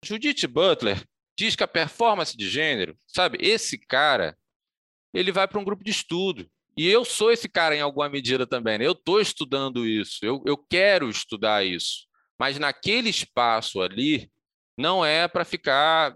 Judith 0.05 0.47
Butler 0.47 1.03
diz 1.37 1.55
que 1.55 1.63
a 1.63 1.69
performance 1.69 2.37
de 2.37 2.49
gênero, 2.49 2.97
sabe, 3.07 3.39
esse 3.41 3.79
cara, 3.79 4.37
ele 5.15 5.33
vai 5.33 5.47
para 5.47 5.59
um 5.59 5.65
grupo 5.65 5.85
de 5.85 5.91
estudo. 5.91 6.51
E 6.77 6.87
eu 6.87 7.05
sou 7.05 7.33
esse 7.33 7.49
cara 7.49 7.75
em 7.75 7.81
alguma 7.81 8.09
medida 8.09 8.47
também. 8.47 8.79
Né? 8.79 8.87
Eu 8.87 8.93
estou 8.93 9.21
estudando 9.21 9.87
isso, 9.87 10.19
eu, 10.23 10.43
eu 10.47 10.57
quero 10.57 11.09
estudar 11.09 11.65
isso. 11.65 12.07
Mas 12.39 12.59
naquele 12.59 13.09
espaço 13.09 13.81
ali, 13.81 14.31
não 14.79 15.05
é 15.05 15.27
para 15.27 15.45
ficar 15.45 16.15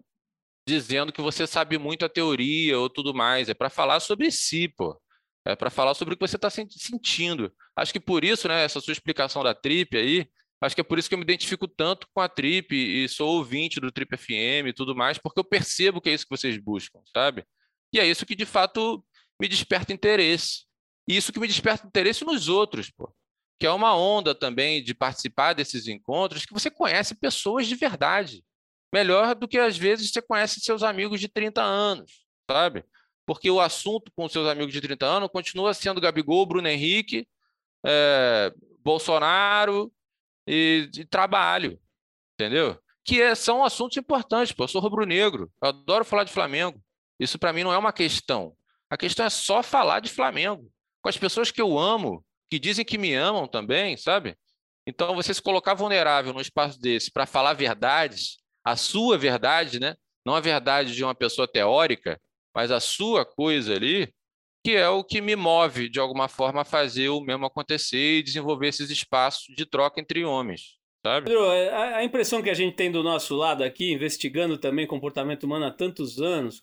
dizendo 0.66 1.12
que 1.12 1.20
você 1.20 1.46
sabe 1.46 1.76
muito 1.78 2.04
a 2.04 2.08
teoria 2.08 2.78
ou 2.78 2.88
tudo 2.88 3.12
mais, 3.12 3.48
é 3.48 3.54
para 3.54 3.68
falar 3.68 4.00
sobre 4.00 4.30
si, 4.30 4.68
pô. 4.68 5.00
É 5.44 5.56
para 5.56 5.70
falar 5.70 5.94
sobre 5.94 6.14
o 6.14 6.16
que 6.16 6.26
você 6.26 6.36
está 6.36 6.48
sentindo. 6.48 7.52
Acho 7.74 7.92
que 7.92 7.98
por 7.98 8.24
isso, 8.24 8.46
né, 8.46 8.64
essa 8.64 8.80
sua 8.80 8.92
explicação 8.92 9.42
da 9.42 9.52
Trip 9.52 9.96
aí, 9.96 10.28
acho 10.60 10.76
que 10.76 10.80
é 10.80 10.84
por 10.84 11.00
isso 11.00 11.08
que 11.08 11.16
eu 11.16 11.18
me 11.18 11.24
identifico 11.24 11.66
tanto 11.66 12.06
com 12.14 12.20
a 12.20 12.28
Trip 12.28 12.72
e 12.72 13.08
sou 13.08 13.38
ouvinte 13.38 13.80
do 13.80 13.90
Trip 13.90 14.16
FM 14.16 14.68
e 14.68 14.72
tudo 14.72 14.94
mais, 14.94 15.18
porque 15.18 15.40
eu 15.40 15.44
percebo 15.44 16.00
que 16.00 16.08
é 16.10 16.14
isso 16.14 16.24
que 16.24 16.36
vocês 16.36 16.56
buscam, 16.58 17.00
sabe? 17.12 17.44
E 17.92 17.98
é 17.98 18.06
isso 18.06 18.24
que 18.24 18.36
de 18.36 18.46
fato 18.46 19.04
me 19.40 19.48
desperta 19.48 19.92
interesse. 19.92 20.64
E 21.08 21.16
isso 21.16 21.32
que 21.32 21.40
me 21.40 21.48
desperta 21.48 21.84
interesse 21.84 22.24
nos 22.24 22.48
outros, 22.48 22.88
pô. 22.88 23.12
Que 23.58 23.66
é 23.66 23.70
uma 23.72 23.96
onda 23.96 24.32
também 24.32 24.82
de 24.84 24.94
participar 24.94 25.54
desses 25.54 25.88
encontros 25.88 26.46
que 26.46 26.52
você 26.52 26.70
conhece 26.70 27.16
pessoas 27.16 27.66
de 27.66 27.74
verdade 27.74 28.44
melhor 28.92 29.34
do 29.34 29.48
que 29.48 29.58
às 29.58 29.76
vezes 29.76 30.10
você 30.10 30.20
conhece 30.20 30.60
seus 30.60 30.82
amigos 30.82 31.20
de 31.20 31.28
30 31.28 31.62
anos, 31.62 32.24
sabe? 32.50 32.84
Porque 33.24 33.50
o 33.50 33.60
assunto 33.60 34.12
com 34.14 34.28
seus 34.28 34.48
amigos 34.48 34.72
de 34.72 34.80
30 34.80 35.06
anos 35.06 35.30
continua 35.30 35.72
sendo 35.72 36.00
Gabigol, 36.00 36.44
Bruno 36.44 36.68
Henrique, 36.68 37.26
é, 37.84 38.52
Bolsonaro 38.80 39.92
e, 40.46 40.90
e, 40.96 41.04
trabalho, 41.04 41.80
entendeu? 42.34 42.78
Que 43.04 43.22
é, 43.22 43.34
são 43.34 43.64
assuntos 43.64 43.96
importantes. 43.96 44.52
Pô. 44.52 44.64
Eu 44.64 44.68
sou 44.68 44.80
rubro-negro, 44.80 45.50
adoro 45.60 46.04
falar 46.04 46.24
de 46.24 46.32
Flamengo. 46.32 46.82
Isso 47.18 47.38
para 47.38 47.52
mim 47.52 47.64
não 47.64 47.72
é 47.72 47.78
uma 47.78 47.92
questão. 47.92 48.54
A 48.90 48.96
questão 48.96 49.24
é 49.24 49.30
só 49.30 49.62
falar 49.62 50.00
de 50.00 50.10
Flamengo. 50.10 50.70
Com 51.00 51.08
as 51.08 51.16
pessoas 51.16 51.50
que 51.50 51.60
eu 51.60 51.78
amo, 51.78 52.24
que 52.50 52.58
dizem 52.58 52.84
que 52.84 52.98
me 52.98 53.14
amam 53.14 53.46
também, 53.46 53.96
sabe? 53.96 54.36
Então, 54.86 55.14
você 55.14 55.32
se 55.32 55.40
colocar 55.40 55.74
vulnerável 55.74 56.32
num 56.32 56.40
espaço 56.40 56.78
desse 56.78 57.10
para 57.10 57.24
falar 57.24 57.54
verdades, 57.54 58.41
a 58.64 58.76
sua 58.76 59.18
verdade, 59.18 59.80
né? 59.80 59.96
Não 60.24 60.34
a 60.34 60.40
verdade 60.40 60.94
de 60.94 61.02
uma 61.02 61.14
pessoa 61.14 61.48
teórica, 61.48 62.20
mas 62.54 62.70
a 62.70 62.80
sua 62.80 63.24
coisa 63.24 63.74
ali, 63.74 64.12
que 64.64 64.72
é 64.72 64.88
o 64.88 65.02
que 65.02 65.20
me 65.20 65.34
move 65.34 65.88
de 65.88 65.98
alguma 65.98 66.28
forma 66.28 66.62
a 66.62 66.64
fazer 66.64 67.08
o 67.08 67.20
mesmo 67.20 67.46
acontecer 67.46 68.18
e 68.18 68.22
desenvolver 68.22 68.68
esses 68.68 68.90
espaços 68.90 69.54
de 69.54 69.66
troca 69.66 70.00
entre 70.00 70.24
homens. 70.24 70.76
Sabe? 71.04 71.26
Pedro, 71.26 71.50
é, 71.50 71.96
a 71.96 72.04
impressão 72.04 72.40
que 72.40 72.50
a 72.50 72.54
gente 72.54 72.76
tem 72.76 72.90
do 72.90 73.02
nosso 73.02 73.34
lado 73.34 73.64
aqui, 73.64 73.92
investigando 73.92 74.56
também 74.56 74.86
comportamento 74.86 75.42
humano 75.42 75.64
há 75.64 75.70
tantos 75.70 76.20
anos, 76.20 76.62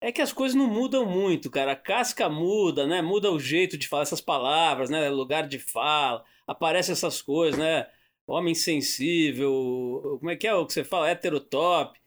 é 0.00 0.10
que 0.10 0.22
as 0.22 0.32
coisas 0.32 0.56
não 0.56 0.66
mudam 0.66 1.04
muito, 1.04 1.50
cara. 1.50 1.72
A 1.72 1.76
casca 1.76 2.30
muda, 2.30 2.86
né? 2.86 3.02
Muda 3.02 3.30
o 3.30 3.38
jeito 3.38 3.76
de 3.76 3.86
falar 3.86 4.04
essas 4.04 4.22
palavras, 4.22 4.88
né? 4.88 5.10
Lugar 5.10 5.46
de 5.46 5.58
fala, 5.58 6.24
aparecem 6.46 6.94
essas 6.94 7.20
coisas, 7.20 7.58
né? 7.58 7.86
Homem 8.30 8.54
sensível, 8.54 10.16
como 10.18 10.30
é 10.30 10.36
que 10.36 10.46
é 10.46 10.54
o 10.54 10.66
que 10.66 10.72
você 10.72 10.84
fala? 10.84 11.10
Heterotop. 11.10 11.98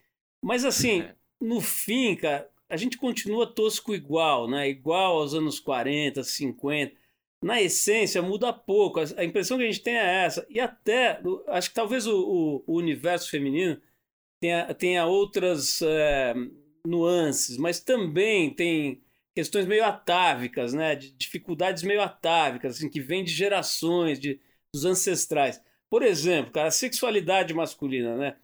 Mas 0.42 0.64
assim, 0.64 1.02
é. 1.02 1.14
no 1.40 1.60
fim, 1.60 2.16
cara, 2.16 2.48
a 2.68 2.76
gente 2.76 2.96
continua 2.98 3.46
tosco 3.46 3.94
igual, 3.94 4.48
né? 4.48 4.68
Igual 4.68 5.18
aos 5.18 5.34
anos 5.34 5.60
40, 5.60 6.22
50. 6.22 6.94
Na 7.42 7.60
essência, 7.60 8.22
muda 8.22 8.52
pouco. 8.52 9.00
A 9.16 9.24
impressão 9.24 9.58
que 9.58 9.64
a 9.64 9.66
gente 9.66 9.82
tem 9.82 9.94
é 9.94 10.24
essa. 10.24 10.46
E 10.48 10.58
até, 10.58 11.20
acho 11.48 11.68
que 11.68 11.74
talvez 11.74 12.06
o, 12.06 12.64
o 12.66 12.74
universo 12.76 13.30
feminino 13.30 13.80
tenha, 14.40 14.72
tenha 14.74 15.06
outras. 15.06 15.82
É, 15.82 16.34
nuances, 16.86 17.56
mas 17.56 17.80
também 17.80 18.50
tem 18.50 19.02
questões 19.34 19.66
meio 19.66 19.84
atávicas, 19.84 20.72
né? 20.74 20.94
De 20.94 21.10
dificuldades 21.12 21.82
meio 21.82 22.02
atávicas, 22.02 22.76
assim, 22.76 22.88
que 22.88 23.00
vêm 23.00 23.24
de 23.24 23.32
gerações, 23.32 24.20
de, 24.20 24.40
dos 24.72 24.84
ancestrais. 24.84 25.60
Por 25.94 26.02
exemplo, 26.02 26.50
cara, 26.50 26.66
a 26.66 26.72
sexualidade 26.72 27.54
masculina, 27.54 28.16
né? 28.16 28.36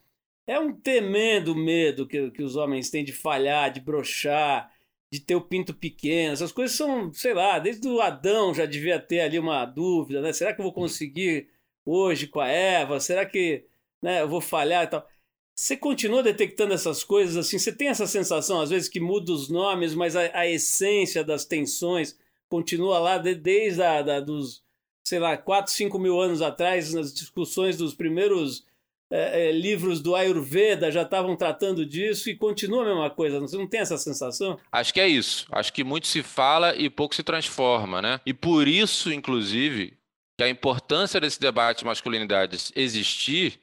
É 0.46 0.60
um 0.60 0.72
tremendo 0.72 1.52
medo 1.52 2.06
que, 2.06 2.30
que 2.30 2.44
os 2.44 2.54
homens 2.54 2.90
têm 2.90 3.02
de 3.02 3.12
falhar, 3.12 3.72
de 3.72 3.80
brochar, 3.80 4.72
de 5.12 5.18
ter 5.18 5.34
o 5.34 5.40
pinto 5.40 5.74
pequeno. 5.74 6.32
Essas 6.32 6.52
coisas 6.52 6.76
são, 6.76 7.12
sei 7.12 7.34
lá, 7.34 7.58
desde 7.58 7.88
o 7.88 8.00
Adão 8.00 8.54
já 8.54 8.66
devia 8.66 9.00
ter 9.00 9.22
ali 9.22 9.36
uma 9.36 9.64
dúvida, 9.64 10.22
né? 10.22 10.32
Será 10.32 10.54
que 10.54 10.60
eu 10.60 10.62
vou 10.62 10.72
conseguir 10.72 11.48
hoje 11.84 12.28
com 12.28 12.38
a 12.38 12.46
Eva? 12.46 13.00
Será 13.00 13.26
que 13.26 13.64
né, 14.00 14.22
eu 14.22 14.28
vou 14.28 14.40
falhar 14.40 14.84
e 14.84 14.86
tal? 14.86 15.04
Você 15.52 15.76
continua 15.76 16.22
detectando 16.22 16.72
essas 16.72 17.02
coisas 17.02 17.36
assim? 17.36 17.58
Você 17.58 17.72
tem 17.72 17.88
essa 17.88 18.06
sensação, 18.06 18.60
às 18.60 18.70
vezes, 18.70 18.88
que 18.88 19.00
muda 19.00 19.32
os 19.32 19.48
nomes, 19.48 19.92
mas 19.92 20.14
a, 20.14 20.38
a 20.38 20.46
essência 20.46 21.24
das 21.24 21.44
tensões 21.44 22.16
continua 22.48 23.00
lá 23.00 23.18
de, 23.18 23.34
desde 23.34 23.82
a, 23.82 24.02
da, 24.02 24.20
dos, 24.20 24.62
sei 25.04 25.18
lá, 25.18 25.36
4, 25.36 25.72
5 25.72 25.98
mil 25.98 26.20
anos 26.20 26.42
atrás, 26.42 26.92
nas 26.92 27.12
discussões 27.12 27.76
dos 27.76 27.94
primeiros 27.94 28.64
é, 29.12 29.48
é, 29.48 29.52
livros 29.52 30.00
do 30.00 30.14
Ayurveda 30.14 30.90
já 30.90 31.02
estavam 31.02 31.34
tratando 31.34 31.84
disso 31.84 32.30
e 32.30 32.36
continua 32.36 32.82
a 32.82 32.86
mesma 32.86 33.10
coisa. 33.10 33.40
Você 33.40 33.56
não 33.56 33.66
tem 33.66 33.80
essa 33.80 33.98
sensação? 33.98 34.58
Acho 34.70 34.94
que 34.94 35.00
é 35.00 35.08
isso. 35.08 35.46
Acho 35.50 35.72
que 35.72 35.82
muito 35.82 36.06
se 36.06 36.22
fala 36.22 36.76
e 36.76 36.88
pouco 36.88 37.14
se 37.14 37.24
transforma, 37.24 38.00
né? 38.00 38.20
E 38.24 38.32
por 38.32 38.68
isso, 38.68 39.12
inclusive, 39.12 39.98
que 40.38 40.44
a 40.44 40.48
importância 40.48 41.20
desse 41.20 41.40
debate 41.40 41.84
masculinidades 41.84 42.72
existir 42.76 43.60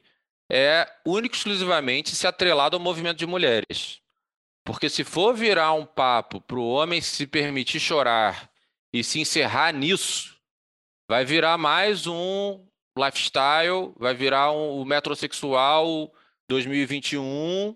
é 0.50 0.86
único 1.04 1.34
e 1.34 1.38
exclusivamente 1.38 2.14
se 2.14 2.26
atrelado 2.26 2.76
ao 2.76 2.82
movimento 2.82 3.18
de 3.18 3.26
mulheres. 3.26 4.00
Porque 4.64 4.90
se 4.90 5.02
for 5.02 5.34
virar 5.34 5.72
um 5.72 5.86
papo 5.86 6.42
para 6.42 6.58
o 6.58 6.68
homem 6.68 7.00
se 7.00 7.26
permitir 7.26 7.80
chorar 7.80 8.50
e 8.92 9.02
se 9.02 9.18
encerrar 9.18 9.72
nisso, 9.72 10.37
vai 11.08 11.24
virar 11.24 11.56
mais 11.56 12.06
um 12.06 12.64
lifestyle, 12.96 13.92
vai 13.96 14.14
virar 14.14 14.52
um, 14.52 14.80
o 14.80 14.84
metrosexual 14.84 16.12
2021, 16.48 17.74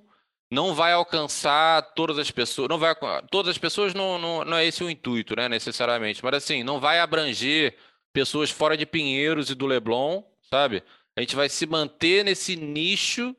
não 0.51 0.75
vai 0.75 0.93
alcançar 0.93 1.83
todas 1.95 2.19
as 2.19 2.31
pessoas, 2.31 2.69
não 2.69 2.79
vai 2.79 2.95
todas 3.31 3.51
as 3.51 3.59
pessoas 3.59 3.95
não, 3.95 4.19
não, 4.19 4.45
não 4.45 4.57
é 4.57 4.67
esse 4.67 4.85
o 4.85 4.91
intuito, 4.91 5.35
né, 5.35 5.49
necessariamente, 5.49 6.23
mas 6.23 6.35
assim, 6.35 6.63
não 6.63 6.79
vai 6.79 7.01
abranger 7.01 7.77
pessoas 8.13 8.51
fora 8.51 8.77
de 8.77 8.85
Pinheiros 8.85 9.49
e 9.49 9.55
do 9.55 9.67
Leblon, 9.67 10.23
sabe? 10.51 10.83
A 11.17 11.21
gente 11.21 11.35
vai 11.35 11.49
se 11.49 11.67
manter 11.67 12.25
nesse 12.25 12.55
nicho 12.57 13.35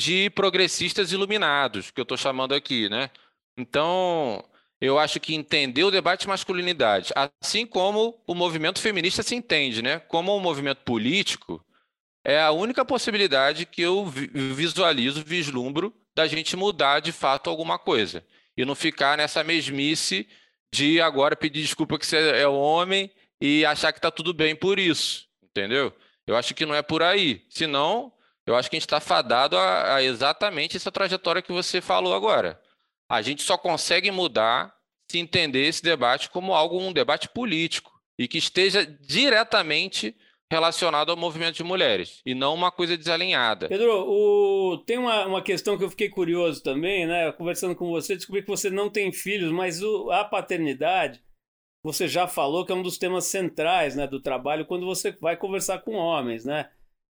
de 0.00 0.28
progressistas 0.30 1.12
iluminados, 1.12 1.90
que 1.90 2.00
eu 2.00 2.02
estou 2.02 2.16
chamando 2.16 2.52
aqui, 2.52 2.88
né? 2.88 3.10
Então, 3.56 4.44
eu 4.80 4.98
acho 4.98 5.18
que 5.18 5.34
entender 5.34 5.84
o 5.84 5.90
debate 5.90 6.22
de 6.22 6.28
masculinidade, 6.28 7.12
assim 7.40 7.66
como 7.66 8.20
o 8.26 8.34
movimento 8.34 8.80
feminista 8.80 9.22
se 9.22 9.34
entende, 9.34 9.82
né? 9.82 9.98
Como 10.00 10.36
um 10.36 10.40
movimento 10.40 10.82
político, 10.82 11.64
é 12.24 12.40
a 12.40 12.50
única 12.50 12.84
possibilidade 12.84 13.66
que 13.66 13.82
eu 13.82 14.04
visualizo, 14.04 15.24
vislumbro, 15.24 15.94
da 16.14 16.26
gente 16.26 16.56
mudar 16.56 17.00
de 17.00 17.12
fato 17.12 17.48
alguma 17.48 17.78
coisa. 17.78 18.24
E 18.56 18.64
não 18.64 18.74
ficar 18.74 19.16
nessa 19.16 19.44
mesmice 19.44 20.26
de 20.72 21.00
agora 21.00 21.36
pedir 21.36 21.62
desculpa 21.62 21.98
que 21.98 22.06
você 22.06 22.16
é 22.16 22.48
homem 22.48 23.10
e 23.40 23.64
achar 23.64 23.92
que 23.92 23.98
está 23.98 24.10
tudo 24.10 24.34
bem 24.34 24.56
por 24.56 24.78
isso, 24.78 25.26
entendeu? 25.42 25.92
Eu 26.26 26.36
acho 26.36 26.54
que 26.54 26.66
não 26.66 26.74
é 26.74 26.82
por 26.82 27.02
aí. 27.02 27.44
Senão, 27.48 28.12
eu 28.46 28.56
acho 28.56 28.68
que 28.68 28.76
a 28.76 28.78
gente 28.78 28.86
está 28.86 29.00
fadado 29.00 29.56
a, 29.56 29.96
a, 29.96 30.02
exatamente 30.02 30.76
essa 30.76 30.90
trajetória 30.90 31.42
que 31.42 31.52
você 31.52 31.80
falou 31.80 32.14
agora. 32.14 32.60
A 33.08 33.22
gente 33.22 33.42
só 33.42 33.56
consegue 33.56 34.10
mudar 34.10 34.74
se 35.10 35.18
entender 35.18 35.66
esse 35.66 35.82
debate 35.82 36.30
como 36.30 36.54
algo, 36.54 36.78
um 36.78 36.92
debate 36.92 37.28
político 37.28 37.92
e 38.18 38.26
que 38.26 38.38
esteja 38.38 38.84
diretamente 38.84 40.16
relacionado 40.50 41.10
ao 41.10 41.16
movimento 41.16 41.56
de 41.56 41.64
mulheres 41.64 42.20
e 42.24 42.34
não 42.34 42.54
uma 42.54 42.70
coisa 42.70 42.96
desalinhada. 42.96 43.68
Pedro, 43.68 44.08
o... 44.08 44.78
tem 44.78 44.96
uma, 44.98 45.26
uma 45.26 45.42
questão 45.42 45.76
que 45.76 45.84
eu 45.84 45.90
fiquei 45.90 46.08
curioso 46.08 46.62
também, 46.62 47.06
né? 47.06 47.32
Conversando 47.32 47.74
com 47.74 47.88
você, 47.90 48.14
descobri 48.14 48.42
que 48.42 48.48
você 48.48 48.70
não 48.70 48.88
tem 48.88 49.12
filhos, 49.12 49.50
mas 49.52 49.82
o... 49.82 50.10
a 50.10 50.24
paternidade 50.24 51.20
você 51.86 52.08
já 52.08 52.26
falou 52.26 52.66
que 52.66 52.72
é 52.72 52.74
um 52.74 52.82
dos 52.82 52.98
temas 52.98 53.26
centrais 53.26 53.94
né, 53.94 54.08
do 54.08 54.20
trabalho 54.20 54.66
quando 54.66 54.84
você 54.84 55.12
vai 55.12 55.36
conversar 55.36 55.78
com 55.82 55.94
homens, 55.94 56.44
né? 56.44 56.68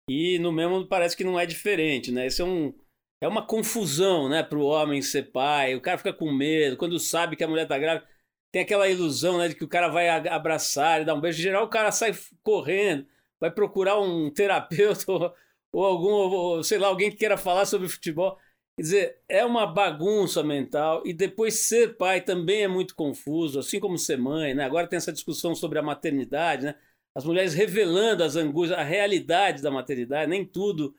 E 0.09 0.39
no 0.39 0.49
mesmo 0.49 0.87
parece 0.87 1.15
que 1.15 1.25
não 1.25 1.37
é 1.37 1.45
diferente, 1.45 2.09
né? 2.09 2.27
Isso 2.27 2.41
é, 2.41 2.45
um, 2.45 2.73
é 3.21 3.27
uma 3.27 3.45
confusão, 3.45 4.27
né, 4.27 4.41
para 4.43 4.57
o 4.57 4.65
homem 4.65 5.01
ser 5.01 5.31
pai. 5.31 5.75
O 5.75 5.81
cara 5.81 5.97
fica 5.97 6.11
com 6.11 6.31
medo, 6.31 6.75
quando 6.75 6.99
sabe 6.99 7.35
que 7.35 7.43
a 7.43 7.47
mulher 7.47 7.63
está 7.63 7.77
grávida, 7.77 8.07
tem 8.51 8.63
aquela 8.63 8.89
ilusão, 8.89 9.37
né, 9.37 9.47
de 9.47 9.55
que 9.55 9.63
o 9.63 9.67
cara 9.67 9.87
vai 9.87 10.09
abraçar 10.09 11.01
e 11.01 11.05
dar 11.05 11.13
um 11.13 11.21
beijo. 11.21 11.39
Em 11.39 11.43
geral, 11.43 11.65
o 11.65 11.69
cara 11.69 11.91
sai 11.91 12.13
correndo, 12.43 13.05
vai 13.39 13.51
procurar 13.51 13.99
um 13.99 14.29
terapeuta 14.33 15.11
ou, 15.11 15.33
ou 15.71 15.85
algum, 15.85 16.09
ou, 16.11 16.63
sei 16.63 16.79
lá, 16.79 16.87
alguém 16.87 17.11
que 17.11 17.17
queira 17.17 17.37
falar 17.37 17.65
sobre 17.65 17.87
futebol. 17.87 18.37
Quer 18.75 18.81
dizer, 18.81 19.21
é 19.29 19.45
uma 19.45 19.67
bagunça 19.67 20.43
mental 20.43 21.03
e 21.05 21.13
depois 21.13 21.55
ser 21.55 21.97
pai 21.97 22.21
também 22.21 22.63
é 22.63 22.67
muito 22.67 22.95
confuso, 22.95 23.59
assim 23.59 23.79
como 23.79 23.97
ser 23.97 24.17
mãe, 24.17 24.53
né? 24.53 24.63
Agora 24.65 24.87
tem 24.87 24.97
essa 24.97 25.11
discussão 25.13 25.53
sobre 25.53 25.77
a 25.77 25.83
maternidade, 25.83 26.65
né? 26.65 26.75
As 27.13 27.25
mulheres 27.25 27.53
revelando 27.53 28.23
as 28.23 28.35
angústias, 28.35 28.79
a 28.79 28.83
realidade 28.83 29.61
da 29.61 29.69
maternidade, 29.69 30.29
nem 30.29 30.45
tudo 30.45 30.95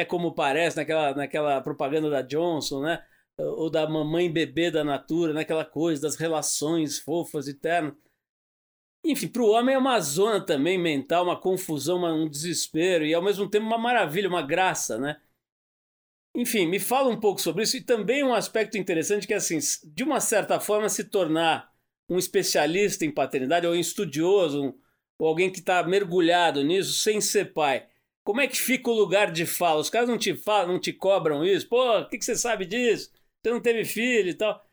é 0.00 0.04
como 0.04 0.34
parece 0.34 0.76
naquela, 0.76 1.14
naquela 1.14 1.60
propaganda 1.60 2.10
da 2.10 2.22
Johnson, 2.22 2.82
né? 2.82 3.02
Ou 3.36 3.68
da 3.70 3.88
mamãe 3.88 4.30
bebê 4.30 4.70
da 4.70 4.84
Natura, 4.84 5.32
naquela 5.32 5.64
coisa 5.64 6.02
das 6.02 6.16
relações 6.16 6.98
fofas 6.98 7.48
e 7.48 7.54
ternas. 7.54 7.94
Enfim, 9.04 9.28
para 9.28 9.42
o 9.42 9.50
homem 9.50 9.74
é 9.74 9.78
uma 9.78 10.00
zona 10.00 10.40
também 10.40 10.78
mental, 10.78 11.24
uma 11.24 11.38
confusão, 11.38 11.98
uma, 11.98 12.12
um 12.12 12.28
desespero 12.28 13.04
e 13.04 13.12
ao 13.12 13.22
mesmo 13.22 13.48
tempo 13.48 13.66
uma 13.66 13.76
maravilha, 13.76 14.28
uma 14.28 14.40
graça, 14.40 14.98
né? 14.98 15.20
Enfim, 16.34 16.66
me 16.66 16.80
fala 16.80 17.08
um 17.10 17.20
pouco 17.20 17.40
sobre 17.40 17.62
isso 17.62 17.76
e 17.76 17.82
também 17.82 18.24
um 18.24 18.34
aspecto 18.34 18.78
interessante 18.78 19.26
que 19.26 19.34
é 19.34 19.36
assim, 19.36 19.58
de 19.84 20.02
uma 20.02 20.20
certa 20.20 20.58
forma 20.58 20.88
se 20.88 21.04
tornar 21.04 21.72
um 22.08 22.18
especialista 22.18 23.04
em 23.04 23.10
paternidade 23.10 23.66
ou 23.66 23.74
um 23.74 23.78
estudioso 23.78 24.64
um, 24.64 24.78
ou 25.18 25.28
alguém 25.28 25.50
que 25.50 25.60
está 25.60 25.82
mergulhado 25.82 26.64
nisso 26.64 26.94
sem 26.94 27.20
ser 27.20 27.52
pai. 27.52 27.86
Como 28.24 28.40
é 28.40 28.48
que 28.48 28.56
fica 28.56 28.90
o 28.90 28.94
lugar 28.94 29.30
de 29.30 29.44
fala? 29.44 29.80
Os 29.80 29.90
caras 29.90 30.08
não 30.08 30.16
te 30.16 30.34
falam, 30.34 30.72
não 30.72 30.80
te 30.80 30.92
cobram 30.92 31.44
isso? 31.44 31.68
Pô, 31.68 32.00
o 32.00 32.08
que, 32.08 32.18
que 32.18 32.24
você 32.24 32.34
sabe 32.34 32.64
disso? 32.64 33.10
Você 33.42 33.52
não 33.52 33.60
teve 33.60 33.84
filho 33.84 34.30
e 34.30 34.34
tal. 34.34 34.64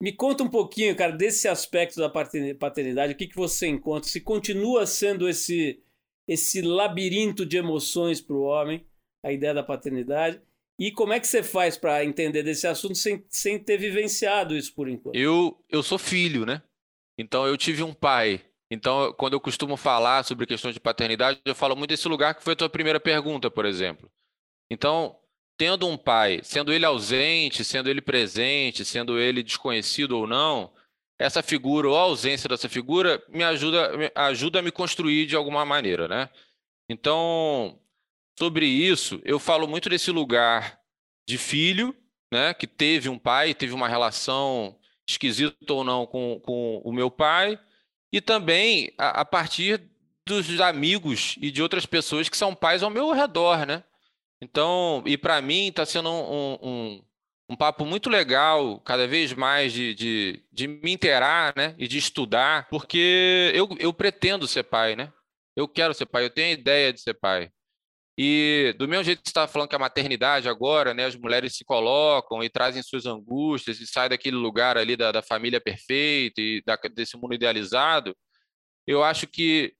Me 0.00 0.12
conta 0.12 0.44
um 0.44 0.48
pouquinho, 0.48 0.96
cara, 0.96 1.12
desse 1.12 1.48
aspecto 1.48 1.98
da 2.00 2.08
paternidade, 2.08 3.12
o 3.12 3.16
que, 3.16 3.26
que 3.26 3.36
você 3.36 3.66
encontra? 3.66 4.08
Se 4.08 4.20
continua 4.20 4.86
sendo 4.86 5.28
esse, 5.28 5.82
esse 6.26 6.62
labirinto 6.62 7.44
de 7.44 7.58
emoções 7.58 8.20
para 8.20 8.34
o 8.34 8.42
homem, 8.42 8.86
a 9.22 9.30
ideia 9.30 9.52
da 9.52 9.62
paternidade, 9.62 10.40
e 10.78 10.90
como 10.90 11.12
é 11.12 11.20
que 11.20 11.26
você 11.26 11.42
faz 11.42 11.76
para 11.76 12.02
entender 12.02 12.42
desse 12.42 12.66
assunto 12.66 12.94
sem, 12.94 13.22
sem 13.28 13.58
ter 13.58 13.76
vivenciado 13.76 14.56
isso 14.56 14.74
por 14.74 14.88
enquanto? 14.88 15.14
Eu, 15.14 15.62
eu 15.68 15.82
sou 15.82 15.98
filho, 15.98 16.46
né? 16.46 16.62
Então 17.18 17.46
eu 17.46 17.58
tive 17.58 17.82
um 17.82 17.92
pai. 17.92 18.40
Então, 18.70 19.12
quando 19.14 19.32
eu 19.34 19.40
costumo 19.40 19.76
falar 19.76 20.24
sobre 20.24 20.46
questões 20.46 20.74
de 20.74 20.80
paternidade, 20.80 21.40
eu 21.44 21.54
falo 21.54 21.74
muito 21.74 21.90
desse 21.90 22.06
lugar 22.06 22.34
que 22.34 22.42
foi 22.42 22.52
a 22.52 22.56
tua 22.56 22.70
primeira 22.70 23.00
pergunta, 23.00 23.50
por 23.50 23.64
exemplo. 23.64 24.10
Então, 24.70 25.16
tendo 25.58 25.88
um 25.88 25.96
pai, 25.96 26.40
sendo 26.44 26.72
ele 26.72 26.84
ausente, 26.84 27.64
sendo 27.64 27.90
ele 27.90 28.00
presente, 28.00 28.84
sendo 28.84 29.18
ele 29.18 29.42
desconhecido 29.42 30.12
ou 30.12 30.26
não, 30.26 30.72
essa 31.18 31.42
figura 31.42 31.88
ou 31.88 31.96
a 31.96 32.02
ausência 32.02 32.48
dessa 32.48 32.68
figura 32.68 33.22
me 33.28 33.42
ajuda, 33.42 33.96
me 33.96 34.10
ajuda 34.14 34.60
a 34.60 34.62
me 34.62 34.70
construir 34.70 35.26
de 35.26 35.36
alguma 35.36 35.64
maneira, 35.64 36.06
né? 36.06 36.30
Então, 36.88 37.78
Sobre 38.40 38.64
isso, 38.64 39.20
eu 39.22 39.38
falo 39.38 39.68
muito 39.68 39.90
desse 39.90 40.10
lugar 40.10 40.80
de 41.28 41.36
filho, 41.36 41.94
né, 42.32 42.54
que 42.54 42.66
teve 42.66 43.06
um 43.06 43.18
pai, 43.18 43.52
teve 43.52 43.74
uma 43.74 43.86
relação 43.86 44.78
esquisita 45.06 45.74
ou 45.74 45.84
não 45.84 46.06
com, 46.06 46.40
com 46.40 46.80
o 46.82 46.90
meu 46.90 47.10
pai, 47.10 47.60
e 48.12 48.20
também 48.20 48.92
a, 48.98 49.20
a 49.20 49.24
partir 49.24 49.80
dos 50.26 50.60
amigos 50.60 51.36
e 51.40 51.50
de 51.50 51.62
outras 51.62 51.86
pessoas 51.86 52.28
que 52.28 52.36
são 52.36 52.54
pais 52.54 52.82
ao 52.82 52.90
meu 52.90 53.12
redor, 53.12 53.66
né? 53.66 53.82
Então, 54.40 55.02
e 55.06 55.18
para 55.18 55.40
mim 55.42 55.68
está 55.68 55.84
sendo 55.84 56.10
um, 56.10 56.58
um, 56.62 57.04
um 57.50 57.56
papo 57.56 57.84
muito 57.84 58.08
legal, 58.08 58.80
cada 58.80 59.06
vez 59.06 59.32
mais 59.32 59.72
de, 59.72 59.94
de, 59.94 60.44
de 60.52 60.66
me 60.66 60.92
inteirar, 60.92 61.52
né? 61.56 61.74
E 61.78 61.86
de 61.86 61.98
estudar, 61.98 62.68
porque 62.68 63.52
eu, 63.54 63.68
eu 63.78 63.92
pretendo 63.92 64.46
ser 64.46 64.62
pai, 64.64 64.96
né? 64.96 65.12
Eu 65.56 65.68
quero 65.68 65.92
ser 65.92 66.06
pai, 66.06 66.24
eu 66.24 66.30
tenho 66.30 66.48
a 66.48 66.58
ideia 66.58 66.92
de 66.92 67.00
ser 67.00 67.14
pai. 67.14 67.50
E 68.22 68.74
do 68.76 68.86
mesmo 68.86 69.04
jeito 69.04 69.22
que 69.22 69.28
você 69.28 69.30
estava 69.30 69.50
falando 69.50 69.70
que 69.70 69.74
a 69.74 69.78
maternidade 69.78 70.46
agora, 70.46 70.92
né, 70.92 71.06
as 71.06 71.16
mulheres 71.16 71.56
se 71.56 71.64
colocam 71.64 72.44
e 72.44 72.50
trazem 72.50 72.82
suas 72.82 73.06
angústias 73.06 73.80
e 73.80 73.86
saem 73.86 74.10
daquele 74.10 74.36
lugar 74.36 74.76
ali 74.76 74.94
da, 74.94 75.10
da 75.10 75.22
família 75.22 75.58
perfeita 75.58 76.38
e 76.38 76.62
da, 76.66 76.76
desse 76.94 77.16
mundo 77.16 77.32
idealizado, 77.32 78.14
eu 78.86 79.02
acho 79.02 79.26
que 79.26 79.72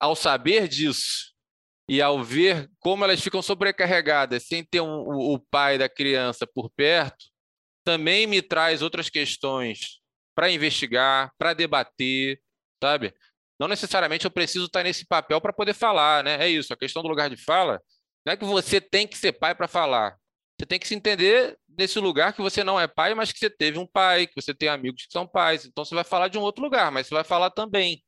ao 0.00 0.16
saber 0.16 0.66
disso 0.66 1.32
e 1.88 2.02
ao 2.02 2.20
ver 2.20 2.68
como 2.80 3.04
elas 3.04 3.20
ficam 3.20 3.40
sobrecarregadas 3.40 4.42
sem 4.42 4.64
ter 4.64 4.80
um, 4.80 5.04
o, 5.06 5.34
o 5.34 5.38
pai 5.38 5.78
da 5.78 5.88
criança 5.88 6.48
por 6.52 6.70
perto, 6.70 7.26
também 7.84 8.26
me 8.26 8.42
traz 8.42 8.82
outras 8.82 9.08
questões 9.08 10.00
para 10.34 10.50
investigar, 10.50 11.32
para 11.38 11.54
debater, 11.54 12.40
sabe? 12.82 13.14
Não 13.58 13.68
necessariamente 13.68 14.24
eu 14.24 14.30
preciso 14.30 14.66
estar 14.66 14.82
nesse 14.82 15.06
papel 15.06 15.40
para 15.40 15.52
poder 15.52 15.74
falar, 15.74 16.24
né? 16.24 16.36
É 16.44 16.48
isso, 16.48 16.72
a 16.72 16.76
questão 16.76 17.02
do 17.02 17.08
lugar 17.08 17.30
de 17.30 17.36
fala 17.36 17.80
não 18.24 18.32
é 18.32 18.36
que 18.36 18.44
você 18.44 18.80
tem 18.80 19.06
que 19.06 19.18
ser 19.18 19.32
pai 19.32 19.54
para 19.54 19.68
falar. 19.68 20.16
Você 20.58 20.66
tem 20.66 20.78
que 20.78 20.88
se 20.88 20.94
entender 20.94 21.58
nesse 21.68 21.98
lugar 21.98 22.32
que 22.32 22.40
você 22.40 22.64
não 22.64 22.80
é 22.80 22.86
pai, 22.86 23.14
mas 23.14 23.32
que 23.32 23.38
você 23.38 23.50
teve 23.50 23.78
um 23.78 23.86
pai, 23.86 24.26
que 24.26 24.40
você 24.40 24.54
tem 24.54 24.68
amigos 24.68 25.04
que 25.04 25.12
são 25.12 25.26
pais. 25.26 25.66
Então 25.66 25.84
você 25.84 25.94
vai 25.94 26.04
falar 26.04 26.28
de 26.28 26.38
um 26.38 26.42
outro 26.42 26.62
lugar, 26.62 26.90
mas 26.90 27.06
você 27.06 27.14
vai 27.14 27.24
falar 27.24 27.50
também. 27.50 28.02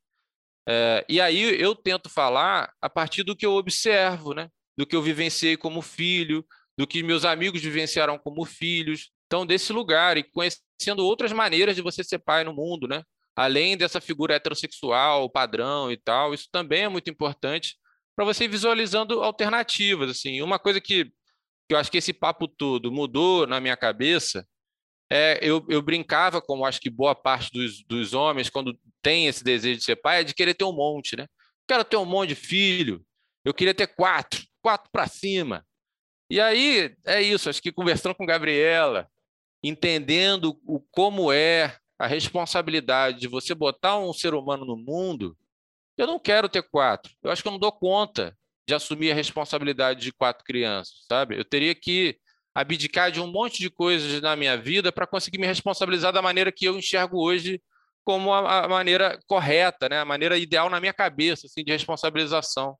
É, 0.69 1.05
e 1.09 1.21
aí 1.21 1.61
eu 1.61 1.75
tento 1.75 2.09
falar 2.09 2.73
a 2.81 2.89
partir 2.89 3.23
do 3.25 3.37
que 3.37 3.47
eu 3.47 3.53
observo, 3.53 4.33
né? 4.33 4.49
Do 4.77 4.87
que 4.87 4.97
eu 4.97 5.03
vivenciei 5.03 5.57
como 5.57 5.83
filho, 5.83 6.45
do 6.79 6.87
que 6.87 7.03
meus 7.03 7.25
amigos 7.25 7.63
vivenciaram 7.63 8.19
como 8.19 8.45
filhos. 8.45 9.11
Então, 9.27 9.45
desse 9.47 9.73
lugar 9.73 10.17
e 10.17 10.23
conhecendo 10.23 11.05
outras 11.05 11.33
maneiras 11.33 11.75
de 11.75 11.83
você 11.83 12.05
ser 12.05 12.19
pai 12.19 12.45
no 12.45 12.55
mundo, 12.55 12.87
né? 12.87 13.03
Além 13.37 13.77
dessa 13.77 14.01
figura 14.01 14.35
heterossexual, 14.35 15.29
padrão 15.29 15.93
e 15.93 15.97
tal, 15.97 16.33
isso 16.33 16.49
também 16.51 16.85
é 16.85 16.89
muito 16.89 17.11
importante 17.11 17.77
para 18.17 18.25
você 18.25 18.45
ir 18.45 18.49
visualizando 18.49 19.23
alternativas. 19.23 20.11
Assim, 20.11 20.41
uma 20.41 20.59
coisa 20.59 20.81
que, 20.81 21.05
que 21.69 21.75
eu 21.75 21.77
acho 21.77 21.91
que 21.91 21.99
esse 21.99 22.15
papo 22.15 22.49
todo 22.49 22.91
mudou 22.91 23.47
na 23.47 23.61
minha 23.61 23.77
cabeça 23.77 24.49
é 25.13 25.39
eu, 25.43 25.65
eu 25.69 25.83
brincava, 25.83 26.41
como 26.41 26.65
acho 26.65 26.81
que 26.81 26.91
boa 26.91 27.15
parte 27.15 27.53
dos, 27.53 27.85
dos 27.85 28.15
homens, 28.15 28.49
quando 28.49 28.77
tem 29.03 29.27
esse 29.27 29.45
desejo 29.45 29.79
de 29.79 29.85
ser 29.85 29.97
pai, 29.97 30.21
é 30.21 30.25
de 30.25 30.35
querer 30.35 30.55
ter 30.55 30.65
um 30.65 30.73
monte, 30.73 31.15
né? 31.15 31.27
Quero 31.69 31.85
ter 31.85 31.97
um 31.97 32.07
monte 32.07 32.31
de 32.31 32.35
filho, 32.35 33.05
eu 33.45 33.53
queria 33.53 33.75
ter 33.75 33.87
quatro, 33.87 34.43
quatro 34.63 34.91
para 34.91 35.07
cima. 35.07 35.65
E 36.29 36.41
aí 36.41 36.97
é 37.05 37.23
isso, 37.23 37.49
acho 37.49 37.63
que 37.63 37.71
conversando 37.71 38.15
com 38.15 38.27
Gabriela, 38.27 39.09
entendendo 39.63 40.59
o 40.65 40.81
como 40.91 41.31
é 41.31 41.77
a 41.99 42.07
responsabilidade 42.07 43.21
de 43.21 43.29
você 43.29 43.55
botar 43.55 43.99
um 43.99 44.13
ser 44.13 44.35
humano 44.35 44.65
no 44.65 44.77
mundo, 44.77 45.37
eu 45.97 46.07
não 46.07 46.19
quero 46.19 46.49
ter 46.49 46.63
quatro. 46.63 47.13
Eu 47.23 47.31
acho 47.31 47.43
que 47.43 47.49
eu 47.49 47.53
não 47.53 47.59
dou 47.59 47.73
conta 47.73 48.37
de 48.67 48.75
assumir 48.75 49.13
a 49.13 49.15
responsabilidade 49.15 50.01
de 50.01 50.13
quatro 50.13 50.45
crianças, 50.45 51.05
sabe? 51.09 51.39
Eu 51.39 51.45
teria 51.45 51.75
que 51.75 52.19
abdicar 52.55 53.11
de 53.13 53.21
um 53.21 53.27
monte 53.27 53.59
de 53.59 53.71
coisas 53.71 54.21
na 54.21 54.35
minha 54.35 54.57
vida 54.57 54.91
para 54.91 55.07
conseguir 55.07 55.39
me 55.39 55.47
responsabilizar 55.47 56.13
da 56.13 56.23
maneira 56.23 56.51
que 56.51 56.65
eu 56.65 56.77
enxergo 56.77 57.23
hoje 57.23 57.63
como 58.05 58.33
a, 58.33 58.69
maneira 58.69 59.19
correta, 59.27 59.89
né? 59.89 60.01
A 60.01 60.05
maneira 60.05 60.39
ideal 60.39 60.71
na 60.71 60.81
minha 60.81 60.93
cabeça, 60.93 61.47
assim, 61.47 61.65
de 61.65 61.73
responsabilização. 61.73 62.77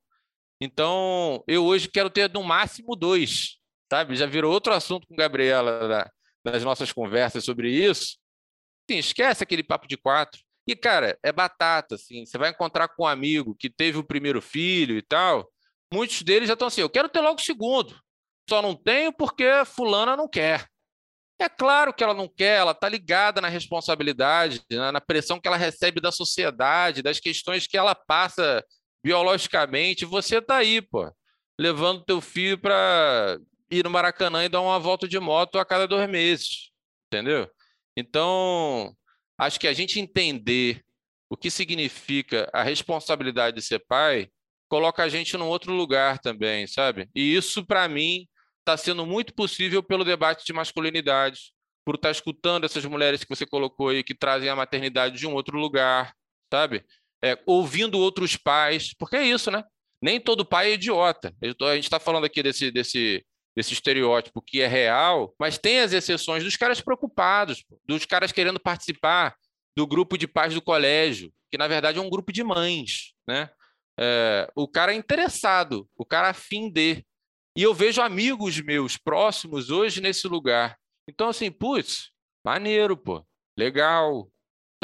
Então, 0.61 1.43
eu 1.47 1.65
hoje 1.65 1.89
quero 1.89 2.09
ter 2.09 2.31
no 2.33 2.43
máximo 2.43 2.97
dois, 2.97 3.59
sabe? 3.91 4.17
Já 4.17 4.27
virou 4.27 4.53
outro 4.53 4.73
assunto 4.73 5.07
com 5.07 5.17
Gabriela 5.17 6.11
nas 6.45 6.63
nossas 6.65 6.93
conversas 6.93 7.45
sobre 7.45 7.71
isso, 7.71 8.17
Esquece 8.89 9.43
aquele 9.43 9.63
papo 9.63 9.87
de 9.87 9.97
quatro. 9.97 10.41
E, 10.67 10.75
cara, 10.75 11.19
é 11.23 11.33
batata, 11.33 11.95
assim. 11.95 12.25
Você 12.25 12.37
vai 12.37 12.51
encontrar 12.51 12.89
com 12.89 13.05
um 13.05 13.07
amigo 13.07 13.55
que 13.55 13.71
teve 13.71 13.99
o 13.99 14.05
primeiro 14.05 14.43
filho 14.43 14.97
e 14.97 15.03
tal. 15.03 15.49
Muitos 15.93 16.23
deles 16.23 16.49
já 16.49 16.55
estão 16.55 16.69
assim: 16.69 16.81
eu 16.81 16.91
quero 16.91 17.09
ter 17.09 17.21
logo 17.21 17.41
o 17.41 17.45
segundo. 17.45 17.99
Só 18.49 18.61
não 18.61 18.75
tenho 18.75 19.13
porque 19.13 19.45
fulana 19.65 20.17
não 20.17 20.29
quer. 20.29 20.67
É 21.39 21.49
claro 21.49 21.93
que 21.93 22.03
ela 22.03 22.15
não 22.15 22.29
quer, 22.29 22.59
ela 22.61 22.73
está 22.73 22.89
ligada 22.89 23.43
na 23.43 23.49
responsabilidade, 23.49 24.63
né, 24.71 24.91
na 24.91 25.03
pressão 25.03 25.39
que 25.39 25.47
ela 25.47 25.57
recebe 25.57 26.01
da 26.01 26.11
sociedade, 26.11 27.03
das 27.03 27.21
questões 27.21 27.67
que 27.67 27.77
ela 27.77 27.95
passa 27.95 28.65
biologicamente. 29.05 30.07
Você 30.07 30.39
está 30.39 30.57
aí, 30.57 30.81
pô, 30.81 31.13
levando 31.59 32.05
teu 32.05 32.23
filho 32.23 32.59
para 32.59 33.39
ir 33.71 33.85
no 33.85 33.91
Maracanã 33.91 34.45
e 34.45 34.49
dar 34.49 34.63
uma 34.63 34.79
volta 34.79 35.07
de 35.07 35.19
moto 35.21 35.59
a 35.59 35.65
cada 35.65 35.87
dois 35.87 36.09
meses, 36.09 36.71
entendeu? 37.07 37.51
Então, 37.97 38.95
acho 39.39 39.59
que 39.59 39.67
a 39.67 39.73
gente 39.73 39.99
entender 39.99 40.83
o 41.29 41.37
que 41.37 41.51
significa 41.51 42.49
a 42.53 42.63
responsabilidade 42.63 43.57
de 43.57 43.63
ser 43.63 43.81
pai 43.87 44.29
coloca 44.69 45.03
a 45.03 45.09
gente 45.09 45.37
num 45.37 45.49
outro 45.49 45.73
lugar 45.73 46.19
também, 46.19 46.67
sabe? 46.67 47.09
E 47.15 47.35
isso, 47.35 47.65
para 47.65 47.89
mim, 47.89 48.27
está 48.61 48.77
sendo 48.77 49.07
muito 49.07 49.35
possível 49.35 49.83
pelo 49.83 50.05
debate 50.05 50.45
de 50.45 50.53
masculinidade, 50.53 51.53
por 51.85 51.95
estar 51.95 52.09
tá 52.09 52.13
escutando 52.13 52.65
essas 52.65 52.85
mulheres 52.85 53.23
que 53.23 53.35
você 53.35 53.47
colocou 53.47 53.91
aí, 53.91 54.03
que 54.03 54.15
trazem 54.15 54.49
a 54.49 54.57
maternidade 54.57 55.19
de 55.19 55.27
um 55.27 55.35
outro 55.35 55.57
lugar, 55.57 56.13
sabe? 56.53 56.85
É, 57.23 57.39
ouvindo 57.47 57.99
outros 57.99 58.37
pais, 58.37 58.93
porque 58.99 59.17
é 59.17 59.25
isso, 59.25 59.51
né? 59.51 59.63
Nem 60.03 60.21
todo 60.21 60.45
pai 60.45 60.71
é 60.71 60.75
idiota. 60.75 61.35
A 61.43 61.75
gente 61.75 61.85
está 61.85 61.99
falando 61.99 62.25
aqui 62.25 62.43
desse, 62.43 62.71
desse, 62.71 63.25
desse 63.57 63.73
estereótipo 63.73 64.43
que 64.43 64.61
é 64.61 64.67
real, 64.67 65.35
mas 65.41 65.57
tem 65.57 65.81
as 65.81 65.95
exceções 65.95 66.45
dos 66.45 66.57
caras 66.57 66.83
preocupados, 66.83 67.65
dos 67.87 68.05
caras 68.05 68.31
querendo 68.31 68.61
participar 68.61 69.35
do 69.75 69.87
grupo 69.87 70.19
de 70.19 70.29
pais 70.29 70.53
do 70.53 70.61
colégio, 70.61 71.33
que 71.51 71.57
na 71.57 71.67
verdade 71.67 71.99
é 71.99 72.03
um 72.03 72.11
grupo 72.11 72.31
de 72.33 72.45
mães, 72.45 73.15
né? 73.27 73.49
É, 73.99 74.51
o 74.55 74.69
cara 74.69 74.93
é 74.93 74.95
interessado, 74.97 75.89
o 75.97 76.05
cara 76.05 76.29
afim 76.29 76.71
de. 76.71 77.03
E 77.57 77.63
eu 77.63 77.73
vejo 77.73 78.03
amigos 78.03 78.61
meus 78.61 78.99
próximos 78.99 79.71
hoje 79.71 80.03
nesse 80.03 80.29
lugar. 80.29 80.77
Então, 81.09 81.31
assim, 81.31 81.51
putz, 81.51 82.11
maneiro, 82.45 82.95
pô, 82.95 83.27
legal, 83.57 84.31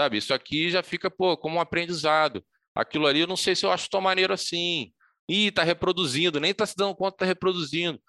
sabe? 0.00 0.16
Isso 0.16 0.32
aqui 0.32 0.70
já 0.70 0.82
fica, 0.82 1.10
pô, 1.10 1.36
como 1.36 1.56
um 1.56 1.60
aprendizado. 1.60 2.42
Aquilo 2.74 3.06
ali 3.06 3.20
eu 3.20 3.26
não 3.26 3.36
sei 3.36 3.54
se 3.54 3.66
eu 3.66 3.70
acho 3.70 3.90
tão 3.90 4.00
maneiro 4.00 4.32
assim. 4.32 4.94
Ih, 5.28 5.50
tá 5.50 5.62
reproduzindo, 5.62 6.40
nem 6.40 6.54
tá 6.54 6.64
se 6.64 6.74
dando 6.74 6.96
conta 6.96 7.12
que 7.12 7.18
tá 7.18 7.26
reproduzindo 7.26 8.00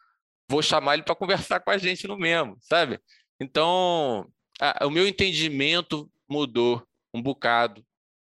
vou 0.49 0.61
chamar 0.61 0.95
ele 0.95 1.03
para 1.03 1.15
conversar 1.15 1.59
com 1.59 1.71
a 1.71 1.77
gente 1.77 2.07
no 2.07 2.17
mesmo, 2.17 2.57
sabe? 2.61 2.99
Então, 3.39 4.27
a, 4.59 4.85
o 4.85 4.89
meu 4.89 5.07
entendimento 5.07 6.09
mudou 6.29 6.85
um 7.13 7.21
bocado 7.21 7.83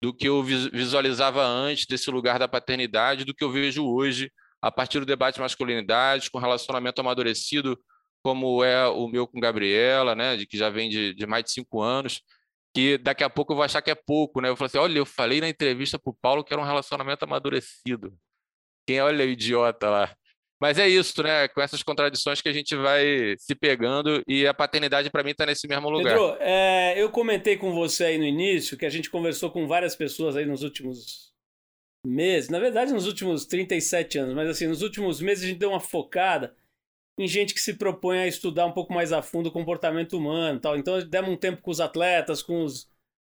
do 0.00 0.14
que 0.14 0.28
eu 0.28 0.42
visualizava 0.42 1.44
antes 1.44 1.86
desse 1.86 2.10
lugar 2.10 2.38
da 2.38 2.46
paternidade, 2.46 3.24
do 3.24 3.34
que 3.34 3.42
eu 3.42 3.50
vejo 3.50 3.84
hoje 3.84 4.30
a 4.62 4.70
partir 4.70 5.00
do 5.00 5.06
debate 5.06 5.36
de 5.36 5.40
masculinidade, 5.40 6.30
com 6.30 6.38
relacionamento 6.38 7.00
amadurecido, 7.00 7.78
como 8.22 8.62
é 8.62 8.86
o 8.88 9.08
meu 9.08 9.26
com 9.26 9.40
Gabriela, 9.40 10.14
né, 10.14 10.36
de 10.36 10.46
que 10.46 10.56
já 10.56 10.68
vem 10.70 10.88
de, 10.88 11.14
de 11.14 11.26
mais 11.26 11.44
de 11.44 11.52
cinco 11.52 11.80
anos, 11.80 12.20
que 12.74 12.98
daqui 12.98 13.24
a 13.24 13.30
pouco 13.30 13.52
eu 13.52 13.56
vou 13.56 13.64
achar 13.64 13.82
que 13.82 13.90
é 13.90 13.94
pouco, 13.94 14.40
né? 14.40 14.48
Eu 14.48 14.56
falei 14.56 14.66
assim, 14.68 14.78
olha, 14.78 14.98
eu 14.98 15.06
falei 15.06 15.40
na 15.40 15.48
entrevista 15.48 15.98
para 15.98 16.10
o 16.10 16.16
Paulo 16.20 16.44
que 16.44 16.52
era 16.52 16.60
um 16.60 16.66
relacionamento 16.66 17.24
amadurecido. 17.24 18.14
Quem 18.86 19.00
olha 19.00 19.24
o 19.24 19.28
idiota 19.28 19.88
lá? 19.88 20.16
Mas 20.60 20.78
é 20.78 20.88
isso, 20.88 21.22
né? 21.22 21.46
Com 21.48 21.60
essas 21.60 21.82
contradições 21.82 22.40
que 22.40 22.48
a 22.48 22.52
gente 22.52 22.74
vai 22.74 23.36
se 23.38 23.54
pegando 23.54 24.22
e 24.26 24.46
a 24.46 24.52
paternidade 24.52 25.10
para 25.10 25.22
mim 25.22 25.30
está 25.30 25.46
nesse 25.46 25.68
mesmo 25.68 25.88
lugar. 25.88 26.14
Pedro, 26.14 26.36
é, 26.40 27.00
eu 27.00 27.10
comentei 27.10 27.56
com 27.56 27.72
você 27.72 28.04
aí 28.06 28.18
no 28.18 28.24
início 28.24 28.76
que 28.76 28.86
a 28.86 28.90
gente 28.90 29.08
conversou 29.08 29.50
com 29.50 29.68
várias 29.68 29.94
pessoas 29.94 30.36
aí 30.36 30.44
nos 30.44 30.62
últimos 30.62 31.32
meses, 32.04 32.48
na 32.48 32.58
verdade 32.58 32.92
nos 32.92 33.06
últimos 33.06 33.44
37 33.46 34.18
anos, 34.18 34.34
mas 34.34 34.48
assim, 34.48 34.66
nos 34.66 34.82
últimos 34.82 35.20
meses 35.20 35.44
a 35.44 35.46
gente 35.48 35.58
deu 35.58 35.70
uma 35.70 35.80
focada 35.80 36.54
em 37.18 37.26
gente 37.26 37.52
que 37.52 37.60
se 37.60 37.74
propõe 37.74 38.20
a 38.20 38.26
estudar 38.26 38.66
um 38.66 38.72
pouco 38.72 38.92
mais 38.92 39.12
a 39.12 39.20
fundo 39.20 39.48
o 39.48 39.52
comportamento 39.52 40.16
humano 40.16 40.60
tal. 40.60 40.76
Então 40.76 41.00
demos 41.06 41.30
um 41.30 41.36
tempo 41.36 41.60
com 41.62 41.70
os 41.70 41.80
atletas, 41.80 42.42
com 42.42 42.64
os, 42.64 42.88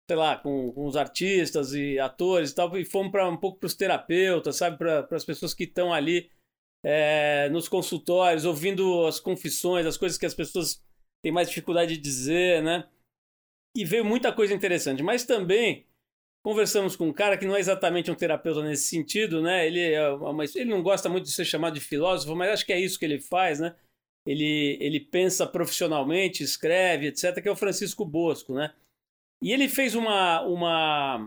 sei 0.09 0.17
lá, 0.17 0.38
com, 0.38 0.71
com 0.71 0.86
os 0.86 0.95
artistas 0.95 1.73
e 1.73 1.99
atores 1.99 2.51
e 2.51 2.55
tal, 2.55 2.78
e 2.78 2.86
fomos 2.86 3.11
para 3.11 3.28
um 3.28 3.38
pouco 3.38 3.59
para 3.59 3.67
os 3.67 3.75
terapeutas, 3.75 4.57
sabe, 4.57 4.78
para 4.78 5.07
as 5.11 5.25
pessoas 5.25 5.53
que 5.53 5.63
estão 5.63 5.93
ali 5.93 6.30
é, 6.89 7.49
nos 7.49 7.67
consultórios, 7.67 8.45
ouvindo 8.45 9.05
as 9.05 9.19
confissões, 9.19 9.85
as 9.85 9.97
coisas 9.97 10.17
que 10.17 10.25
as 10.25 10.33
pessoas 10.33 10.81
têm 11.21 11.33
mais 11.33 11.49
dificuldade 11.49 11.97
de 11.97 12.01
dizer, 12.01 12.63
né? 12.63 12.88
E 13.75 13.83
veio 13.83 14.05
muita 14.05 14.31
coisa 14.31 14.53
interessante. 14.53 15.03
Mas 15.03 15.25
também 15.25 15.85
conversamos 16.41 16.95
com 16.95 17.09
um 17.09 17.13
cara 17.13 17.38
que 17.38 17.45
não 17.45 17.57
é 17.57 17.59
exatamente 17.59 18.09
um 18.09 18.15
terapeuta 18.15 18.63
nesse 18.63 18.88
sentido, 18.88 19.41
né? 19.41 19.67
Ele, 19.67 19.81
é 19.81 20.09
uma, 20.11 20.45
ele 20.45 20.69
não 20.69 20.81
gosta 20.81 21.09
muito 21.09 21.25
de 21.25 21.31
ser 21.31 21.43
chamado 21.43 21.73
de 21.73 21.81
filósofo, 21.81 22.33
mas 22.38 22.51
acho 22.51 22.65
que 22.65 22.71
é 22.71 22.79
isso 22.79 22.97
que 22.97 23.03
ele 23.03 23.19
faz, 23.19 23.59
né? 23.59 23.75
Ele, 24.25 24.77
ele 24.79 25.01
pensa 25.01 25.45
profissionalmente, 25.45 26.41
escreve, 26.41 27.07
etc., 27.07 27.41
que 27.41 27.49
é 27.49 27.51
o 27.51 27.55
Francisco 27.57 28.05
Bosco, 28.05 28.53
né? 28.53 28.73
E 29.43 29.51
ele 29.51 29.67
fez 29.67 29.93
uma, 29.93 30.41
uma 30.43 31.17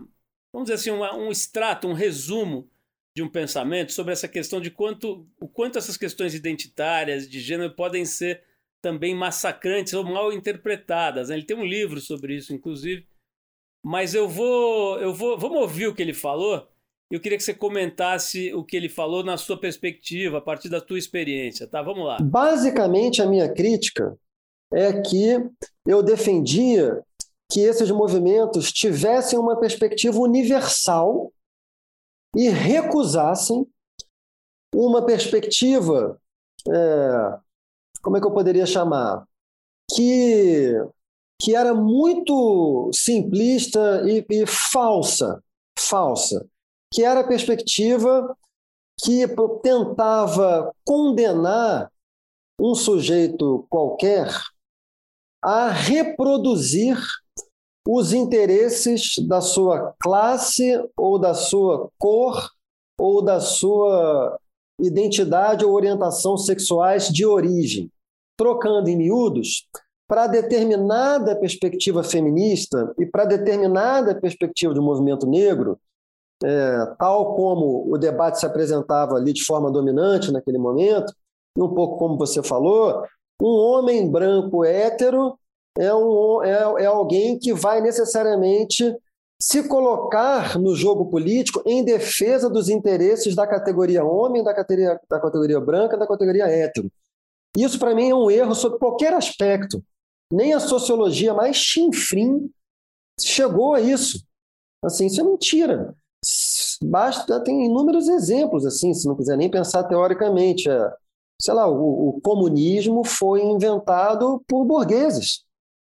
vamos 0.51 0.69
dizer 0.69 0.73
assim, 0.73 0.89
uma, 0.89 1.15
um 1.15 1.29
extrato, 1.29 1.87
um 1.87 1.93
resumo 1.93 2.67
de 3.15 3.21
um 3.21 3.29
pensamento 3.29 3.91
sobre 3.91 4.13
essa 4.13 4.27
questão 4.27 4.61
de 4.61 4.71
quanto, 4.71 5.27
o 5.39 5.47
quanto 5.47 5.77
essas 5.77 5.97
questões 5.97 6.33
identitárias, 6.33 7.29
de 7.29 7.39
gênero, 7.39 7.75
podem 7.75 8.05
ser 8.05 8.41
também 8.81 9.13
massacrantes 9.13 9.93
ou 9.93 10.03
mal 10.03 10.31
interpretadas. 10.31 11.29
Né? 11.29 11.35
Ele 11.35 11.45
tem 11.45 11.57
um 11.57 11.65
livro 11.65 11.99
sobre 11.99 12.35
isso, 12.35 12.53
inclusive. 12.53 13.05
Mas 13.83 14.13
eu 14.13 14.29
vou, 14.29 14.99
eu 14.99 15.13
vou, 15.13 15.37
vamos 15.37 15.59
ouvir 15.61 15.87
o 15.87 15.95
que 15.95 16.01
ele 16.01 16.13
falou. 16.13 16.67
Eu 17.11 17.19
queria 17.19 17.37
que 17.37 17.43
você 17.43 17.53
comentasse 17.53 18.53
o 18.53 18.63
que 18.63 18.77
ele 18.77 18.87
falou 18.87 19.23
na 19.23 19.35
sua 19.35 19.59
perspectiva, 19.59 20.37
a 20.37 20.41
partir 20.41 20.69
da 20.69 20.79
tua 20.79 20.97
experiência, 20.97 21.67
tá? 21.67 21.81
Vamos 21.81 22.05
lá. 22.05 22.17
Basicamente, 22.21 23.21
a 23.21 23.25
minha 23.25 23.53
crítica 23.53 24.17
é 24.73 25.01
que 25.01 25.37
eu 25.85 26.01
defendia 26.01 27.03
que 27.51 27.59
esses 27.59 27.91
movimentos 27.91 28.71
tivessem 28.71 29.37
uma 29.37 29.59
perspectiva 29.59 30.17
universal 30.19 31.33
e 32.35 32.49
recusassem 32.49 33.65
uma 34.73 35.05
perspectiva, 35.05 36.19
é, 36.69 37.39
como 38.01 38.17
é 38.17 38.21
que 38.21 38.25
eu 38.25 38.33
poderia 38.33 38.65
chamar? 38.65 39.25
Que, 39.93 40.73
que 41.41 41.55
era 41.55 41.73
muito 41.73 42.89
simplista 42.93 44.03
e, 44.07 44.25
e 44.29 44.45
falsa, 44.47 45.43
falsa, 45.77 46.47
que 46.93 47.03
era 47.03 47.19
a 47.19 47.27
perspectiva 47.27 48.35
que 49.03 49.25
tentava 49.61 50.71
condenar 50.85 51.91
um 52.59 52.75
sujeito 52.75 53.65
qualquer 53.69 54.29
a 55.43 55.69
reproduzir 55.69 56.97
os 57.87 58.13
interesses 58.13 59.15
da 59.27 59.41
sua 59.41 59.93
classe 59.99 60.83
ou 60.95 61.19
da 61.19 61.33
sua 61.33 61.89
cor 61.97 62.49
ou 62.97 63.23
da 63.23 63.39
sua 63.39 64.37
identidade 64.79 65.65
ou 65.65 65.73
orientação 65.73 66.37
sexuais 66.37 67.07
de 67.07 67.25
origem. 67.25 67.91
Trocando 68.37 68.89
em 68.89 68.95
miúdos, 68.95 69.67
para 70.07 70.27
determinada 70.27 71.35
perspectiva 71.35 72.03
feminista 72.03 72.93
e 72.99 73.05
para 73.05 73.25
determinada 73.25 74.19
perspectiva 74.19 74.73
do 74.73 74.81
movimento 74.81 75.27
negro, 75.27 75.79
é, 76.43 76.85
tal 76.97 77.35
como 77.35 77.91
o 77.91 77.97
debate 77.97 78.39
se 78.39 78.45
apresentava 78.45 79.15
ali 79.15 79.31
de 79.31 79.43
forma 79.45 79.71
dominante 79.71 80.31
naquele 80.31 80.57
momento, 80.57 81.13
e 81.57 81.61
um 81.61 81.73
pouco 81.73 81.97
como 81.97 82.17
você 82.17 82.41
falou, 82.41 83.03
um 83.41 83.47
homem 83.47 84.09
branco 84.09 84.63
hétero 84.63 85.37
é, 85.77 85.93
um, 85.93 86.43
é, 86.43 86.83
é 86.83 86.85
alguém 86.85 87.37
que 87.39 87.53
vai 87.53 87.81
necessariamente 87.81 88.95
se 89.41 89.67
colocar 89.67 90.59
no 90.59 90.75
jogo 90.75 91.09
político 91.09 91.63
em 91.65 91.83
defesa 91.83 92.47
dos 92.49 92.69
interesses 92.69 93.35
da 93.35 93.47
categoria 93.47 94.03
homem, 94.03 94.43
da 94.43 94.53
categoria, 94.53 94.99
da 95.09 95.19
categoria 95.19 95.59
branca, 95.59 95.97
da 95.97 96.07
categoria 96.07 96.45
hétero. 96.45 96.91
Isso, 97.57 97.79
para 97.79 97.95
mim, 97.95 98.09
é 98.09 98.15
um 98.15 98.29
erro 98.29 98.53
sobre 98.53 98.77
qualquer 98.77 99.13
aspecto. 99.13 99.83
Nem 100.31 100.53
a 100.53 100.59
sociologia 100.59 101.33
mais 101.33 101.57
chinfrim 101.57 102.49
chegou 103.19 103.73
a 103.73 103.81
isso. 103.81 104.23
Assim, 104.83 105.07
isso 105.07 105.19
é 105.19 105.23
mentira. 105.23 105.95
Basta, 106.83 107.43
tem 107.43 107.65
inúmeros 107.65 108.07
exemplos, 108.07 108.65
assim, 108.65 108.93
se 108.93 109.07
não 109.07 109.15
quiser 109.15 109.37
nem 109.37 109.49
pensar 109.49 109.83
teoricamente. 109.83 110.69
É, 110.69 110.93
sei 111.41 111.53
lá, 111.53 111.67
o, 111.67 112.09
o 112.09 112.21
comunismo 112.21 113.03
foi 113.03 113.41
inventado 113.41 114.43
por 114.47 114.63
burgueses. 114.65 115.43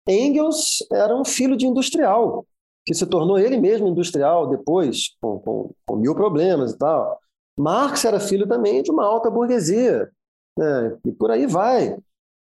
Engels 0.07 0.85
era 0.91 1.15
um 1.15 1.23
filho 1.23 1.55
de 1.55 1.65
industrial, 1.65 2.45
que 2.85 2.93
se 2.93 3.05
tornou 3.05 3.37
ele 3.37 3.57
mesmo 3.57 3.87
industrial 3.87 4.49
depois, 4.49 5.15
com, 5.21 5.39
com, 5.39 5.71
com 5.85 5.95
mil 5.95 6.15
problemas 6.15 6.71
e 6.71 6.77
tal. 6.77 7.19
Marx 7.57 8.05
era 8.05 8.19
filho 8.19 8.47
também 8.47 8.81
de 8.81 8.91
uma 8.91 9.05
alta 9.05 9.29
burguesia, 9.29 10.09
né? 10.57 10.97
e 11.05 11.11
por 11.11 11.31
aí 11.31 11.45
vai. 11.45 11.95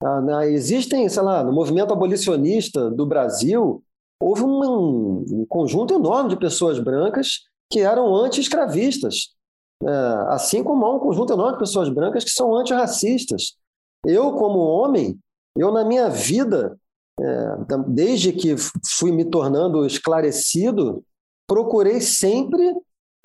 Ah, 0.01 0.21
né? 0.21 0.51
Existem, 0.51 1.09
sei 1.09 1.23
lá, 1.23 1.43
no 1.43 1.51
movimento 1.51 1.91
abolicionista 1.91 2.89
do 2.89 3.05
Brasil, 3.05 3.83
houve 4.21 4.43
um, 4.43 5.25
um 5.29 5.45
conjunto 5.47 5.93
enorme 5.93 6.29
de 6.29 6.37
pessoas 6.37 6.79
brancas 6.79 7.41
que 7.71 7.81
eram 7.81 8.15
anti-escravistas, 8.15 9.35
é, 9.83 9.89
assim 10.29 10.63
como 10.63 10.85
há 10.85 10.95
um 10.95 10.99
conjunto 10.99 11.33
enorme 11.33 11.53
de 11.53 11.59
pessoas 11.59 11.89
brancas 11.89 12.23
que 12.23 12.31
são 12.31 12.55
antirracistas. 12.55 13.57
Eu, 14.05 14.33
como 14.33 14.59
homem, 14.59 15.17
eu 15.55 15.71
na 15.71 15.83
minha 15.83 16.09
vida, 16.09 16.77
é, 17.21 17.77
desde 17.87 18.31
que 18.31 18.55
fui 18.97 19.11
me 19.11 19.25
tornando 19.25 19.85
esclarecido, 19.85 21.03
procurei 21.47 21.99
sempre 21.99 22.73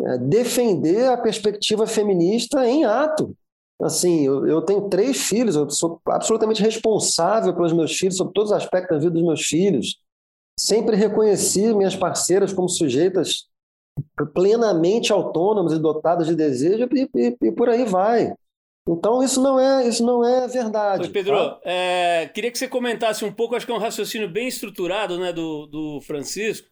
é, 0.02 0.18
defender 0.18 1.08
a 1.08 1.16
perspectiva 1.16 1.86
feminista 1.86 2.66
em 2.66 2.84
ato. 2.84 3.36
Assim, 3.80 4.24
eu, 4.24 4.46
eu, 4.46 4.62
tenho 4.62 4.88
três 4.88 5.18
filhos, 5.18 5.56
eu 5.56 5.68
sou 5.68 6.00
absolutamente 6.06 6.62
responsável 6.62 7.54
pelos 7.54 7.72
meus 7.72 7.96
filhos, 7.96 8.16
sobre 8.16 8.32
todos 8.32 8.50
os 8.50 8.56
aspectos 8.56 8.96
da 8.96 9.00
vida 9.00 9.14
dos 9.14 9.22
meus 9.22 9.42
filhos. 9.42 10.00
Sempre 10.58 10.96
reconheci 10.96 11.74
minhas 11.74 11.96
parceiras 11.96 12.52
como 12.52 12.68
sujeitas 12.68 13.48
plenamente 14.32 15.12
autônomas 15.12 15.72
e 15.72 15.78
dotadas 15.78 16.26
de 16.26 16.34
desejo 16.34 16.88
e, 16.92 17.08
e, 17.14 17.36
e, 17.42 17.52
por 17.52 17.68
aí 17.68 17.84
vai. 17.84 18.32
Então 18.86 19.22
isso 19.22 19.42
não 19.42 19.58
é 19.58 19.88
isso 19.88 20.04
não 20.04 20.24
é 20.24 20.46
verdade. 20.46 21.08
Pedro, 21.08 21.34
tá? 21.34 21.60
é, 21.64 22.30
queria 22.34 22.50
que 22.50 22.58
você 22.58 22.68
comentasse 22.68 23.24
um 23.24 23.32
pouco, 23.32 23.54
acho 23.54 23.64
que 23.64 23.72
é 23.72 23.74
um 23.74 23.78
raciocínio 23.78 24.28
bem 24.28 24.46
estruturado, 24.46 25.18
né, 25.18 25.32
do, 25.32 25.66
do 25.66 26.00
Francisco 26.02 26.68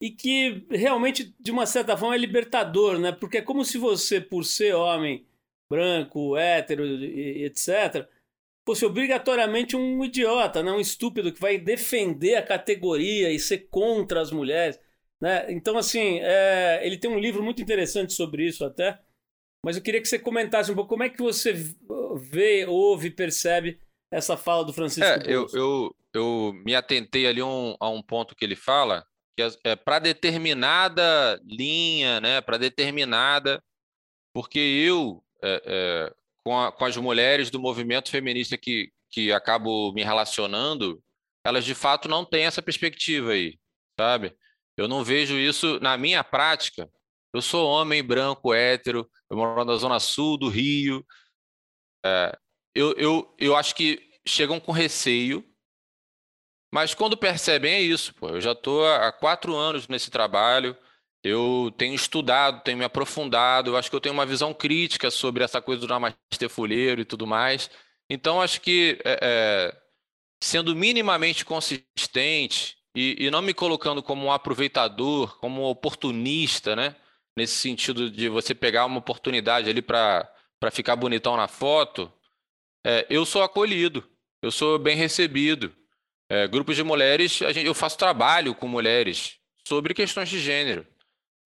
e 0.00 0.10
que 0.10 0.66
realmente 0.70 1.34
de 1.40 1.50
uma 1.50 1.66
certa 1.66 1.96
forma 1.96 2.14
é 2.14 2.18
libertador, 2.18 2.98
né? 2.98 3.12
Porque 3.12 3.38
é 3.38 3.42
como 3.42 3.64
se 3.64 3.78
você, 3.78 4.20
por 4.20 4.44
ser 4.44 4.74
homem 4.74 5.26
branco, 5.68 6.36
hétero, 6.36 6.84
etc, 6.84 8.08
fosse 8.68 8.84
obrigatoriamente 8.84 9.74
um 9.74 10.04
idiota, 10.04 10.62
né? 10.62 10.70
um 10.70 10.80
estúpido 10.80 11.32
que 11.32 11.40
vai 11.40 11.58
defender 11.58 12.36
a 12.36 12.42
categoria 12.42 13.30
e 13.30 13.38
ser 13.38 13.66
contra 13.70 14.20
as 14.20 14.30
mulheres. 14.30 14.78
Né? 15.20 15.50
Então, 15.52 15.78
assim, 15.78 16.20
é, 16.20 16.80
ele 16.82 16.98
tem 16.98 17.10
um 17.10 17.18
livro 17.18 17.42
muito 17.42 17.62
interessante 17.62 18.12
sobre 18.12 18.46
isso 18.46 18.64
até, 18.64 18.98
mas 19.68 19.76
eu 19.76 19.82
queria 19.82 20.00
que 20.00 20.08
você 20.08 20.18
comentasse 20.18 20.72
um 20.72 20.74
pouco 20.74 20.88
como 20.88 21.02
é 21.02 21.10
que 21.10 21.22
você 21.22 21.52
vê, 21.52 22.64
ouve, 22.66 23.10
percebe 23.10 23.78
essa 24.10 24.34
fala 24.34 24.64
do 24.64 24.72
Francisco. 24.72 25.04
É, 25.06 25.22
eu, 25.26 25.46
eu, 25.52 25.94
eu 26.14 26.54
me 26.64 26.74
atentei 26.74 27.26
ali 27.26 27.42
um, 27.42 27.76
a 27.78 27.90
um 27.90 28.00
ponto 28.00 28.34
que 28.34 28.46
ele 28.46 28.56
fala, 28.56 29.04
que 29.36 29.42
é, 29.42 29.50
é 29.64 29.76
para 29.76 29.98
determinada 29.98 31.38
linha, 31.44 32.18
né, 32.18 32.40
para 32.40 32.56
determinada, 32.56 33.62
porque 34.32 34.58
eu, 34.58 35.22
é, 35.44 35.62
é, 35.66 36.14
com, 36.42 36.58
a, 36.58 36.72
com 36.72 36.86
as 36.86 36.96
mulheres 36.96 37.50
do 37.50 37.60
movimento 37.60 38.10
feminista 38.10 38.56
que, 38.56 38.90
que 39.10 39.30
acabo 39.34 39.92
me 39.92 40.02
relacionando, 40.02 40.98
elas 41.44 41.66
de 41.66 41.74
fato 41.74 42.08
não 42.08 42.24
têm 42.24 42.46
essa 42.46 42.62
perspectiva 42.62 43.32
aí, 43.32 43.58
sabe? 44.00 44.34
Eu 44.78 44.88
não 44.88 45.04
vejo 45.04 45.36
isso 45.36 45.78
na 45.80 45.98
minha 45.98 46.24
prática. 46.24 46.88
Eu 47.32 47.42
sou 47.42 47.68
homem 47.68 48.02
branco, 48.02 48.54
hétero, 48.54 49.08
eu 49.30 49.36
moro 49.36 49.64
na 49.64 49.76
zona 49.76 50.00
sul 50.00 50.38
do 50.38 50.48
Rio. 50.48 51.04
É, 52.04 52.38
eu, 52.74 52.92
eu, 52.96 53.34
eu 53.38 53.56
acho 53.56 53.74
que 53.74 54.00
chegam 54.26 54.60
com 54.60 54.72
receio, 54.72 55.44
mas 56.72 56.94
quando 56.94 57.16
percebem 57.16 57.72
é 57.74 57.80
isso. 57.80 58.14
Pô, 58.14 58.28
eu 58.30 58.40
já 58.40 58.52
estou 58.52 58.86
há 58.86 59.12
quatro 59.12 59.54
anos 59.56 59.88
nesse 59.88 60.10
trabalho, 60.10 60.76
eu 61.22 61.72
tenho 61.76 61.94
estudado, 61.94 62.62
tenho 62.62 62.78
me 62.78 62.84
aprofundado, 62.84 63.70
eu 63.70 63.76
acho 63.76 63.90
que 63.90 63.96
eu 63.96 64.00
tenho 64.00 64.14
uma 64.14 64.26
visão 64.26 64.54
crítica 64.54 65.10
sobre 65.10 65.42
essa 65.44 65.60
coisa 65.60 65.80
do 65.80 65.88
namastê 65.88 66.48
folheiro 66.48 67.00
e 67.00 67.04
tudo 67.04 67.26
mais. 67.26 67.70
Então, 68.08 68.40
acho 68.40 68.60
que 68.60 68.98
é, 69.04 69.18
é, 69.20 69.82
sendo 70.42 70.74
minimamente 70.74 71.44
consistente 71.44 72.76
e, 72.94 73.26
e 73.26 73.30
não 73.30 73.42
me 73.42 73.52
colocando 73.52 74.02
como 74.02 74.26
um 74.26 74.32
aproveitador, 74.32 75.38
como 75.38 75.62
um 75.62 75.66
oportunista, 75.66 76.74
né? 76.74 76.96
Nesse 77.38 77.54
sentido 77.54 78.10
de 78.10 78.28
você 78.28 78.52
pegar 78.52 78.84
uma 78.84 78.98
oportunidade 78.98 79.70
ali 79.70 79.80
para 79.80 80.28
ficar 80.72 80.96
bonitão 80.96 81.36
na 81.36 81.46
foto, 81.46 82.12
é, 82.84 83.06
eu 83.08 83.24
sou 83.24 83.44
acolhido, 83.44 84.04
eu 84.42 84.50
sou 84.50 84.76
bem 84.76 84.96
recebido. 84.96 85.72
É, 86.28 86.48
grupos 86.48 86.74
de 86.74 86.82
mulheres, 86.82 87.30
gente, 87.30 87.64
eu 87.64 87.74
faço 87.74 87.96
trabalho 87.96 88.56
com 88.56 88.66
mulheres 88.66 89.38
sobre 89.64 89.94
questões 89.94 90.28
de 90.28 90.40
gênero. 90.40 90.84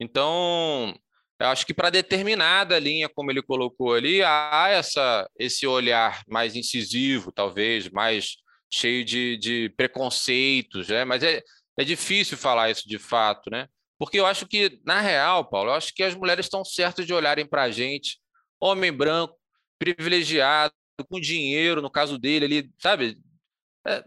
Então, 0.01 0.99
eu 1.39 1.49
acho 1.49 1.67
que 1.67 1.75
para 1.75 1.91
determinada 1.91 2.79
linha, 2.79 3.07
como 3.07 3.31
ele 3.31 3.43
colocou 3.43 3.93
ali, 3.93 4.23
há 4.23 4.69
essa, 4.71 5.29
esse 5.39 5.67
olhar 5.67 6.23
mais 6.27 6.57
incisivo, 6.57 7.31
talvez, 7.31 7.91
mais 7.91 8.37
cheio 8.73 9.05
de, 9.05 9.37
de 9.37 9.69
preconceitos, 9.77 10.89
né? 10.89 11.05
Mas 11.05 11.23
é, 11.23 11.43
é 11.79 11.85
difícil 11.85 12.39
falar 12.39 12.71
isso 12.71 12.89
de 12.89 12.99
fato, 12.99 13.51
né? 13.51 13.69
Porque 14.03 14.19
eu 14.19 14.27
acho 14.27 14.49
que, 14.49 14.81
na 14.85 15.01
real, 15.01 15.49
Paulo, 15.49 15.71
eu 15.71 15.75
acho 15.75 15.95
que 15.95 16.03
as 16.03 16.13
mulheres 16.13 16.47
estão 16.47 16.65
certas 16.65 17.07
de 17.07 17.15
olharem 17.15 17.47
para 17.47 17.63
a 17.63 17.71
gente, 17.71 18.19
homem 18.59 18.91
branco, 18.93 19.39
privilegiado, 19.79 20.75
com 21.09 21.21
dinheiro, 21.21 21.81
no 21.81 21.89
caso 21.89 22.19
dele 22.19 22.45
ali, 22.45 22.71
sabe? 22.81 23.17
É, 23.87 24.05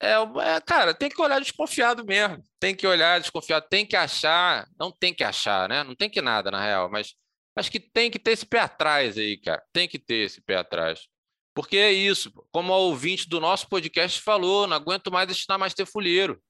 é, 0.00 0.12
é, 0.12 0.60
cara, 0.60 0.94
tem 0.94 1.08
que 1.08 1.20
olhar 1.20 1.40
desconfiado 1.40 2.04
mesmo. 2.04 2.40
Tem 2.60 2.72
que 2.72 2.86
olhar 2.86 3.20
desconfiado, 3.20 3.66
tem 3.68 3.84
que 3.84 3.96
achar, 3.96 4.64
não 4.78 4.92
tem 4.92 5.12
que 5.12 5.24
achar, 5.24 5.68
né? 5.68 5.82
Não 5.82 5.96
tem 5.96 6.08
que 6.08 6.22
nada, 6.22 6.48
na 6.52 6.62
real, 6.62 6.88
mas 6.88 7.12
acho 7.56 7.68
que 7.68 7.80
tem 7.80 8.08
que 8.08 8.20
ter 8.20 8.30
esse 8.30 8.46
pé 8.46 8.60
atrás 8.60 9.18
aí, 9.18 9.36
cara. 9.38 9.60
Tem 9.72 9.88
que 9.88 9.98
ter 9.98 10.26
esse 10.26 10.40
pé 10.40 10.54
atrás. 10.54 11.00
Porque 11.52 11.76
é 11.76 11.92
isso, 11.92 12.30
como 12.52 12.72
o 12.72 12.76
ouvinte 12.76 13.28
do 13.28 13.40
nosso 13.40 13.68
podcast 13.68 14.22
falou, 14.22 14.68
não 14.68 14.76
aguento 14.76 15.10
mais 15.10 15.26
destinar 15.26 15.58
mais 15.58 15.74
ter 15.74 15.84
fulheiro. 15.84 16.40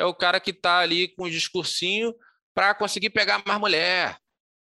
É 0.00 0.04
o 0.06 0.14
cara 0.14 0.40
que 0.40 0.50
está 0.50 0.78
ali 0.78 1.08
com 1.08 1.24
o 1.24 1.30
discursinho 1.30 2.14
para 2.54 2.74
conseguir 2.74 3.10
pegar 3.10 3.42
mais 3.46 3.60
mulher, 3.60 4.16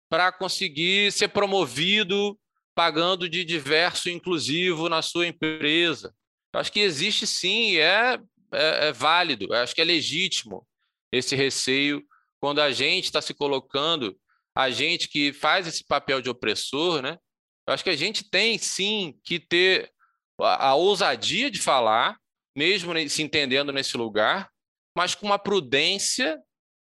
para 0.09 0.33
conseguir 0.33 1.13
ser 1.13 1.29
promovido 1.29 2.37
pagando 2.75 3.29
de 3.29 3.45
diverso 3.45 4.09
inclusivo 4.09 4.89
na 4.89 5.01
sua 5.01 5.27
empresa. 5.27 6.13
Eu 6.53 6.59
acho 6.59 6.69
que 6.73 6.81
existe 6.81 7.25
sim, 7.25 7.77
é, 7.77 8.19
é, 8.51 8.87
é 8.87 8.91
válido, 8.91 9.45
eu 9.45 9.53
acho 9.53 9.73
que 9.73 9.79
é 9.79 9.85
legítimo 9.85 10.67
esse 11.09 11.37
receio 11.37 12.03
quando 12.41 12.59
a 12.59 12.69
gente 12.73 13.05
está 13.05 13.21
se 13.21 13.33
colocando, 13.33 14.19
a 14.53 14.69
gente 14.69 15.07
que 15.07 15.31
faz 15.31 15.65
esse 15.65 15.85
papel 15.85 16.21
de 16.21 16.29
opressor, 16.29 17.01
né? 17.01 17.17
Eu 17.65 17.73
acho 17.73 17.83
que 17.83 17.89
a 17.89 17.95
gente 17.95 18.29
tem 18.29 18.57
sim 18.57 19.17
que 19.23 19.39
ter 19.39 19.89
a, 20.37 20.71
a 20.71 20.75
ousadia 20.75 21.49
de 21.49 21.61
falar, 21.61 22.17
mesmo 22.53 22.91
se 23.07 23.23
entendendo 23.23 23.71
nesse 23.71 23.95
lugar, 23.95 24.49
mas 24.99 25.15
com 25.15 25.25
uma 25.25 25.39
prudência 25.39 26.37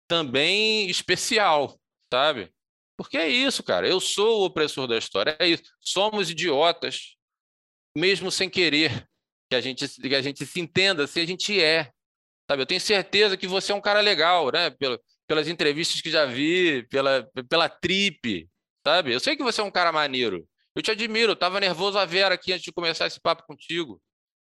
também 0.06 0.86
especial, 0.90 1.80
sabe? 2.12 2.52
Porque 2.94 3.16
é 3.16 3.26
isso, 3.26 3.62
cara. 3.62 3.88
Eu 3.88 4.00
sou 4.00 4.42
o 4.42 4.44
opressor 4.44 4.86
da 4.86 4.98
história. 4.98 5.34
É 5.38 5.48
isso. 5.48 5.62
Somos 5.80 6.28
idiotas, 6.28 7.16
mesmo 7.96 8.30
sem 8.30 8.50
querer 8.50 9.08
que 9.48 9.56
a 9.56 9.62
gente, 9.62 9.88
que 9.88 10.14
a 10.14 10.20
gente 10.20 10.44
se 10.44 10.60
entenda 10.60 11.06
se 11.06 11.20
a 11.20 11.26
gente 11.26 11.58
é. 11.58 11.90
Sabe? 12.50 12.60
Eu 12.60 12.66
tenho 12.66 12.82
certeza 12.82 13.34
que 13.34 13.46
você 13.46 13.72
é 13.72 13.74
um 13.74 13.80
cara 13.80 14.02
legal, 14.02 14.52
né? 14.52 14.70
Pelas 15.26 15.48
entrevistas 15.48 16.02
que 16.02 16.10
já 16.10 16.26
vi, 16.26 16.86
pela, 16.88 17.26
pela 17.48 17.66
trip, 17.66 18.46
sabe? 18.86 19.14
Eu 19.14 19.20
sei 19.20 19.36
que 19.36 19.42
você 19.42 19.62
é 19.62 19.64
um 19.64 19.70
cara 19.70 19.90
maneiro. 19.90 20.46
Eu 20.76 20.82
te 20.82 20.90
admiro. 20.90 21.32
Eu 21.32 21.36
tava 21.36 21.58
nervoso 21.58 21.96
a 21.96 22.04
Vera 22.04 22.34
aqui 22.34 22.52
antes 22.52 22.64
de 22.64 22.72
começar 22.72 23.06
esse 23.06 23.18
papo 23.18 23.46
contigo. 23.46 24.02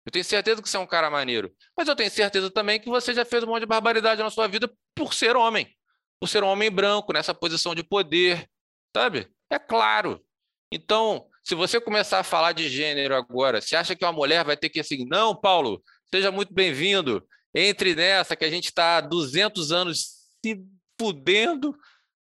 Eu 0.10 0.12
tenho 0.12 0.26
certeza 0.26 0.60
que 0.60 0.68
você 0.68 0.76
é 0.76 0.80
um 0.80 0.88
cara 0.88 1.08
maneiro. 1.08 1.54
Mas 1.78 1.88
eu 1.88 1.96
tenho 1.96 2.10
certeza 2.10 2.50
também 2.50 2.80
que 2.80 2.90
você 2.90 3.14
já 3.14 3.24
fez 3.24 3.44
um 3.44 3.48
monte 3.48 3.60
de 3.60 3.68
barbaridade 3.68 4.24
na 4.24 4.32
sua 4.32 4.48
vida 4.48 4.68
por 4.96 5.14
ser 5.14 5.36
homem 5.36 5.72
por 6.20 6.28
ser 6.28 6.44
um 6.44 6.48
homem 6.48 6.70
branco, 6.70 7.14
nessa 7.14 7.34
posição 7.34 7.74
de 7.74 7.82
poder, 7.82 8.46
sabe? 8.96 9.28
É 9.50 9.58
claro. 9.58 10.22
Então, 10.72 11.26
se 11.44 11.56
você 11.56 11.80
começar 11.80 12.20
a 12.20 12.24
falar 12.24 12.52
de 12.52 12.68
gênero 12.68 13.16
agora, 13.16 13.62
você 13.62 13.76
acha 13.76 13.96
que 13.96 14.04
uma 14.04 14.12
mulher 14.12 14.44
vai 14.44 14.58
ter 14.58 14.70
que 14.70 14.82
assim, 14.82 15.06
não, 15.06 15.34
Paulo, 15.34 15.82
seja 16.14 16.32
muito 16.32 16.54
bem-vindo, 16.54 17.26
entre 17.56 17.96
nessa 17.96 18.36
que 18.36 18.44
a 18.44 18.50
gente 18.50 18.66
está 18.66 18.98
há 18.98 19.02
200 19.02 19.72
anos 19.72 20.20
se 20.46 20.62
fudendo 21.00 21.74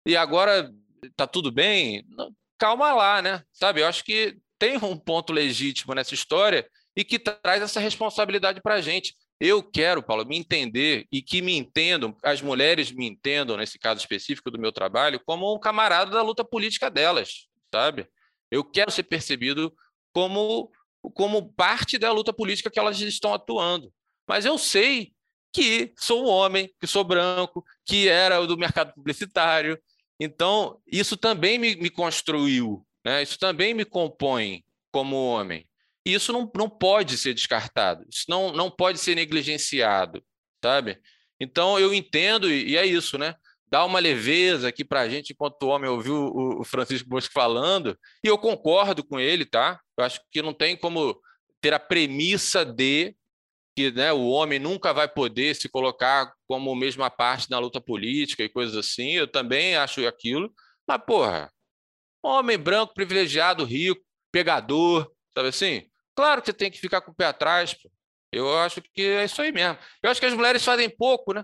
e 0.05 0.17
agora 0.17 0.69
tá 1.15 1.25
tudo 1.25 1.51
bem? 1.51 2.05
Calma 2.59 2.93
lá, 2.93 3.21
né? 3.21 3.43
Sabe? 3.53 3.81
Eu 3.81 3.87
acho 3.87 4.03
que 4.03 4.37
tem 4.59 4.77
um 4.77 4.97
ponto 4.97 5.31
legítimo 5.31 5.93
nessa 5.93 6.13
história 6.13 6.67
e 6.95 7.03
que 7.03 7.19
traz 7.19 7.61
essa 7.61 7.79
responsabilidade 7.79 8.61
para 8.61 8.75
a 8.75 8.81
gente. 8.81 9.15
Eu 9.39 9.61
quero, 9.61 10.01
Paulo, 10.01 10.25
me 10.25 10.37
entender 10.37 11.05
e 11.11 11.21
que 11.21 11.41
me 11.41 11.57
entendam, 11.57 12.15
as 12.23 12.41
mulheres 12.41 12.91
me 12.91 13.05
entendam, 13.05 13.57
nesse 13.57 13.77
caso 13.77 13.99
específico 13.99 14.49
do 14.49 14.59
meu 14.59 14.71
trabalho, 14.71 15.21
como 15.25 15.53
um 15.53 15.59
camarada 15.59 16.11
da 16.11 16.21
luta 16.21 16.45
política 16.45 16.89
delas, 16.89 17.47
sabe? 17.73 18.07
Eu 18.49 18.63
quero 18.63 18.91
ser 18.91 19.03
percebido 19.03 19.73
como, 20.13 20.71
como 21.13 21.51
parte 21.53 21.97
da 21.97 22.11
luta 22.11 22.31
política 22.31 22.71
que 22.71 22.79
elas 22.79 22.99
estão 23.01 23.33
atuando. 23.33 23.91
Mas 24.25 24.45
eu 24.45 24.57
sei 24.57 25.11
que 25.53 25.93
sou 25.97 26.25
um 26.25 26.29
homem, 26.29 26.73
que 26.79 26.87
sou 26.87 27.03
branco, 27.03 27.63
que 27.85 28.07
era 28.07 28.45
do 28.45 28.57
mercado 28.57 28.93
publicitário. 28.93 29.77
Então, 30.19 30.81
isso 30.87 31.17
também 31.17 31.57
me, 31.57 31.75
me 31.75 31.89
construiu, 31.89 32.85
né? 33.05 33.21
isso 33.21 33.37
também 33.37 33.73
me 33.73 33.83
compõe 33.83 34.63
como 34.91 35.15
homem. 35.15 35.67
E 36.05 36.13
isso 36.13 36.31
não, 36.31 36.51
não 36.55 36.69
pode 36.69 37.17
ser 37.17 37.33
descartado, 37.33 38.05
isso 38.09 38.25
não, 38.29 38.51
não 38.51 38.69
pode 38.69 38.99
ser 38.99 39.15
negligenciado, 39.15 40.23
sabe? 40.63 40.99
Então 41.39 41.79
eu 41.79 41.93
entendo, 41.93 42.49
e 42.51 42.77
é 42.77 42.85
isso, 42.85 43.17
né? 43.17 43.35
Dá 43.67 43.83
uma 43.83 43.99
leveza 43.99 44.67
aqui 44.67 44.85
para 44.85 45.01
a 45.01 45.09
gente, 45.09 45.33
enquanto 45.33 45.63
o 45.63 45.67
homem 45.67 45.89
ouviu 45.89 46.15
o 46.15 46.63
Francisco 46.63 47.09
Bosco 47.09 47.33
falando, 47.33 47.97
e 48.23 48.27
eu 48.27 48.37
concordo 48.37 49.03
com 49.03 49.19
ele, 49.19 49.45
tá? 49.45 49.79
Eu 49.97 50.05
acho 50.05 50.21
que 50.31 50.41
não 50.41 50.53
tem 50.53 50.77
como 50.77 51.19
ter 51.59 51.73
a 51.73 51.79
premissa 51.79 52.63
de 52.63 53.15
que 53.75 53.91
né, 53.91 54.13
o 54.13 54.27
homem 54.27 54.57
nunca 54.57 54.93
vai 54.93 55.07
poder 55.07 55.55
se 55.55 55.67
colocar 55.67 56.33
como 56.47 56.73
mesma 56.75 57.09
parte 57.09 57.49
na 57.49 57.59
luta 57.59 57.81
política 57.81 58.43
e 58.43 58.49
coisas 58.49 58.77
assim. 58.77 59.11
Eu 59.11 59.27
também 59.27 59.75
acho 59.75 60.07
aquilo. 60.07 60.53
Mas, 60.87 61.03
porra, 61.05 61.51
homem 62.23 62.57
branco, 62.57 62.93
privilegiado, 62.93 63.65
rico, 63.65 64.01
pegador, 64.31 65.11
sabe 65.33 65.49
assim? 65.49 65.89
Claro 66.15 66.41
que 66.41 66.47
você 66.47 66.53
tem 66.53 66.71
que 66.71 66.79
ficar 66.79 67.01
com 67.01 67.11
o 67.11 67.15
pé 67.15 67.25
atrás. 67.25 67.73
Pô. 67.73 67.91
Eu 68.31 68.57
acho 68.59 68.81
que 68.81 69.01
é 69.01 69.25
isso 69.25 69.41
aí 69.41 69.51
mesmo. 69.51 69.77
Eu 70.01 70.09
acho 70.09 70.19
que 70.19 70.25
as 70.25 70.33
mulheres 70.33 70.63
fazem 70.63 70.89
pouco, 70.89 71.33
né? 71.33 71.43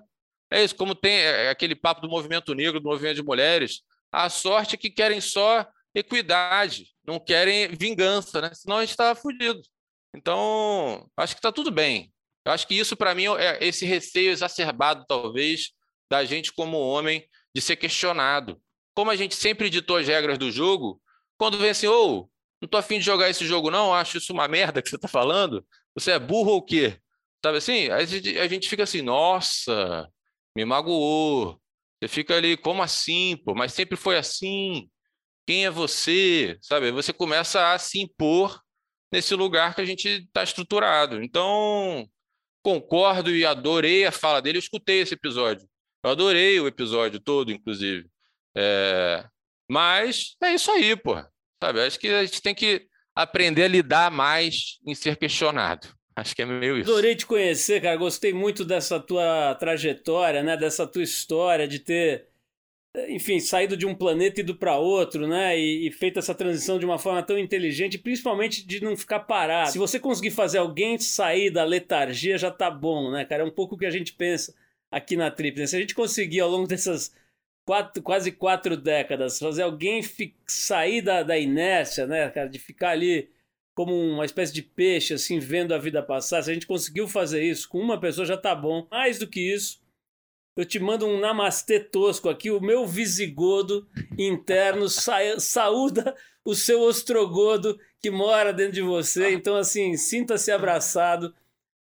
É 0.51 0.63
isso, 0.63 0.75
como 0.75 0.93
tem 0.93 1.13
é, 1.13 1.45
é 1.45 1.49
aquele 1.49 1.75
papo 1.75 2.01
do 2.01 2.09
movimento 2.09 2.53
negro, 2.53 2.79
do 2.79 2.89
movimento 2.89 3.15
de 3.15 3.23
mulheres. 3.23 3.81
A 4.11 4.29
sorte 4.29 4.75
é 4.75 4.77
que 4.77 4.89
querem 4.89 5.21
só 5.21 5.65
equidade, 5.95 6.87
não 7.05 7.19
querem 7.19 7.69
vingança, 7.69 8.41
né? 8.41 8.51
Senão 8.53 8.77
a 8.77 8.81
gente 8.81 8.91
estava 8.91 9.15
fudido. 9.15 9.61
Então, 10.13 11.09
acho 11.15 11.33
que 11.35 11.39
está 11.39 11.51
tudo 11.51 11.71
bem. 11.71 12.11
Eu 12.45 12.51
acho 12.51 12.67
que 12.67 12.75
isso, 12.75 12.97
para 12.97 13.15
mim, 13.15 13.25
é 13.37 13.63
esse 13.63 13.85
receio 13.85 14.31
exacerbado, 14.31 15.05
talvez, 15.07 15.71
da 16.09 16.25
gente 16.25 16.51
como 16.51 16.77
homem, 16.77 17.25
de 17.55 17.61
ser 17.61 17.75
questionado. 17.75 18.61
Como 18.93 19.11
a 19.11 19.15
gente 19.15 19.35
sempre 19.35 19.69
ditou 19.69 19.97
as 19.97 20.07
regras 20.07 20.37
do 20.37 20.51
jogo, 20.51 21.01
quando 21.37 21.57
vem 21.57 21.69
assim, 21.69 21.87
ou 21.87 22.23
oh, 22.23 22.29
não 22.61 22.69
tô 22.69 22.77
afim 22.77 22.99
de 22.99 23.05
jogar 23.05 23.29
esse 23.29 23.45
jogo, 23.45 23.71
não, 23.71 23.93
acho 23.93 24.17
isso 24.17 24.31
uma 24.31 24.47
merda 24.47 24.81
que 24.81 24.89
você 24.89 24.97
tá 24.97 25.07
falando. 25.07 25.65
Você 25.95 26.11
é 26.11 26.19
burro 26.19 26.51
ou 26.51 26.57
o 26.57 26.61
quê? 26.61 26.99
Sabe 27.43 27.57
assim? 27.57 27.89
Aí 27.89 28.39
a 28.39 28.47
gente 28.47 28.69
fica 28.69 28.83
assim, 28.83 29.01
nossa, 29.01 30.07
me 30.55 30.63
magoou. 30.63 31.59
Você 31.99 32.07
fica 32.07 32.35
ali, 32.35 32.55
como 32.57 32.83
assim, 32.83 33.37
pô? 33.43 33.55
Mas 33.55 33.73
sempre 33.73 33.97
foi 33.97 34.17
assim. 34.17 34.89
Quem 35.47 35.65
é 35.65 35.71
você? 35.71 36.57
Sabe? 36.61 36.91
Você 36.91 37.11
começa 37.11 37.73
a 37.73 37.79
se 37.79 37.99
impor 37.99 38.61
nesse 39.11 39.35
lugar 39.35 39.75
que 39.75 39.81
a 39.81 39.85
gente 39.85 40.07
está 40.07 40.43
estruturado. 40.43 41.21
Então, 41.23 42.07
concordo 42.63 43.31
e 43.35 43.45
adorei 43.45 44.05
a 44.05 44.11
fala 44.11 44.41
dele. 44.41 44.57
Eu 44.57 44.61
escutei 44.61 45.01
esse 45.01 45.15
episódio. 45.15 45.67
Eu 46.03 46.11
adorei 46.11 46.59
o 46.59 46.67
episódio 46.67 47.19
todo, 47.19 47.51
inclusive. 47.51 48.07
É... 48.55 49.25
Mas 49.69 50.35
é 50.43 50.53
isso 50.53 50.71
aí, 50.71 50.95
pô. 50.95 51.15
Sabe? 51.61 51.81
Acho 51.81 51.99
que 51.99 52.07
a 52.07 52.25
gente 52.25 52.41
tem 52.41 52.55
que 52.55 52.87
aprender 53.15 53.63
a 53.63 53.67
lidar 53.67 54.09
mais 54.09 54.79
em 54.85 54.95
ser 54.95 55.15
questionado. 55.15 55.87
Acho 56.15 56.35
que 56.35 56.41
é 56.41 56.45
meio 56.45 56.77
isso. 56.77 56.89
Adorei 56.89 57.15
te 57.15 57.25
conhecer, 57.25 57.81
cara. 57.81 57.95
Gostei 57.95 58.33
muito 58.33 58.65
dessa 58.65 58.99
tua 58.99 59.55
trajetória, 59.55 60.41
né? 60.41 60.57
Dessa 60.57 60.87
tua 60.87 61.03
história 61.03 61.67
de 61.67 61.79
ter, 61.79 62.27
enfim, 63.09 63.39
saído 63.39 63.77
de 63.77 63.85
um 63.85 63.95
planeta 63.95 64.41
e 64.41 64.43
ido 64.43 64.55
para 64.55 64.77
outro, 64.77 65.27
né? 65.27 65.57
E, 65.57 65.87
e, 65.87 65.91
feito 65.91 66.19
essa 66.19 66.35
transição 66.35 66.79
de 66.79 66.85
uma 66.85 66.97
forma 66.97 67.23
tão 67.23 67.37
inteligente, 67.37 67.97
principalmente 67.97 68.65
de 68.65 68.83
não 68.83 68.97
ficar 68.97 69.21
parado. 69.21 69.71
Se 69.71 69.77
você 69.77 69.99
conseguir 69.99 70.31
fazer 70.31 70.57
alguém 70.57 70.97
sair 70.97 71.49
da 71.51 71.63
letargia, 71.63 72.37
já 72.37 72.51
tá 72.51 72.69
bom, 72.69 73.11
né, 73.11 73.23
cara? 73.23 73.43
É 73.43 73.45
um 73.45 73.51
pouco 73.51 73.75
o 73.75 73.77
que 73.77 73.85
a 73.85 73.91
gente 73.91 74.13
pensa 74.13 74.53
aqui 74.91 75.15
na 75.15 75.31
Trip. 75.31 75.59
Né? 75.59 75.67
Se 75.67 75.77
a 75.77 75.79
gente 75.79 75.95
conseguir 75.95 76.41
ao 76.41 76.49
longo 76.49 76.67
dessas 76.67 77.13
quatro, 77.71 78.03
quase 78.03 78.33
quatro 78.33 78.75
décadas, 78.75 79.39
fazer 79.39 79.61
alguém 79.61 80.01
sair 80.45 81.01
da, 81.01 81.23
da 81.23 81.39
inércia, 81.39 82.05
né, 82.05 82.29
cara, 82.29 82.49
de 82.49 82.59
ficar 82.59 82.89
ali 82.89 83.29
como 83.73 83.95
uma 83.95 84.25
espécie 84.25 84.51
de 84.51 84.61
peixe, 84.61 85.13
assim, 85.13 85.39
vendo 85.39 85.73
a 85.73 85.77
vida 85.77 86.03
passar. 86.03 86.43
Se 86.43 86.51
a 86.51 86.53
gente 86.53 86.67
conseguiu 86.67 87.07
fazer 87.07 87.41
isso 87.41 87.69
com 87.69 87.79
uma 87.79 87.97
pessoa, 87.97 88.25
já 88.25 88.35
tá 88.35 88.53
bom. 88.53 88.85
Mais 88.91 89.17
do 89.19 89.25
que 89.25 89.39
isso, 89.39 89.81
eu 90.57 90.65
te 90.65 90.79
mando 90.79 91.07
um 91.07 91.17
namastê 91.17 91.79
tosco 91.79 92.27
aqui. 92.27 92.51
O 92.51 92.59
meu 92.59 92.85
visigodo 92.85 93.87
interno 94.19 94.89
sa 94.91 95.39
saúda 95.39 96.13
o 96.43 96.53
seu 96.53 96.81
ostrogodo 96.81 97.79
que 98.01 98.11
mora 98.11 98.51
dentro 98.51 98.73
de 98.73 98.81
você. 98.81 99.31
Então, 99.31 99.55
assim, 99.55 99.95
sinta-se 99.95 100.51
abraçado 100.51 101.33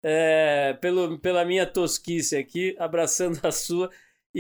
é, 0.03 0.77
pelo, 0.83 1.19
pela 1.19 1.47
minha 1.47 1.65
tosquice 1.65 2.37
aqui, 2.37 2.77
abraçando 2.79 3.41
a 3.43 3.51
sua. 3.51 3.91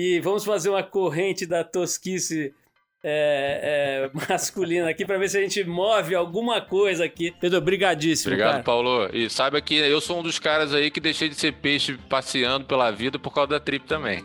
E 0.01 0.21
vamos 0.21 0.45
fazer 0.45 0.71
uma 0.71 0.85
corrente 0.85 1.45
da 1.45 1.65
tosquice 1.65 2.55
é, 3.03 4.11
é, 4.15 4.19
masculina 4.31 4.89
aqui 4.89 5.05
para 5.05 5.19
ver 5.19 5.29
se 5.29 5.37
a 5.37 5.41
gente 5.41 5.65
move 5.65 6.15
alguma 6.15 6.61
coisa 6.61 7.05
aqui. 7.05 7.35
Pedro, 7.41 7.61
brigadíssimo. 7.61 8.33
Obrigado, 8.33 8.53
cara. 8.53 8.63
Paulo. 8.63 9.11
E 9.13 9.29
saiba 9.29 9.61
que 9.61 9.75
eu 9.75 10.01
sou 10.01 10.21
um 10.21 10.23
dos 10.23 10.39
caras 10.39 10.73
aí 10.73 10.89
que 10.89 11.01
deixei 11.01 11.29
de 11.29 11.35
ser 11.35 11.53
peixe 11.55 11.99
passeando 12.09 12.65
pela 12.65 12.93
vida 12.93 13.19
por 13.19 13.35
causa 13.35 13.51
da 13.51 13.59
trip 13.59 13.89
também. 13.89 14.25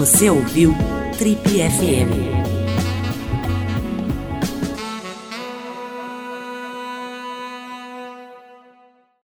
Você 0.00 0.30
ouviu 0.30 0.74
Trip 1.18 1.38
FM. 1.46 2.39